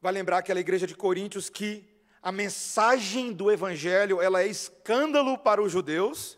vai 0.00 0.12
lembrar 0.12 0.38
aquela 0.38 0.58
igreja 0.58 0.84
de 0.84 0.96
Coríntios 0.96 1.48
que 1.48 1.88
a 2.20 2.32
mensagem 2.32 3.32
do 3.32 3.52
evangelho, 3.52 4.20
ela 4.20 4.42
é 4.42 4.48
escândalo 4.48 5.38
para 5.38 5.62
os 5.62 5.70
judeus 5.70 6.36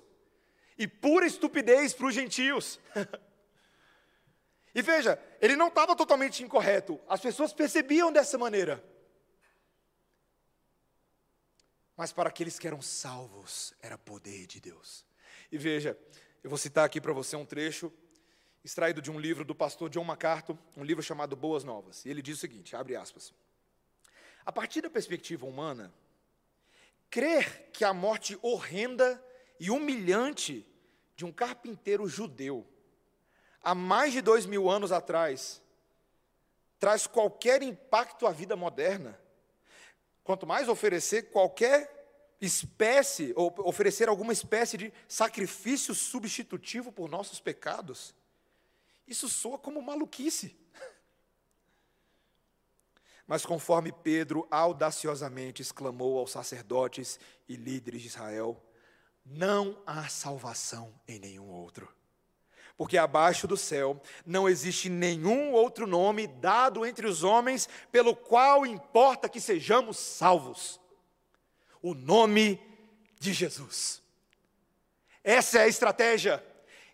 e 0.76 0.86
pura 0.86 1.26
estupidez 1.26 1.94
para 1.94 2.06
os 2.06 2.14
gentios. 2.14 2.78
E 4.72 4.82
veja, 4.82 5.20
ele 5.40 5.56
não 5.56 5.66
estava 5.66 5.96
totalmente 5.96 6.44
incorreto, 6.44 7.00
as 7.08 7.20
pessoas 7.20 7.52
percebiam 7.52 8.12
dessa 8.12 8.38
maneira. 8.38 8.80
Mas 12.00 12.12
para 12.12 12.30
aqueles 12.30 12.58
que 12.58 12.66
eram 12.66 12.80
salvos, 12.80 13.74
era 13.82 13.98
poder 13.98 14.46
de 14.46 14.58
Deus. 14.58 15.04
E 15.52 15.58
veja, 15.58 15.98
eu 16.42 16.48
vou 16.48 16.58
citar 16.58 16.86
aqui 16.86 16.98
para 16.98 17.12
você 17.12 17.36
um 17.36 17.44
trecho 17.44 17.92
extraído 18.64 19.02
de 19.02 19.10
um 19.10 19.20
livro 19.20 19.44
do 19.44 19.54
pastor 19.54 19.90
John 19.90 20.04
MacArthur, 20.04 20.56
um 20.74 20.82
livro 20.82 21.02
chamado 21.02 21.36
Boas 21.36 21.62
Novas. 21.62 22.06
E 22.06 22.08
ele 22.08 22.22
diz 22.22 22.38
o 22.38 22.40
seguinte: 22.40 22.74
abre 22.74 22.96
aspas. 22.96 23.34
A 24.46 24.50
partir 24.50 24.80
da 24.80 24.88
perspectiva 24.88 25.44
humana, 25.44 25.92
crer 27.10 27.68
que 27.70 27.84
a 27.84 27.92
morte 27.92 28.38
horrenda 28.40 29.22
e 29.60 29.70
humilhante 29.70 30.66
de 31.14 31.26
um 31.26 31.30
carpinteiro 31.30 32.08
judeu 32.08 32.66
há 33.62 33.74
mais 33.74 34.14
de 34.14 34.22
dois 34.22 34.46
mil 34.46 34.70
anos 34.70 34.90
atrás, 34.90 35.60
traz 36.78 37.06
qualquer 37.06 37.62
impacto 37.62 38.26
à 38.26 38.32
vida 38.32 38.56
moderna. 38.56 39.20
Quanto 40.22 40.46
mais 40.46 40.68
oferecer 40.68 41.30
qualquer 41.30 42.00
espécie, 42.40 43.32
ou 43.36 43.54
oferecer 43.58 44.08
alguma 44.08 44.32
espécie 44.32 44.76
de 44.76 44.92
sacrifício 45.06 45.94
substitutivo 45.94 46.90
por 46.90 47.08
nossos 47.08 47.38
pecados. 47.38 48.14
Isso 49.06 49.28
soa 49.28 49.58
como 49.58 49.82
maluquice. 49.82 50.56
Mas 53.26 53.44
conforme 53.44 53.92
Pedro 53.92 54.46
audaciosamente 54.50 55.60
exclamou 55.60 56.18
aos 56.18 56.30
sacerdotes 56.32 57.20
e 57.48 57.56
líderes 57.56 58.00
de 58.00 58.08
Israel: 58.08 58.62
Não 59.24 59.82
há 59.86 60.08
salvação 60.08 60.98
em 61.06 61.18
nenhum 61.18 61.50
outro. 61.50 61.92
Porque 62.80 62.96
abaixo 62.96 63.46
do 63.46 63.58
céu 63.58 64.00
não 64.24 64.48
existe 64.48 64.88
nenhum 64.88 65.52
outro 65.52 65.86
nome 65.86 66.26
dado 66.26 66.86
entre 66.86 67.06
os 67.06 67.22
homens 67.22 67.68
pelo 67.92 68.16
qual 68.16 68.64
importa 68.64 69.28
que 69.28 69.38
sejamos 69.38 69.98
salvos. 69.98 70.80
O 71.82 71.92
nome 71.92 72.58
de 73.18 73.34
Jesus. 73.34 74.02
Essa 75.22 75.58
é 75.58 75.62
a 75.64 75.68
estratégia. 75.68 76.42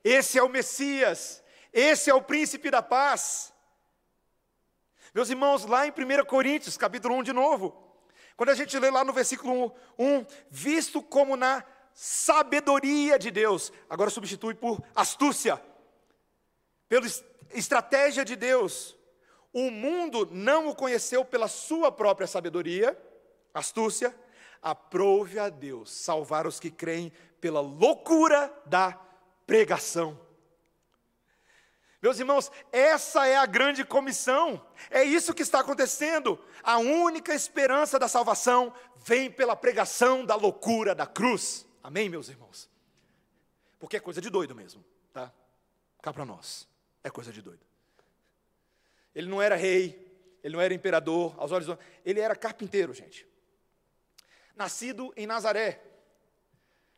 Esse 0.02 0.36
é 0.36 0.42
o 0.42 0.48
Messias. 0.48 1.40
Esse 1.72 2.10
é 2.10 2.14
o 2.16 2.20
príncipe 2.20 2.68
da 2.68 2.82
paz. 2.82 3.52
Meus 5.14 5.30
irmãos, 5.30 5.64
lá 5.64 5.86
em 5.86 5.92
1 5.92 6.24
Coríntios, 6.24 6.76
capítulo 6.76 7.14
1 7.14 7.22
de 7.22 7.32
novo, 7.32 7.94
quando 8.36 8.50
a 8.50 8.56
gente 8.56 8.76
lê 8.76 8.90
lá 8.90 9.04
no 9.04 9.12
versículo 9.12 9.72
1, 9.96 10.26
visto 10.50 11.00
como 11.00 11.36
na 11.36 11.64
sabedoria 11.94 13.20
de 13.20 13.30
Deus, 13.30 13.72
agora 13.88 14.10
substitui 14.10 14.52
por 14.52 14.82
astúcia, 14.92 15.62
pela 16.88 17.06
estratégia 17.50 18.24
de 18.24 18.36
Deus, 18.36 18.96
o 19.52 19.70
mundo 19.70 20.28
não 20.30 20.68
o 20.68 20.74
conheceu 20.74 21.24
pela 21.24 21.48
sua 21.48 21.90
própria 21.90 22.26
sabedoria, 22.26 22.96
astúcia, 23.54 24.14
aprove 24.62 25.38
a 25.38 25.48
Deus 25.48 25.90
salvar 25.90 26.46
os 26.46 26.60
que 26.60 26.70
creem 26.70 27.12
pela 27.40 27.60
loucura 27.60 28.52
da 28.66 29.00
pregação. 29.46 30.20
Meus 32.02 32.18
irmãos, 32.18 32.52
essa 32.70 33.26
é 33.26 33.36
a 33.36 33.46
grande 33.46 33.84
comissão, 33.84 34.64
é 34.90 35.02
isso 35.02 35.34
que 35.34 35.42
está 35.42 35.60
acontecendo. 35.60 36.38
A 36.62 36.78
única 36.78 37.34
esperança 37.34 37.98
da 37.98 38.06
salvação 38.06 38.72
vem 38.96 39.30
pela 39.30 39.56
pregação 39.56 40.24
da 40.24 40.34
loucura 40.34 40.94
da 40.94 41.06
cruz. 41.06 41.66
Amém, 41.82 42.08
meus 42.08 42.28
irmãos? 42.28 42.68
Porque 43.78 43.96
é 43.96 44.00
coisa 44.00 44.20
de 44.20 44.28
doido 44.28 44.54
mesmo, 44.54 44.84
tá? 45.12 45.32
Cá 46.02 46.12
para 46.12 46.24
nós, 46.24 46.68
é 47.06 47.10
coisa 47.10 47.32
de 47.32 47.40
doido. 47.40 47.64
Ele 49.14 49.28
não 49.28 49.40
era 49.40 49.56
rei, 49.56 50.38
ele 50.42 50.54
não 50.56 50.62
era 50.62 50.74
imperador, 50.74 51.34
aos 51.38 51.52
olhos 51.52 51.66
do... 51.66 51.78
ele 52.04 52.20
era 52.20 52.36
carpinteiro, 52.36 52.92
gente. 52.92 53.26
Nascido 54.54 55.12
em 55.16 55.26
Nazaré, 55.26 55.82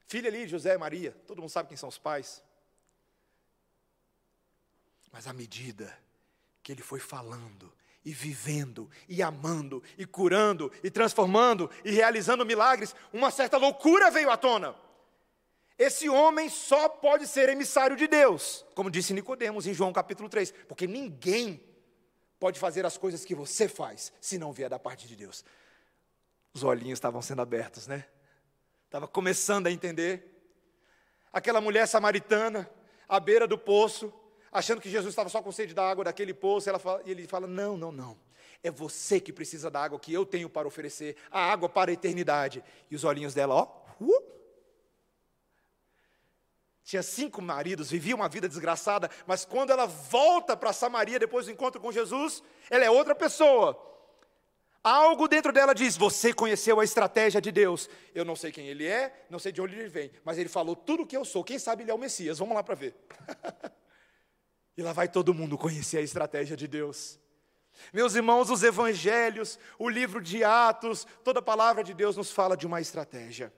filho 0.06 0.28
ali 0.28 0.44
de 0.44 0.48
José 0.48 0.74
e 0.74 0.78
Maria, 0.78 1.12
todo 1.26 1.40
mundo 1.40 1.50
sabe 1.50 1.68
quem 1.68 1.76
são 1.76 1.88
os 1.88 1.98
pais. 1.98 2.42
Mas 5.12 5.26
à 5.26 5.32
medida 5.32 5.96
que 6.62 6.72
ele 6.72 6.82
foi 6.82 7.00
falando, 7.00 7.72
e 8.04 8.12
vivendo, 8.12 8.90
e 9.09 9.22
amando, 9.22 9.82
e 9.96 10.06
curando, 10.06 10.72
e 10.82 10.90
transformando, 10.90 11.70
e 11.84 11.90
realizando 11.90 12.46
milagres, 12.46 12.94
uma 13.12 13.30
certa 13.30 13.56
loucura 13.56 14.11
veio 14.11 14.30
à 14.30 14.36
tona. 14.36 14.74
Esse 15.78 16.08
homem 16.08 16.48
só 16.48 16.88
pode 16.88 17.26
ser 17.26 17.48
emissário 17.48 17.96
de 17.96 18.08
Deus, 18.08 18.66
como 18.74 18.90
disse 18.90 19.14
Nicodemos 19.14 19.66
em 19.66 19.72
João 19.72 19.92
capítulo 19.92 20.28
3, 20.28 20.50
porque 20.66 20.88
ninguém 20.88 21.62
pode 22.40 22.58
fazer 22.58 22.84
as 22.84 22.98
coisas 22.98 23.24
que 23.24 23.34
você 23.34 23.68
faz 23.68 24.12
se 24.20 24.38
não 24.38 24.52
vier 24.52 24.68
da 24.68 24.78
parte 24.78 25.06
de 25.06 25.14
Deus. 25.14 25.44
Os 26.52 26.64
olhinhos 26.64 26.96
estavam 26.96 27.22
sendo 27.22 27.42
abertos, 27.42 27.86
né? 27.86 28.04
Estava 28.86 29.06
começando 29.06 29.68
a 29.68 29.70
entender. 29.70 30.34
Aquela 31.32 31.60
mulher 31.60 31.86
samaritana, 31.86 32.68
à 33.08 33.20
beira 33.20 33.46
do 33.46 33.56
poço, 33.56 34.12
achando 34.50 34.80
que 34.80 34.90
Jesus 34.90 35.12
estava 35.12 35.28
só 35.28 35.40
com 35.40 35.52
sede 35.52 35.74
da 35.74 35.88
água 35.88 36.04
daquele 36.04 36.34
poço, 36.34 36.68
ela 36.68 36.78
fala, 36.80 37.02
e 37.04 37.10
ele 37.12 37.26
fala: 37.28 37.46
Não, 37.46 37.76
não, 37.76 37.92
não. 37.92 38.18
É 38.64 38.70
você 38.70 39.20
que 39.20 39.32
precisa 39.32 39.70
da 39.70 39.80
água 39.80 40.00
que 40.00 40.12
eu 40.12 40.26
tenho 40.26 40.48
para 40.48 40.66
oferecer, 40.66 41.16
a 41.30 41.40
água 41.40 41.68
para 41.68 41.92
a 41.92 41.94
eternidade. 41.94 42.64
E 42.90 42.96
os 42.96 43.04
olhinhos 43.04 43.34
dela, 43.34 43.54
ó, 43.54 43.68
uh, 44.00 44.27
tinha 46.89 47.03
cinco 47.03 47.43
maridos, 47.43 47.91
vivia 47.91 48.16
uma 48.16 48.30
vida 48.30 48.49
desgraçada, 48.49 49.11
mas 49.26 49.45
quando 49.45 49.68
ela 49.68 49.84
volta 49.84 50.57
para 50.57 50.72
Samaria 50.72 51.18
depois 51.18 51.45
do 51.45 51.53
encontro 51.53 51.78
com 51.78 51.93
Jesus, 51.93 52.43
ela 52.70 52.82
é 52.82 52.91
outra 52.91 53.14
pessoa. 53.14 53.78
Algo 54.82 55.28
dentro 55.28 55.53
dela 55.53 55.74
diz: 55.74 55.99
Você 55.99 56.32
conheceu 56.32 56.80
a 56.80 56.84
estratégia 56.84 57.43
de 57.43 57.53
Deus. 57.53 57.91
Eu 58.14 58.24
não 58.24 58.34
sei 58.34 58.51
quem 58.51 58.68
ele 58.68 58.86
é, 58.86 59.26
não 59.28 59.39
sei 59.39 59.53
de 59.53 59.61
onde 59.61 59.74
ele 59.74 59.91
vem, 59.91 60.11
mas 60.24 60.39
ele 60.39 60.49
falou 60.49 60.74
tudo 60.74 61.03
o 61.03 61.07
que 61.07 61.14
eu 61.14 61.26
sou. 61.26 61.45
Quem 61.45 61.59
sabe 61.59 61.82
ele 61.82 61.91
é 61.91 61.95
o 61.95 61.99
Messias. 61.99 62.39
Vamos 62.39 62.55
lá 62.55 62.62
para 62.62 62.74
ver. 62.74 62.95
E 64.74 64.82
lá 64.82 64.93
vai 64.93 65.09
todo 65.09 65.34
mundo 65.34 65.59
conhecer 65.59 65.99
a 65.99 66.03
estratégia 66.03 66.57
de 66.57 66.68
Deus. 66.68 67.18
Meus 67.93 68.14
irmãos, 68.14 68.49
os 68.49 68.62
evangelhos, 68.62 69.59
o 69.76 69.89
livro 69.89 70.22
de 70.22 70.45
Atos, 70.45 71.05
toda 71.24 71.41
a 71.41 71.43
palavra 71.43 71.82
de 71.82 71.93
Deus 71.93 72.16
nos 72.16 72.30
fala 72.30 72.57
de 72.57 72.64
uma 72.64 72.80
estratégia. 72.80 73.53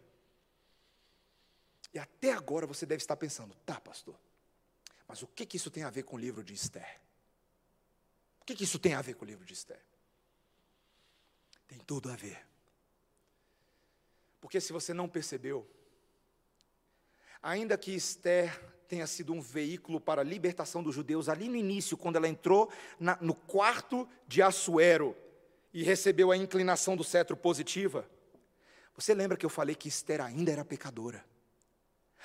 E 1.93 1.99
até 1.99 2.33
agora 2.33 2.67
você 2.67 2.87
deve 2.87 3.03
estar 3.03 3.17
pensando, 3.17 3.55
tá, 3.67 3.81
pastor, 3.81 4.19
mas 5.09 5.23
o 5.23 5.27
que, 5.27 5.45
que 5.45 5.57
isso 5.57 5.71
tem 5.71 5.83
a 5.83 5.91
ver 5.91 6.05
com 6.05 6.17
o 6.17 6.19
livro 6.19 6.45
de 6.45 6.55
Esther? 6.55 7.01
O 8.41 8.45
que, 8.45 8.55
que 8.55 8.65
isso 8.65 8.79
tem 8.79 8.95
a 8.95 9.03
ver 9.03 9.15
com 9.15 9.25
o 9.25 9.29
livro 9.29 9.45
de 9.45 9.53
Esther? 9.53 9.81
Tem 11.67 11.79
tudo 11.81 12.11
a 12.11 12.17
ver. 12.17 12.47
Porque 14.41 14.61
se 14.61 14.73
você 14.73 14.95
não 14.95 15.09
percebeu, 15.09 15.69
ainda 17.43 17.77
que 17.77 17.93
Esther 17.93 18.59
tenha 18.89 19.07
sido 19.07 19.33
um 19.33 19.41
veículo 19.41 20.01
para 20.01 20.23
a 20.23 20.25
libertação 20.25 20.83
dos 20.83 20.95
judeus 20.95 21.29
ali 21.29 21.49
no 21.49 21.57
início, 21.57 21.97
quando 21.97 22.17
ela 22.17 22.29
entrou 22.29 22.73
na, 22.99 23.17
no 23.21 23.35
quarto 23.35 24.09
de 24.27 24.43
Assuero 24.43 25.17
e 25.73 25.83
recebeu 25.83 26.33
a 26.33 26.37
inclinação 26.37 26.97
do 26.97 27.05
cetro 27.05 27.37
positiva. 27.37 28.09
Você 28.97 29.15
lembra 29.15 29.37
que 29.37 29.47
eu 29.47 29.51
falei 29.51 29.75
que 29.75 29.89
Esther 29.89 30.21
ainda 30.21 30.51
era 30.51 30.65
pecadora? 30.65 31.25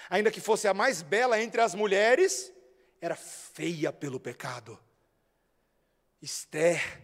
Ainda 0.10 0.32
que 0.32 0.42
fosse 0.42 0.68
a 0.68 0.74
mais 0.74 1.02
bela 1.02 1.42
entre 1.42 1.62
as 1.62 1.74
mulheres, 1.74 2.52
era 3.02 3.16
feia 3.16 3.92
pelo 3.92 4.20
pecado. 4.20 4.80
Esther 6.22 7.04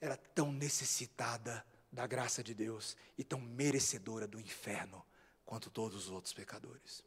era 0.00 0.16
tão 0.16 0.52
necessitada 0.52 1.64
da 1.90 2.06
graça 2.06 2.42
de 2.42 2.54
Deus 2.54 2.96
e 3.16 3.24
tão 3.24 3.40
merecedora 3.40 4.26
do 4.26 4.38
inferno 4.38 5.04
quanto 5.44 5.70
todos 5.70 6.06
os 6.06 6.10
outros 6.10 6.34
pecadores. 6.34 7.04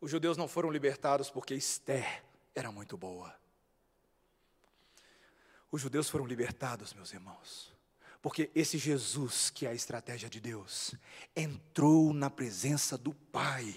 Os 0.00 0.10
judeus 0.10 0.36
não 0.36 0.46
foram 0.46 0.70
libertados 0.70 1.28
porque 1.28 1.54
Esther 1.54 2.22
era 2.54 2.70
muito 2.70 2.96
boa. 2.96 3.34
Os 5.70 5.82
judeus 5.82 6.08
foram 6.08 6.24
libertados, 6.24 6.94
meus 6.94 7.12
irmãos, 7.12 7.74
porque 8.20 8.50
esse 8.54 8.78
Jesus, 8.78 9.50
que 9.50 9.66
é 9.66 9.70
a 9.70 9.74
estratégia 9.74 10.28
de 10.28 10.40
Deus, 10.40 10.94
entrou 11.34 12.12
na 12.12 12.28
presença 12.28 12.98
do 12.98 13.14
Pai, 13.14 13.74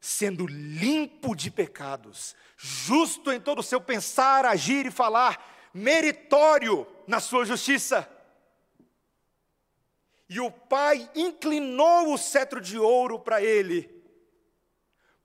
sendo 0.00 0.46
limpo 0.46 1.34
de 1.34 1.50
pecados, 1.50 2.34
justo 2.56 3.30
em 3.30 3.40
todo 3.40 3.58
o 3.58 3.64
seu 3.64 3.80
pensar, 3.80 4.44
agir 4.44 4.86
e 4.86 4.90
falar, 4.90 5.70
meritório 5.74 6.86
na 7.06 7.20
sua 7.20 7.44
justiça. 7.44 8.08
E 10.28 10.40
o 10.40 10.50
Pai 10.50 11.10
inclinou 11.14 12.12
o 12.12 12.18
cetro 12.18 12.60
de 12.60 12.78
ouro 12.78 13.18
para 13.18 13.42
ele 13.42 14.00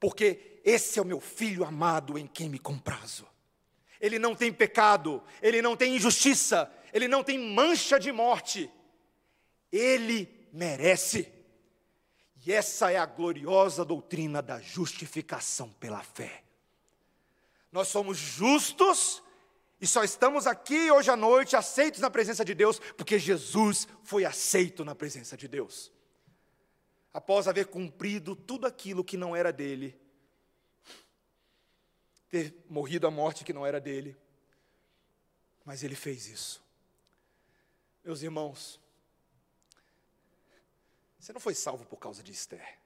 porque 0.06 0.62
esse 0.64 1.00
é 1.00 1.02
o 1.02 1.06
meu 1.06 1.20
filho 1.20 1.64
amado 1.66 2.16
em 2.16 2.28
quem 2.28 2.48
me 2.48 2.60
comprazo. 2.60 3.28
Ele 4.00 4.20
não 4.20 4.36
tem 4.36 4.54
pecado, 4.54 5.24
ele 5.42 5.64
não 5.64 5.76
tem 5.76 5.96
injustiça, 5.96 6.72
ele 6.96 7.10
não 7.10 7.24
tem 7.24 7.38
mancha 7.38 8.00
de 8.00 8.12
morte. 8.12 8.72
Ele 9.70 10.48
merece. 10.54 11.30
E 12.46 12.54
essa 12.54 12.90
é 12.90 12.98
a 12.98 13.06
gloriosa 13.06 13.84
doutrina 13.84 14.42
da 14.42 14.62
justificação 14.62 15.70
pela 15.74 16.02
fé. 16.02 16.44
Nós 17.70 17.90
somos 17.90 18.18
justos 18.18 19.22
e 19.82 19.86
só 19.86 20.06
estamos 20.06 20.48
aqui 20.48 20.90
hoje 20.90 21.12
à 21.12 21.18
noite 21.18 21.58
aceitos 21.58 22.00
na 22.00 22.10
presença 22.10 22.46
de 22.46 22.56
Deus, 22.56 22.80
porque 22.96 23.20
Jesus 23.20 23.88
foi 24.02 24.24
aceito 24.24 24.86
na 24.86 24.96
presença 24.96 25.36
de 25.36 25.50
Deus 25.50 25.92
após 27.14 27.48
haver 27.48 27.68
cumprido 27.68 28.36
tudo 28.36 28.68
aquilo 28.68 29.02
que 29.02 29.16
não 29.16 29.34
era 29.34 29.52
dele, 29.52 29.98
ter 32.30 32.54
morrido 32.70 33.08
a 33.08 33.12
morte 33.12 33.46
que 33.46 33.54
não 33.54 33.66
era 33.66 33.80
dele, 33.80 34.18
mas 35.64 35.82
ele 35.82 35.96
fez 35.96 36.28
isso. 36.28 36.65
Meus 38.06 38.22
irmãos, 38.22 38.80
você 41.20 41.34
não 41.34 41.40
foi 41.40 41.56
salvo 41.56 41.86
por 41.86 41.98
causa 41.98 42.22
de 42.22 42.32
Esther. 42.32 42.78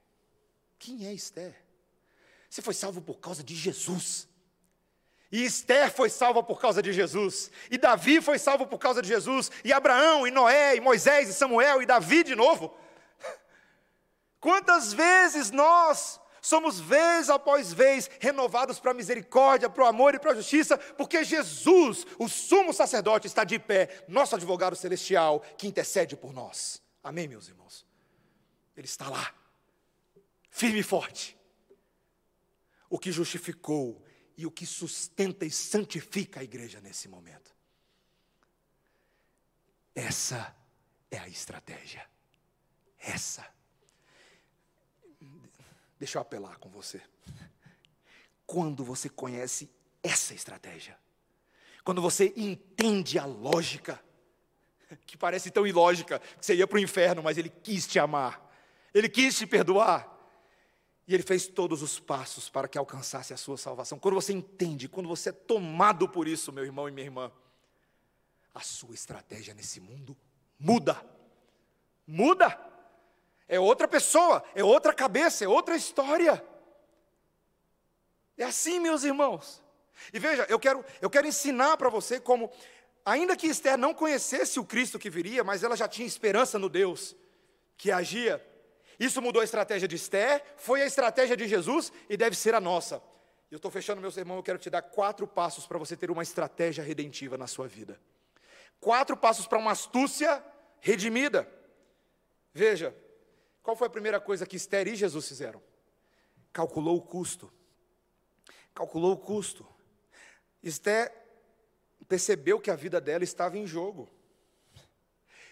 Quem 0.78 1.06
é 1.06 1.12
Esther? 1.12 1.54
Você 2.48 2.62
foi 2.62 2.72
salvo 2.72 3.02
por 3.02 3.20
causa 3.20 3.44
de 3.44 3.54
Jesus. 3.54 4.26
E 5.30 5.44
Esther 5.44 5.92
foi 5.92 6.08
salva 6.08 6.42
por 6.42 6.58
causa 6.58 6.80
de 6.80 6.90
Jesus. 6.90 7.50
E 7.70 7.76
Davi 7.76 8.22
foi 8.22 8.38
salvo 8.38 8.66
por 8.66 8.78
causa 8.78 9.02
de 9.02 9.08
Jesus. 9.08 9.50
E 9.62 9.74
Abraão, 9.74 10.26
e 10.26 10.30
Noé, 10.30 10.76
e 10.76 10.80
Moisés, 10.80 11.28
e 11.28 11.34
Samuel, 11.34 11.82
e 11.82 11.86
Davi 11.86 12.24
de 12.24 12.34
novo. 12.34 12.74
Quantas 14.40 14.94
vezes 14.94 15.50
nós 15.50 16.18
somos 16.40 16.80
vez 16.80 17.28
após 17.28 17.72
vez 17.72 18.10
renovados 18.20 18.78
para 18.78 18.90
a 18.90 18.94
misericórdia, 18.94 19.68
para 19.68 19.84
o 19.84 19.86
amor 19.86 20.14
e 20.14 20.18
para 20.18 20.32
a 20.32 20.34
justiça, 20.34 20.78
porque 20.78 21.24
Jesus, 21.24 22.06
o 22.18 22.28
sumo 22.28 22.72
sacerdote, 22.72 23.26
está 23.26 23.44
de 23.44 23.58
pé, 23.58 24.04
nosso 24.08 24.34
advogado 24.34 24.76
celestial, 24.76 25.40
que 25.56 25.66
intercede 25.66 26.16
por 26.16 26.32
nós. 26.32 26.82
Amém, 27.02 27.28
meus 27.28 27.48
irmãos? 27.48 27.86
Ele 28.76 28.86
está 28.86 29.08
lá, 29.08 29.34
firme 30.50 30.80
e 30.80 30.82
forte. 30.82 31.36
O 32.88 32.98
que 32.98 33.12
justificou 33.12 34.02
e 34.36 34.46
o 34.46 34.50
que 34.50 34.66
sustenta 34.66 35.44
e 35.44 35.50
santifica 35.50 36.40
a 36.40 36.42
igreja 36.42 36.80
nesse 36.80 37.08
momento. 37.08 37.54
Essa 39.94 40.56
é 41.10 41.18
a 41.18 41.28
estratégia. 41.28 42.08
Essa. 42.98 43.46
Deixa 46.00 46.16
eu 46.16 46.22
apelar 46.22 46.58
com 46.58 46.70
você. 46.70 47.02
Quando 48.46 48.82
você 48.82 49.10
conhece 49.10 49.70
essa 50.02 50.32
estratégia, 50.32 50.98
quando 51.84 52.00
você 52.00 52.32
entende 52.34 53.18
a 53.18 53.26
lógica, 53.26 54.02
que 55.06 55.16
parece 55.16 55.50
tão 55.50 55.66
ilógica, 55.66 56.18
que 56.18 56.46
você 56.46 56.54
ia 56.54 56.66
para 56.66 56.76
o 56.76 56.80
inferno, 56.80 57.22
mas 57.22 57.36
ele 57.36 57.50
quis 57.50 57.86
te 57.86 57.98
amar, 57.98 58.50
ele 58.94 59.10
quis 59.10 59.36
te 59.36 59.46
perdoar, 59.46 60.08
e 61.06 61.12
ele 61.14 61.22
fez 61.22 61.46
todos 61.46 61.82
os 61.82 62.00
passos 62.00 62.48
para 62.48 62.66
que 62.66 62.78
alcançasse 62.78 63.34
a 63.34 63.36
sua 63.36 63.58
salvação. 63.58 63.98
Quando 63.98 64.14
você 64.14 64.32
entende, 64.32 64.88
quando 64.88 65.08
você 65.08 65.28
é 65.28 65.32
tomado 65.32 66.08
por 66.08 66.26
isso, 66.26 66.52
meu 66.52 66.64
irmão 66.64 66.88
e 66.88 66.92
minha 66.92 67.06
irmã, 67.06 67.30
a 68.54 68.60
sua 68.60 68.94
estratégia 68.94 69.52
nesse 69.52 69.80
mundo 69.80 70.16
muda. 70.58 71.04
Muda. 72.06 72.69
É 73.50 73.58
outra 73.58 73.86
pessoa, 73.86 74.42
é 74.54 74.62
outra 74.62 74.94
cabeça, 74.94 75.44
é 75.44 75.48
outra 75.48 75.76
história. 75.76 76.42
É 78.38 78.44
assim, 78.44 78.80
meus 78.80 79.04
irmãos. 79.04 79.62
E 80.12 80.18
veja, 80.18 80.46
eu 80.48 80.58
quero, 80.58 80.82
eu 81.02 81.10
quero 81.10 81.26
ensinar 81.26 81.76
para 81.76 81.90
você 81.90 82.18
como, 82.18 82.50
ainda 83.04 83.36
que 83.36 83.46
Esther 83.46 83.76
não 83.76 83.92
conhecesse 83.92 84.58
o 84.58 84.64
Cristo 84.64 84.98
que 84.98 85.10
viria, 85.10 85.44
mas 85.44 85.62
ela 85.62 85.76
já 85.76 85.86
tinha 85.86 86.06
esperança 86.06 86.58
no 86.58 86.68
Deus 86.68 87.14
que 87.76 87.90
agia 87.90 88.42
isso 89.00 89.22
mudou 89.22 89.40
a 89.40 89.44
estratégia 89.44 89.88
de 89.88 89.96
Esther, 89.96 90.44
foi 90.58 90.82
a 90.82 90.86
estratégia 90.86 91.34
de 91.34 91.48
Jesus 91.48 91.90
e 92.06 92.18
deve 92.18 92.36
ser 92.36 92.54
a 92.54 92.60
nossa. 92.60 93.02
Eu 93.50 93.56
estou 93.56 93.70
fechando 93.70 93.98
meu 93.98 94.10
sermão, 94.10 94.36
eu 94.36 94.42
quero 94.42 94.58
te 94.58 94.68
dar 94.68 94.82
quatro 94.82 95.26
passos 95.26 95.66
para 95.66 95.78
você 95.78 95.96
ter 95.96 96.10
uma 96.10 96.22
estratégia 96.22 96.84
redentiva 96.84 97.38
na 97.38 97.46
sua 97.46 97.66
vida. 97.66 97.98
Quatro 98.78 99.16
passos 99.16 99.46
para 99.46 99.58
uma 99.58 99.70
astúcia 99.70 100.44
redimida. 100.80 101.50
Veja, 102.52 102.94
qual 103.62 103.76
foi 103.76 103.86
a 103.86 103.90
primeira 103.90 104.20
coisa 104.20 104.46
que 104.46 104.56
Esther 104.56 104.88
e 104.88 104.94
Jesus 104.94 105.28
fizeram? 105.28 105.62
Calculou 106.52 106.96
o 106.96 107.02
custo. 107.02 107.52
Calculou 108.74 109.12
o 109.12 109.18
custo. 109.18 109.66
Esther 110.62 111.12
percebeu 112.08 112.60
que 112.60 112.70
a 112.70 112.76
vida 112.76 113.00
dela 113.00 113.24
estava 113.24 113.56
em 113.56 113.66
jogo. 113.66 114.08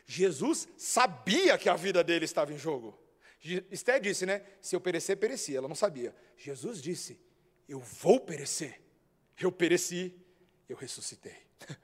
Jesus 0.06 0.66
sabia 0.76 1.59
que 1.59 1.68
a 1.68 1.76
vida 1.76 2.02
dele 2.02 2.24
estava 2.24 2.52
em 2.52 2.59
jogo. 2.59 2.98
Esté 3.70 4.00
disse, 4.00 4.26
né? 4.26 4.44
Se 4.61 4.74
eu 4.74 4.80
perecer, 4.80 5.16
pereci. 5.16 5.54
Ela 5.54 5.68
não 5.68 5.76
sabia. 5.76 6.14
Jesus 6.36 6.82
disse: 6.82 7.20
Eu 7.68 7.78
vou 7.78 8.18
perecer. 8.18 8.80
Eu 9.38 9.52
pereci, 9.52 10.12
eu 10.68 10.76
ressuscitei. 10.76 11.36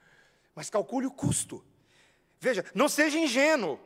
Mas 0.54 0.70
calcule 0.70 1.06
o 1.06 1.12
custo. 1.12 1.64
Veja, 2.40 2.64
não 2.74 2.88
seja 2.88 3.18
ingênuo. 3.18 3.78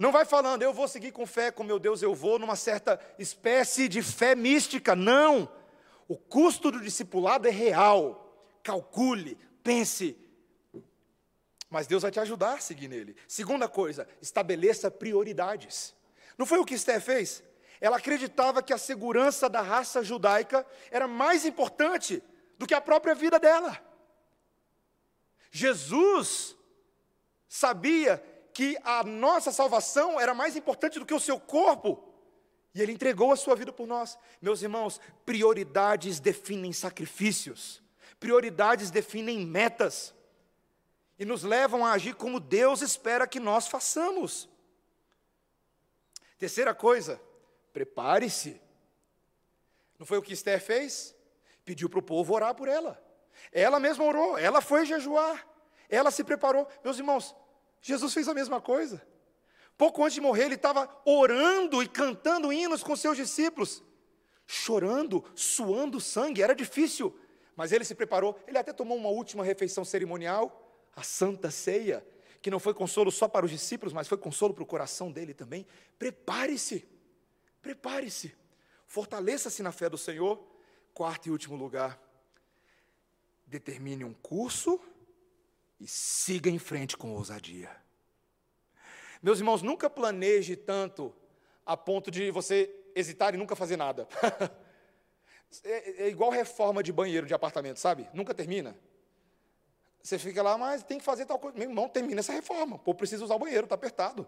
Não 0.00 0.10
vai 0.10 0.24
falando, 0.24 0.62
eu 0.62 0.72
vou 0.72 0.88
seguir 0.88 1.12
com 1.12 1.26
fé, 1.26 1.50
com 1.50 1.62
meu 1.62 1.78
Deus 1.78 2.00
eu 2.00 2.14
vou, 2.14 2.38
numa 2.38 2.56
certa 2.56 2.98
espécie 3.18 3.86
de 3.86 4.00
fé 4.00 4.34
mística. 4.34 4.96
Não. 4.96 5.46
O 6.08 6.16
custo 6.16 6.70
do 6.70 6.80
discipulado 6.80 7.46
é 7.46 7.50
real. 7.50 8.34
Calcule, 8.62 9.36
pense. 9.62 10.16
Mas 11.68 11.86
Deus 11.86 12.00
vai 12.00 12.10
te 12.10 12.18
ajudar 12.18 12.54
a 12.54 12.60
seguir 12.60 12.88
nele. 12.88 13.14
Segunda 13.28 13.68
coisa, 13.68 14.08
estabeleça 14.22 14.90
prioridades. 14.90 15.94
Não 16.38 16.46
foi 16.46 16.58
o 16.58 16.64
que 16.64 16.72
Esther 16.72 17.02
fez? 17.02 17.42
Ela 17.78 17.98
acreditava 17.98 18.62
que 18.62 18.72
a 18.72 18.78
segurança 18.78 19.50
da 19.50 19.60
raça 19.60 20.02
judaica 20.02 20.66
era 20.90 21.06
mais 21.06 21.44
importante 21.44 22.22
do 22.56 22.66
que 22.66 22.72
a 22.72 22.80
própria 22.80 23.14
vida 23.14 23.38
dela. 23.38 23.78
Jesus 25.50 26.56
sabia 27.46 28.24
que 28.60 28.76
a 28.84 29.02
nossa 29.02 29.50
salvação 29.50 30.20
era 30.20 30.34
mais 30.34 30.54
importante 30.54 30.98
do 30.98 31.06
que 31.06 31.14
o 31.14 31.18
seu 31.18 31.40
corpo, 31.40 32.12
e 32.74 32.82
ele 32.82 32.92
entregou 32.92 33.32
a 33.32 33.36
sua 33.36 33.56
vida 33.56 33.72
por 33.72 33.86
nós. 33.86 34.18
Meus 34.38 34.60
irmãos, 34.60 35.00
prioridades 35.24 36.20
definem 36.20 36.70
sacrifícios, 36.70 37.82
prioridades 38.18 38.90
definem 38.90 39.46
metas, 39.46 40.14
e 41.18 41.24
nos 41.24 41.42
levam 41.42 41.86
a 41.86 41.92
agir 41.92 42.14
como 42.14 42.38
Deus 42.38 42.82
espera 42.82 43.26
que 43.26 43.40
nós 43.40 43.66
façamos. 43.66 44.46
Terceira 46.36 46.74
coisa, 46.74 47.18
prepare-se. 47.72 48.60
Não 49.98 50.04
foi 50.04 50.18
o 50.18 50.22
que 50.22 50.34
Esther 50.34 50.60
fez? 50.60 51.16
Pediu 51.64 51.88
para 51.88 52.00
o 52.00 52.02
povo 52.02 52.34
orar 52.34 52.54
por 52.54 52.68
ela. 52.68 53.02
Ela 53.52 53.80
mesma 53.80 54.04
orou, 54.04 54.36
ela 54.36 54.60
foi 54.60 54.84
jejuar, 54.84 55.48
ela 55.88 56.10
se 56.10 56.22
preparou. 56.22 56.68
Meus 56.84 56.98
irmãos, 56.98 57.34
Jesus 57.80 58.12
fez 58.12 58.28
a 58.28 58.34
mesma 58.34 58.60
coisa. 58.60 59.02
Pouco 59.76 60.02
antes 60.02 60.14
de 60.14 60.20
morrer, 60.20 60.44
ele 60.44 60.56
estava 60.56 60.88
orando 61.06 61.82
e 61.82 61.88
cantando 61.88 62.52
hinos 62.52 62.82
com 62.82 62.94
seus 62.94 63.16
discípulos, 63.16 63.82
chorando, 64.46 65.24
suando 65.34 65.98
sangue, 65.98 66.42
era 66.42 66.54
difícil, 66.54 67.18
mas 67.56 67.72
ele 67.72 67.84
se 67.84 67.94
preparou. 67.94 68.38
Ele 68.46 68.58
até 68.58 68.72
tomou 68.72 68.96
uma 68.96 69.08
última 69.08 69.42
refeição 69.42 69.84
cerimonial, 69.84 70.70
a 70.94 71.02
Santa 71.02 71.50
Ceia, 71.50 72.06
que 72.42 72.50
não 72.50 72.58
foi 72.58 72.74
consolo 72.74 73.10
só 73.10 73.26
para 73.26 73.46
os 73.46 73.50
discípulos, 73.50 73.92
mas 73.92 74.08
foi 74.08 74.18
consolo 74.18 74.52
para 74.52 74.62
o 74.62 74.66
coração 74.66 75.10
dele 75.10 75.32
também. 75.32 75.66
Prepare-se, 75.98 76.86
prepare-se, 77.62 78.34
fortaleça-se 78.86 79.62
na 79.62 79.72
fé 79.72 79.88
do 79.88 79.96
Senhor. 79.96 80.46
Quarto 80.92 81.28
e 81.28 81.30
último 81.30 81.56
lugar, 81.56 81.98
determine 83.46 84.04
um 84.04 84.12
curso 84.12 84.80
e 85.80 85.86
siga 85.88 86.50
em 86.50 86.58
frente 86.58 86.96
com 86.96 87.14
ousadia. 87.14 87.70
Meus 89.22 89.38
irmãos, 89.38 89.62
nunca 89.62 89.88
planeje 89.88 90.54
tanto 90.54 91.14
a 91.64 91.76
ponto 91.76 92.10
de 92.10 92.30
você 92.30 92.70
hesitar 92.94 93.34
e 93.34 93.38
nunca 93.38 93.56
fazer 93.56 93.76
nada. 93.76 94.06
é, 95.64 96.04
é 96.04 96.08
igual 96.08 96.30
reforma 96.30 96.82
de 96.82 96.92
banheiro 96.92 97.26
de 97.26 97.34
apartamento, 97.34 97.78
sabe? 97.78 98.08
Nunca 98.12 98.34
termina. 98.34 98.76
Você 100.02 100.18
fica 100.18 100.42
lá, 100.42 100.56
mas 100.56 100.82
tem 100.82 100.98
que 100.98 101.04
fazer 101.04 101.26
tal 101.26 101.38
coisa. 101.38 101.58
Meu 101.58 101.68
irmão, 101.68 101.88
termina 101.88 102.20
essa 102.20 102.32
reforma. 102.32 102.78
Povo 102.78 102.96
precisa 102.96 103.24
usar 103.24 103.34
o 103.34 103.38
banheiro, 103.38 103.64
está 103.64 103.74
apertado. 103.74 104.26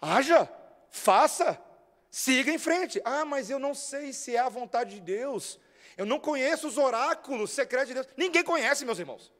Haja, 0.00 0.50
faça, 0.90 1.60
siga 2.10 2.52
em 2.52 2.58
frente. 2.58 3.00
Ah, 3.04 3.24
mas 3.24 3.50
eu 3.50 3.58
não 3.58 3.74
sei 3.74 4.12
se 4.12 4.34
é 4.34 4.40
a 4.40 4.48
vontade 4.48 4.96
de 4.96 5.00
Deus. 5.00 5.60
Eu 5.96 6.04
não 6.04 6.18
conheço 6.18 6.66
os 6.66 6.76
oráculos 6.76 7.50
secretos 7.50 7.88
de 7.88 7.94
Deus. 7.94 8.08
Ninguém 8.16 8.42
conhece, 8.42 8.84
meus 8.84 8.98
irmãos. 8.98 9.32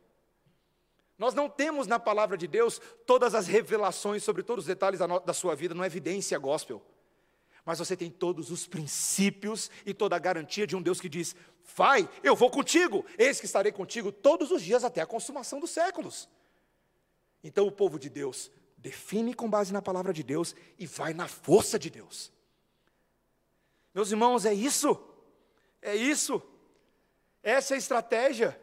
Nós 1.16 1.34
não 1.34 1.48
temos 1.48 1.86
na 1.86 1.98
palavra 1.98 2.36
de 2.36 2.46
Deus 2.46 2.80
todas 3.06 3.34
as 3.34 3.46
revelações 3.46 4.24
sobre 4.24 4.42
todos 4.42 4.64
os 4.64 4.68
detalhes 4.68 4.98
da, 4.98 5.06
da 5.06 5.32
sua 5.32 5.54
vida, 5.54 5.74
não 5.74 5.84
é 5.84 5.86
evidência 5.86 6.38
gospel. 6.38 6.82
Mas 7.64 7.78
você 7.78 7.96
tem 7.96 8.10
todos 8.10 8.50
os 8.50 8.66
princípios 8.66 9.70
e 9.86 9.94
toda 9.94 10.16
a 10.16 10.18
garantia 10.18 10.66
de 10.66 10.76
um 10.76 10.82
Deus 10.82 11.00
que 11.00 11.08
diz: 11.08 11.34
Vai, 11.74 12.08
eu 12.22 12.36
vou 12.36 12.50
contigo, 12.50 13.04
eis 13.16 13.40
que 13.40 13.46
estarei 13.46 13.72
contigo 13.72 14.12
todos 14.12 14.50
os 14.50 14.60
dias 14.60 14.84
até 14.84 15.00
a 15.00 15.06
consumação 15.06 15.60
dos 15.60 15.70
séculos. 15.70 16.28
Então 17.42 17.66
o 17.66 17.72
povo 17.72 17.98
de 17.98 18.10
Deus 18.10 18.50
define 18.76 19.32
com 19.32 19.48
base 19.48 19.72
na 19.72 19.80
palavra 19.80 20.12
de 20.12 20.22
Deus 20.22 20.54
e 20.78 20.86
vai 20.86 21.14
na 21.14 21.26
força 21.26 21.78
de 21.78 21.88
Deus. 21.88 22.30
Meus 23.94 24.10
irmãos, 24.10 24.44
é 24.44 24.52
isso, 24.52 25.00
é 25.80 25.94
isso, 25.94 26.42
essa 27.42 27.72
é 27.72 27.76
a 27.76 27.78
estratégia, 27.78 28.60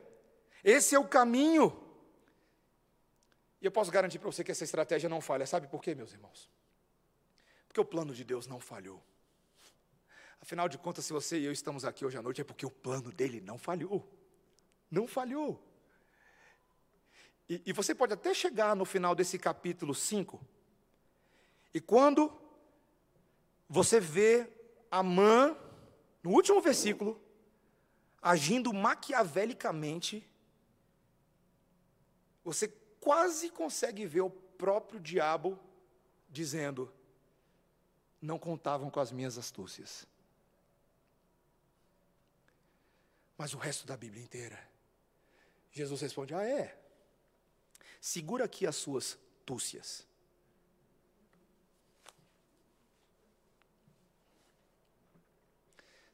esse 0.64 0.94
é 0.94 1.00
o 1.00 1.08
caminho. 1.08 1.81
E 3.62 3.66
eu 3.66 3.72
posso 3.72 3.92
garantir 3.92 4.18
para 4.18 4.32
você 4.32 4.44
que 4.44 4.52
essa 4.52 4.64
estratégia 4.64 5.08
não 5.08 5.22
falha, 5.22 5.46
sabe 5.46 5.68
por 5.68 5.82
quê, 5.82 5.94
meus 5.94 6.12
irmãos? 6.12 6.50
Porque 7.68 7.80
o 7.80 7.86
plano 7.86 8.14
de 8.14 8.24
Deus 8.24 8.48
não 8.48 8.60
falhou. 8.60 9.02
Afinal 10.42 10.68
de 10.68 10.78
contas, 10.80 11.06
se 11.06 11.14
você 11.14 11.40
e 11.40 11.46
eu 11.46 11.52
estamos 11.52 11.86
aqui 11.86 12.04
hoje 12.04 12.18
à 12.18 12.22
noite, 12.22 12.42
é 12.42 12.44
porque 12.44 12.66
o 12.66 12.72
plano 12.72 13.12
dele 13.12 13.40
não 13.40 13.60
falhou. 13.60 14.12
Não 14.90 15.08
falhou. 15.08 15.64
E, 17.48 17.62
e 17.68 17.72
você 17.72 17.94
pode 17.94 18.14
até 18.14 18.34
chegar 18.34 18.76
no 18.76 18.84
final 18.84 19.14
desse 19.14 19.38
capítulo 19.38 19.94
5, 19.94 20.44
e 21.74 21.80
quando 21.80 22.32
você 23.70 24.00
vê 24.00 24.52
Amã, 24.90 25.56
no 26.22 26.32
último 26.32 26.60
versículo, 26.60 27.22
agindo 28.22 28.74
maquiavelicamente, 28.74 30.28
você 32.44 32.68
quase 33.02 33.50
consegue 33.50 34.06
ver 34.06 34.22
o 34.22 34.30
próprio 34.30 35.00
diabo 35.00 35.60
dizendo: 36.30 36.94
não 38.22 38.40
contavam 38.40 38.90
com 38.90 39.00
as 39.00 39.12
minhas 39.12 39.38
astúcias. 39.38 40.08
Mas 43.38 43.54
o 43.56 43.58
resto 43.58 43.88
da 43.88 43.98
Bíblia 43.98 44.24
inteira, 44.24 44.70
Jesus 45.72 46.00
responde: 46.00 46.34
Ah, 46.34 46.44
é? 46.44 46.80
Segura 48.00 48.46
aqui 48.46 48.66
as 48.66 48.76
suas 48.76 49.18
túcias. 49.46 50.08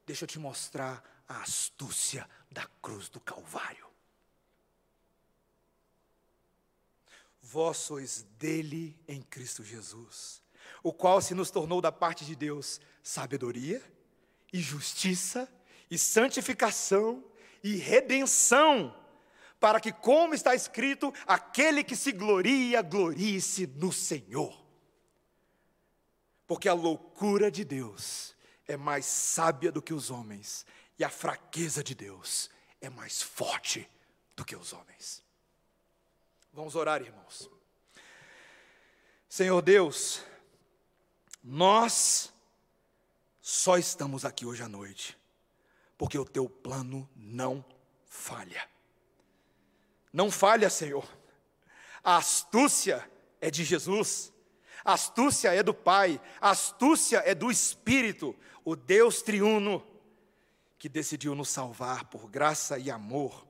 Deixa 0.05 0.23
eu 0.23 0.27
te 0.27 0.39
mostrar 0.39 1.03
a 1.27 1.41
astúcia 1.41 2.29
da 2.49 2.65
cruz 2.81 3.09
do 3.09 3.19
Calvário. 3.19 3.86
Vós 7.49 7.77
sois 7.77 8.23
dele 8.37 8.99
em 9.07 9.21
Cristo 9.21 9.63
Jesus, 9.63 10.43
o 10.83 10.91
qual 10.91 11.21
se 11.21 11.33
nos 11.33 11.49
tornou 11.49 11.79
da 11.79 11.93
parte 11.93 12.25
de 12.25 12.35
Deus 12.35 12.81
sabedoria 13.01 13.81
e 14.51 14.59
justiça 14.59 15.49
e 15.89 15.97
santificação 15.97 17.23
e 17.63 17.77
redenção, 17.77 18.93
para 19.61 19.79
que, 19.79 19.93
como 19.93 20.33
está 20.33 20.53
escrito, 20.53 21.13
aquele 21.25 21.85
que 21.85 21.95
se 21.95 22.11
gloria, 22.11 22.81
glorie-se 22.81 23.65
no 23.65 23.93
Senhor. 23.93 24.61
Porque 26.45 26.67
a 26.67 26.73
loucura 26.73 27.49
de 27.49 27.63
Deus 27.63 28.35
é 28.67 28.75
mais 28.75 29.05
sábia 29.05 29.71
do 29.71 29.81
que 29.81 29.93
os 29.93 30.11
homens, 30.11 30.65
e 30.99 31.03
a 31.03 31.09
fraqueza 31.09 31.81
de 31.81 31.95
Deus 31.95 32.49
é 32.81 32.89
mais 32.89 33.21
forte 33.21 33.89
do 34.35 34.43
que 34.43 34.55
os 34.55 34.73
homens. 34.73 35.25
Vamos 36.57 36.73
orar, 36.73 37.03
irmãos. 37.03 37.51
Senhor 39.29 39.61
Deus, 39.61 40.23
nós 41.43 42.33
só 43.39 43.77
estamos 43.77 44.25
aqui 44.25 44.43
hoje 44.43 44.63
à 44.63 44.67
noite 44.67 45.15
porque 45.99 46.17
o 46.17 46.25
teu 46.25 46.49
plano 46.49 47.07
não 47.15 47.63
falha. 48.07 48.67
Não 50.11 50.31
falha, 50.31 50.67
Senhor. 50.67 51.07
A 52.03 52.17
astúcia 52.17 53.07
é 53.39 53.51
de 53.51 53.63
Jesus, 53.63 54.33
a 54.83 54.93
astúcia 54.93 55.53
é 55.53 55.61
do 55.61 55.75
Pai, 55.75 56.19
a 56.41 56.49
astúcia 56.49 57.21
é 57.23 57.35
do 57.35 57.51
Espírito, 57.51 58.35
o 58.65 58.75
Deus 58.75 59.21
triuno, 59.21 59.85
que 60.79 60.89
decidiu 60.89 61.35
nos 61.35 61.49
salvar 61.49 62.05
por 62.05 62.27
graça 62.27 62.79
e 62.79 62.89
amor 62.89 63.46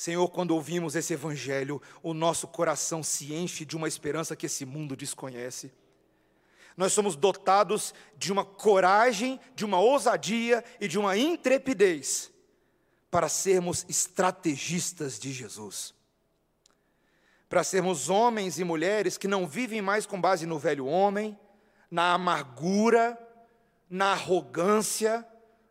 Senhor, 0.00 0.30
quando 0.30 0.52
ouvimos 0.52 0.96
esse 0.96 1.12
evangelho, 1.12 1.78
o 2.02 2.14
nosso 2.14 2.48
coração 2.48 3.02
se 3.02 3.34
enche 3.34 3.66
de 3.66 3.76
uma 3.76 3.86
esperança 3.86 4.34
que 4.34 4.46
esse 4.46 4.64
mundo 4.64 4.96
desconhece. 4.96 5.70
Nós 6.74 6.94
somos 6.94 7.16
dotados 7.16 7.92
de 8.16 8.32
uma 8.32 8.42
coragem, 8.42 9.38
de 9.54 9.62
uma 9.62 9.78
ousadia 9.78 10.64
e 10.80 10.88
de 10.88 10.98
uma 10.98 11.18
intrepidez 11.18 12.32
para 13.10 13.28
sermos 13.28 13.84
estrategistas 13.90 15.18
de 15.18 15.34
Jesus. 15.34 15.94
Para 17.46 17.62
sermos 17.62 18.08
homens 18.08 18.58
e 18.58 18.64
mulheres 18.64 19.18
que 19.18 19.28
não 19.28 19.46
vivem 19.46 19.82
mais 19.82 20.06
com 20.06 20.18
base 20.18 20.46
no 20.46 20.58
velho 20.58 20.86
homem, 20.86 21.38
na 21.90 22.14
amargura, 22.14 23.18
na 23.90 24.12
arrogância, 24.12 25.28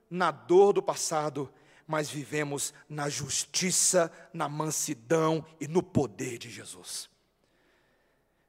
na 0.07 0.29
dor 0.29 0.71
do 0.73 0.83
passado, 0.83 1.51
mas 1.89 2.07
vivemos 2.07 2.71
na 2.87 3.09
justiça, 3.09 4.11
na 4.31 4.47
mansidão 4.47 5.43
e 5.59 5.67
no 5.67 5.81
poder 5.81 6.37
de 6.37 6.47
Jesus. 6.47 7.09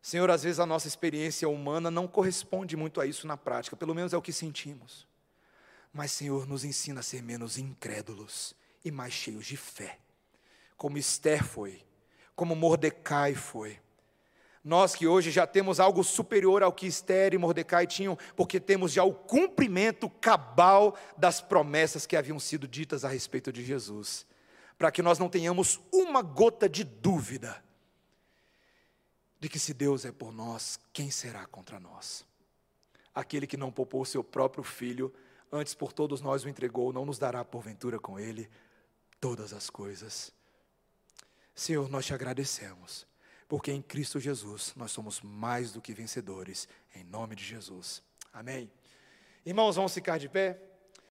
Senhor, 0.02 0.30
às 0.30 0.42
vezes 0.42 0.60
a 0.60 0.66
nossa 0.66 0.86
experiência 0.86 1.48
humana 1.48 1.90
não 1.90 2.06
corresponde 2.06 2.76
muito 2.76 3.00
a 3.00 3.06
isso 3.06 3.26
na 3.26 3.38
prática, 3.38 3.74
pelo 3.74 3.94
menos 3.94 4.12
é 4.12 4.16
o 4.18 4.20
que 4.20 4.30
sentimos. 4.30 5.08
Mas, 5.90 6.12
Senhor, 6.12 6.46
nos 6.46 6.66
ensina 6.66 7.00
a 7.00 7.02
ser 7.02 7.22
menos 7.22 7.56
incrédulos 7.56 8.54
e 8.84 8.90
mais 8.90 9.14
cheios 9.14 9.46
de 9.46 9.56
fé, 9.56 9.98
como 10.76 10.98
Esther 10.98 11.42
foi, 11.42 11.82
como 12.36 12.54
Mordecai 12.54 13.34
foi 13.34 13.80
nós 14.62 14.94
que 14.94 15.06
hoje 15.06 15.30
já 15.30 15.46
temos 15.46 15.80
algo 15.80 16.04
superior 16.04 16.62
ao 16.62 16.72
que 16.72 16.86
Esther 16.86 17.32
e 17.32 17.38
Mordecai 17.38 17.86
tinham, 17.86 18.16
porque 18.36 18.60
temos 18.60 18.92
já 18.92 19.02
o 19.02 19.14
cumprimento 19.14 20.08
cabal 20.08 20.96
das 21.16 21.40
promessas 21.40 22.06
que 22.06 22.16
haviam 22.16 22.38
sido 22.38 22.68
ditas 22.68 23.04
a 23.04 23.08
respeito 23.08 23.50
de 23.50 23.64
Jesus, 23.64 24.26
para 24.76 24.90
que 24.90 25.02
nós 25.02 25.18
não 25.18 25.30
tenhamos 25.30 25.80
uma 25.92 26.20
gota 26.20 26.68
de 26.68 26.84
dúvida 26.84 27.62
de 29.38 29.48
que 29.48 29.58
se 29.58 29.72
Deus 29.72 30.04
é 30.04 30.12
por 30.12 30.30
nós, 30.30 30.78
quem 30.92 31.10
será 31.10 31.46
contra 31.46 31.80
nós? 31.80 32.26
Aquele 33.14 33.46
que 33.46 33.56
não 33.56 33.72
poupou 33.72 34.04
seu 34.04 34.22
próprio 34.22 34.62
filho, 34.62 35.12
antes 35.50 35.74
por 35.74 35.94
todos 35.94 36.20
nós 36.20 36.44
o 36.44 36.48
entregou, 36.48 36.92
não 36.92 37.06
nos 37.06 37.18
dará 37.18 37.42
porventura 37.42 37.98
com 37.98 38.20
ele 38.20 38.50
todas 39.18 39.54
as 39.54 39.70
coisas. 39.70 40.30
Senhor, 41.54 41.88
nós 41.88 42.04
te 42.04 42.12
agradecemos 42.12 43.09
porque 43.50 43.72
em 43.72 43.82
Cristo 43.82 44.20
Jesus 44.20 44.72
nós 44.76 44.92
somos 44.92 45.20
mais 45.20 45.72
do 45.72 45.80
que 45.80 45.92
vencedores, 45.92 46.68
em 46.94 47.02
nome 47.02 47.34
de 47.34 47.44
Jesus. 47.44 48.00
Amém. 48.32 48.70
Irmãos, 49.44 49.74
vamos 49.74 49.92
ficar 49.92 50.18
de 50.18 50.28
pé? 50.28 50.69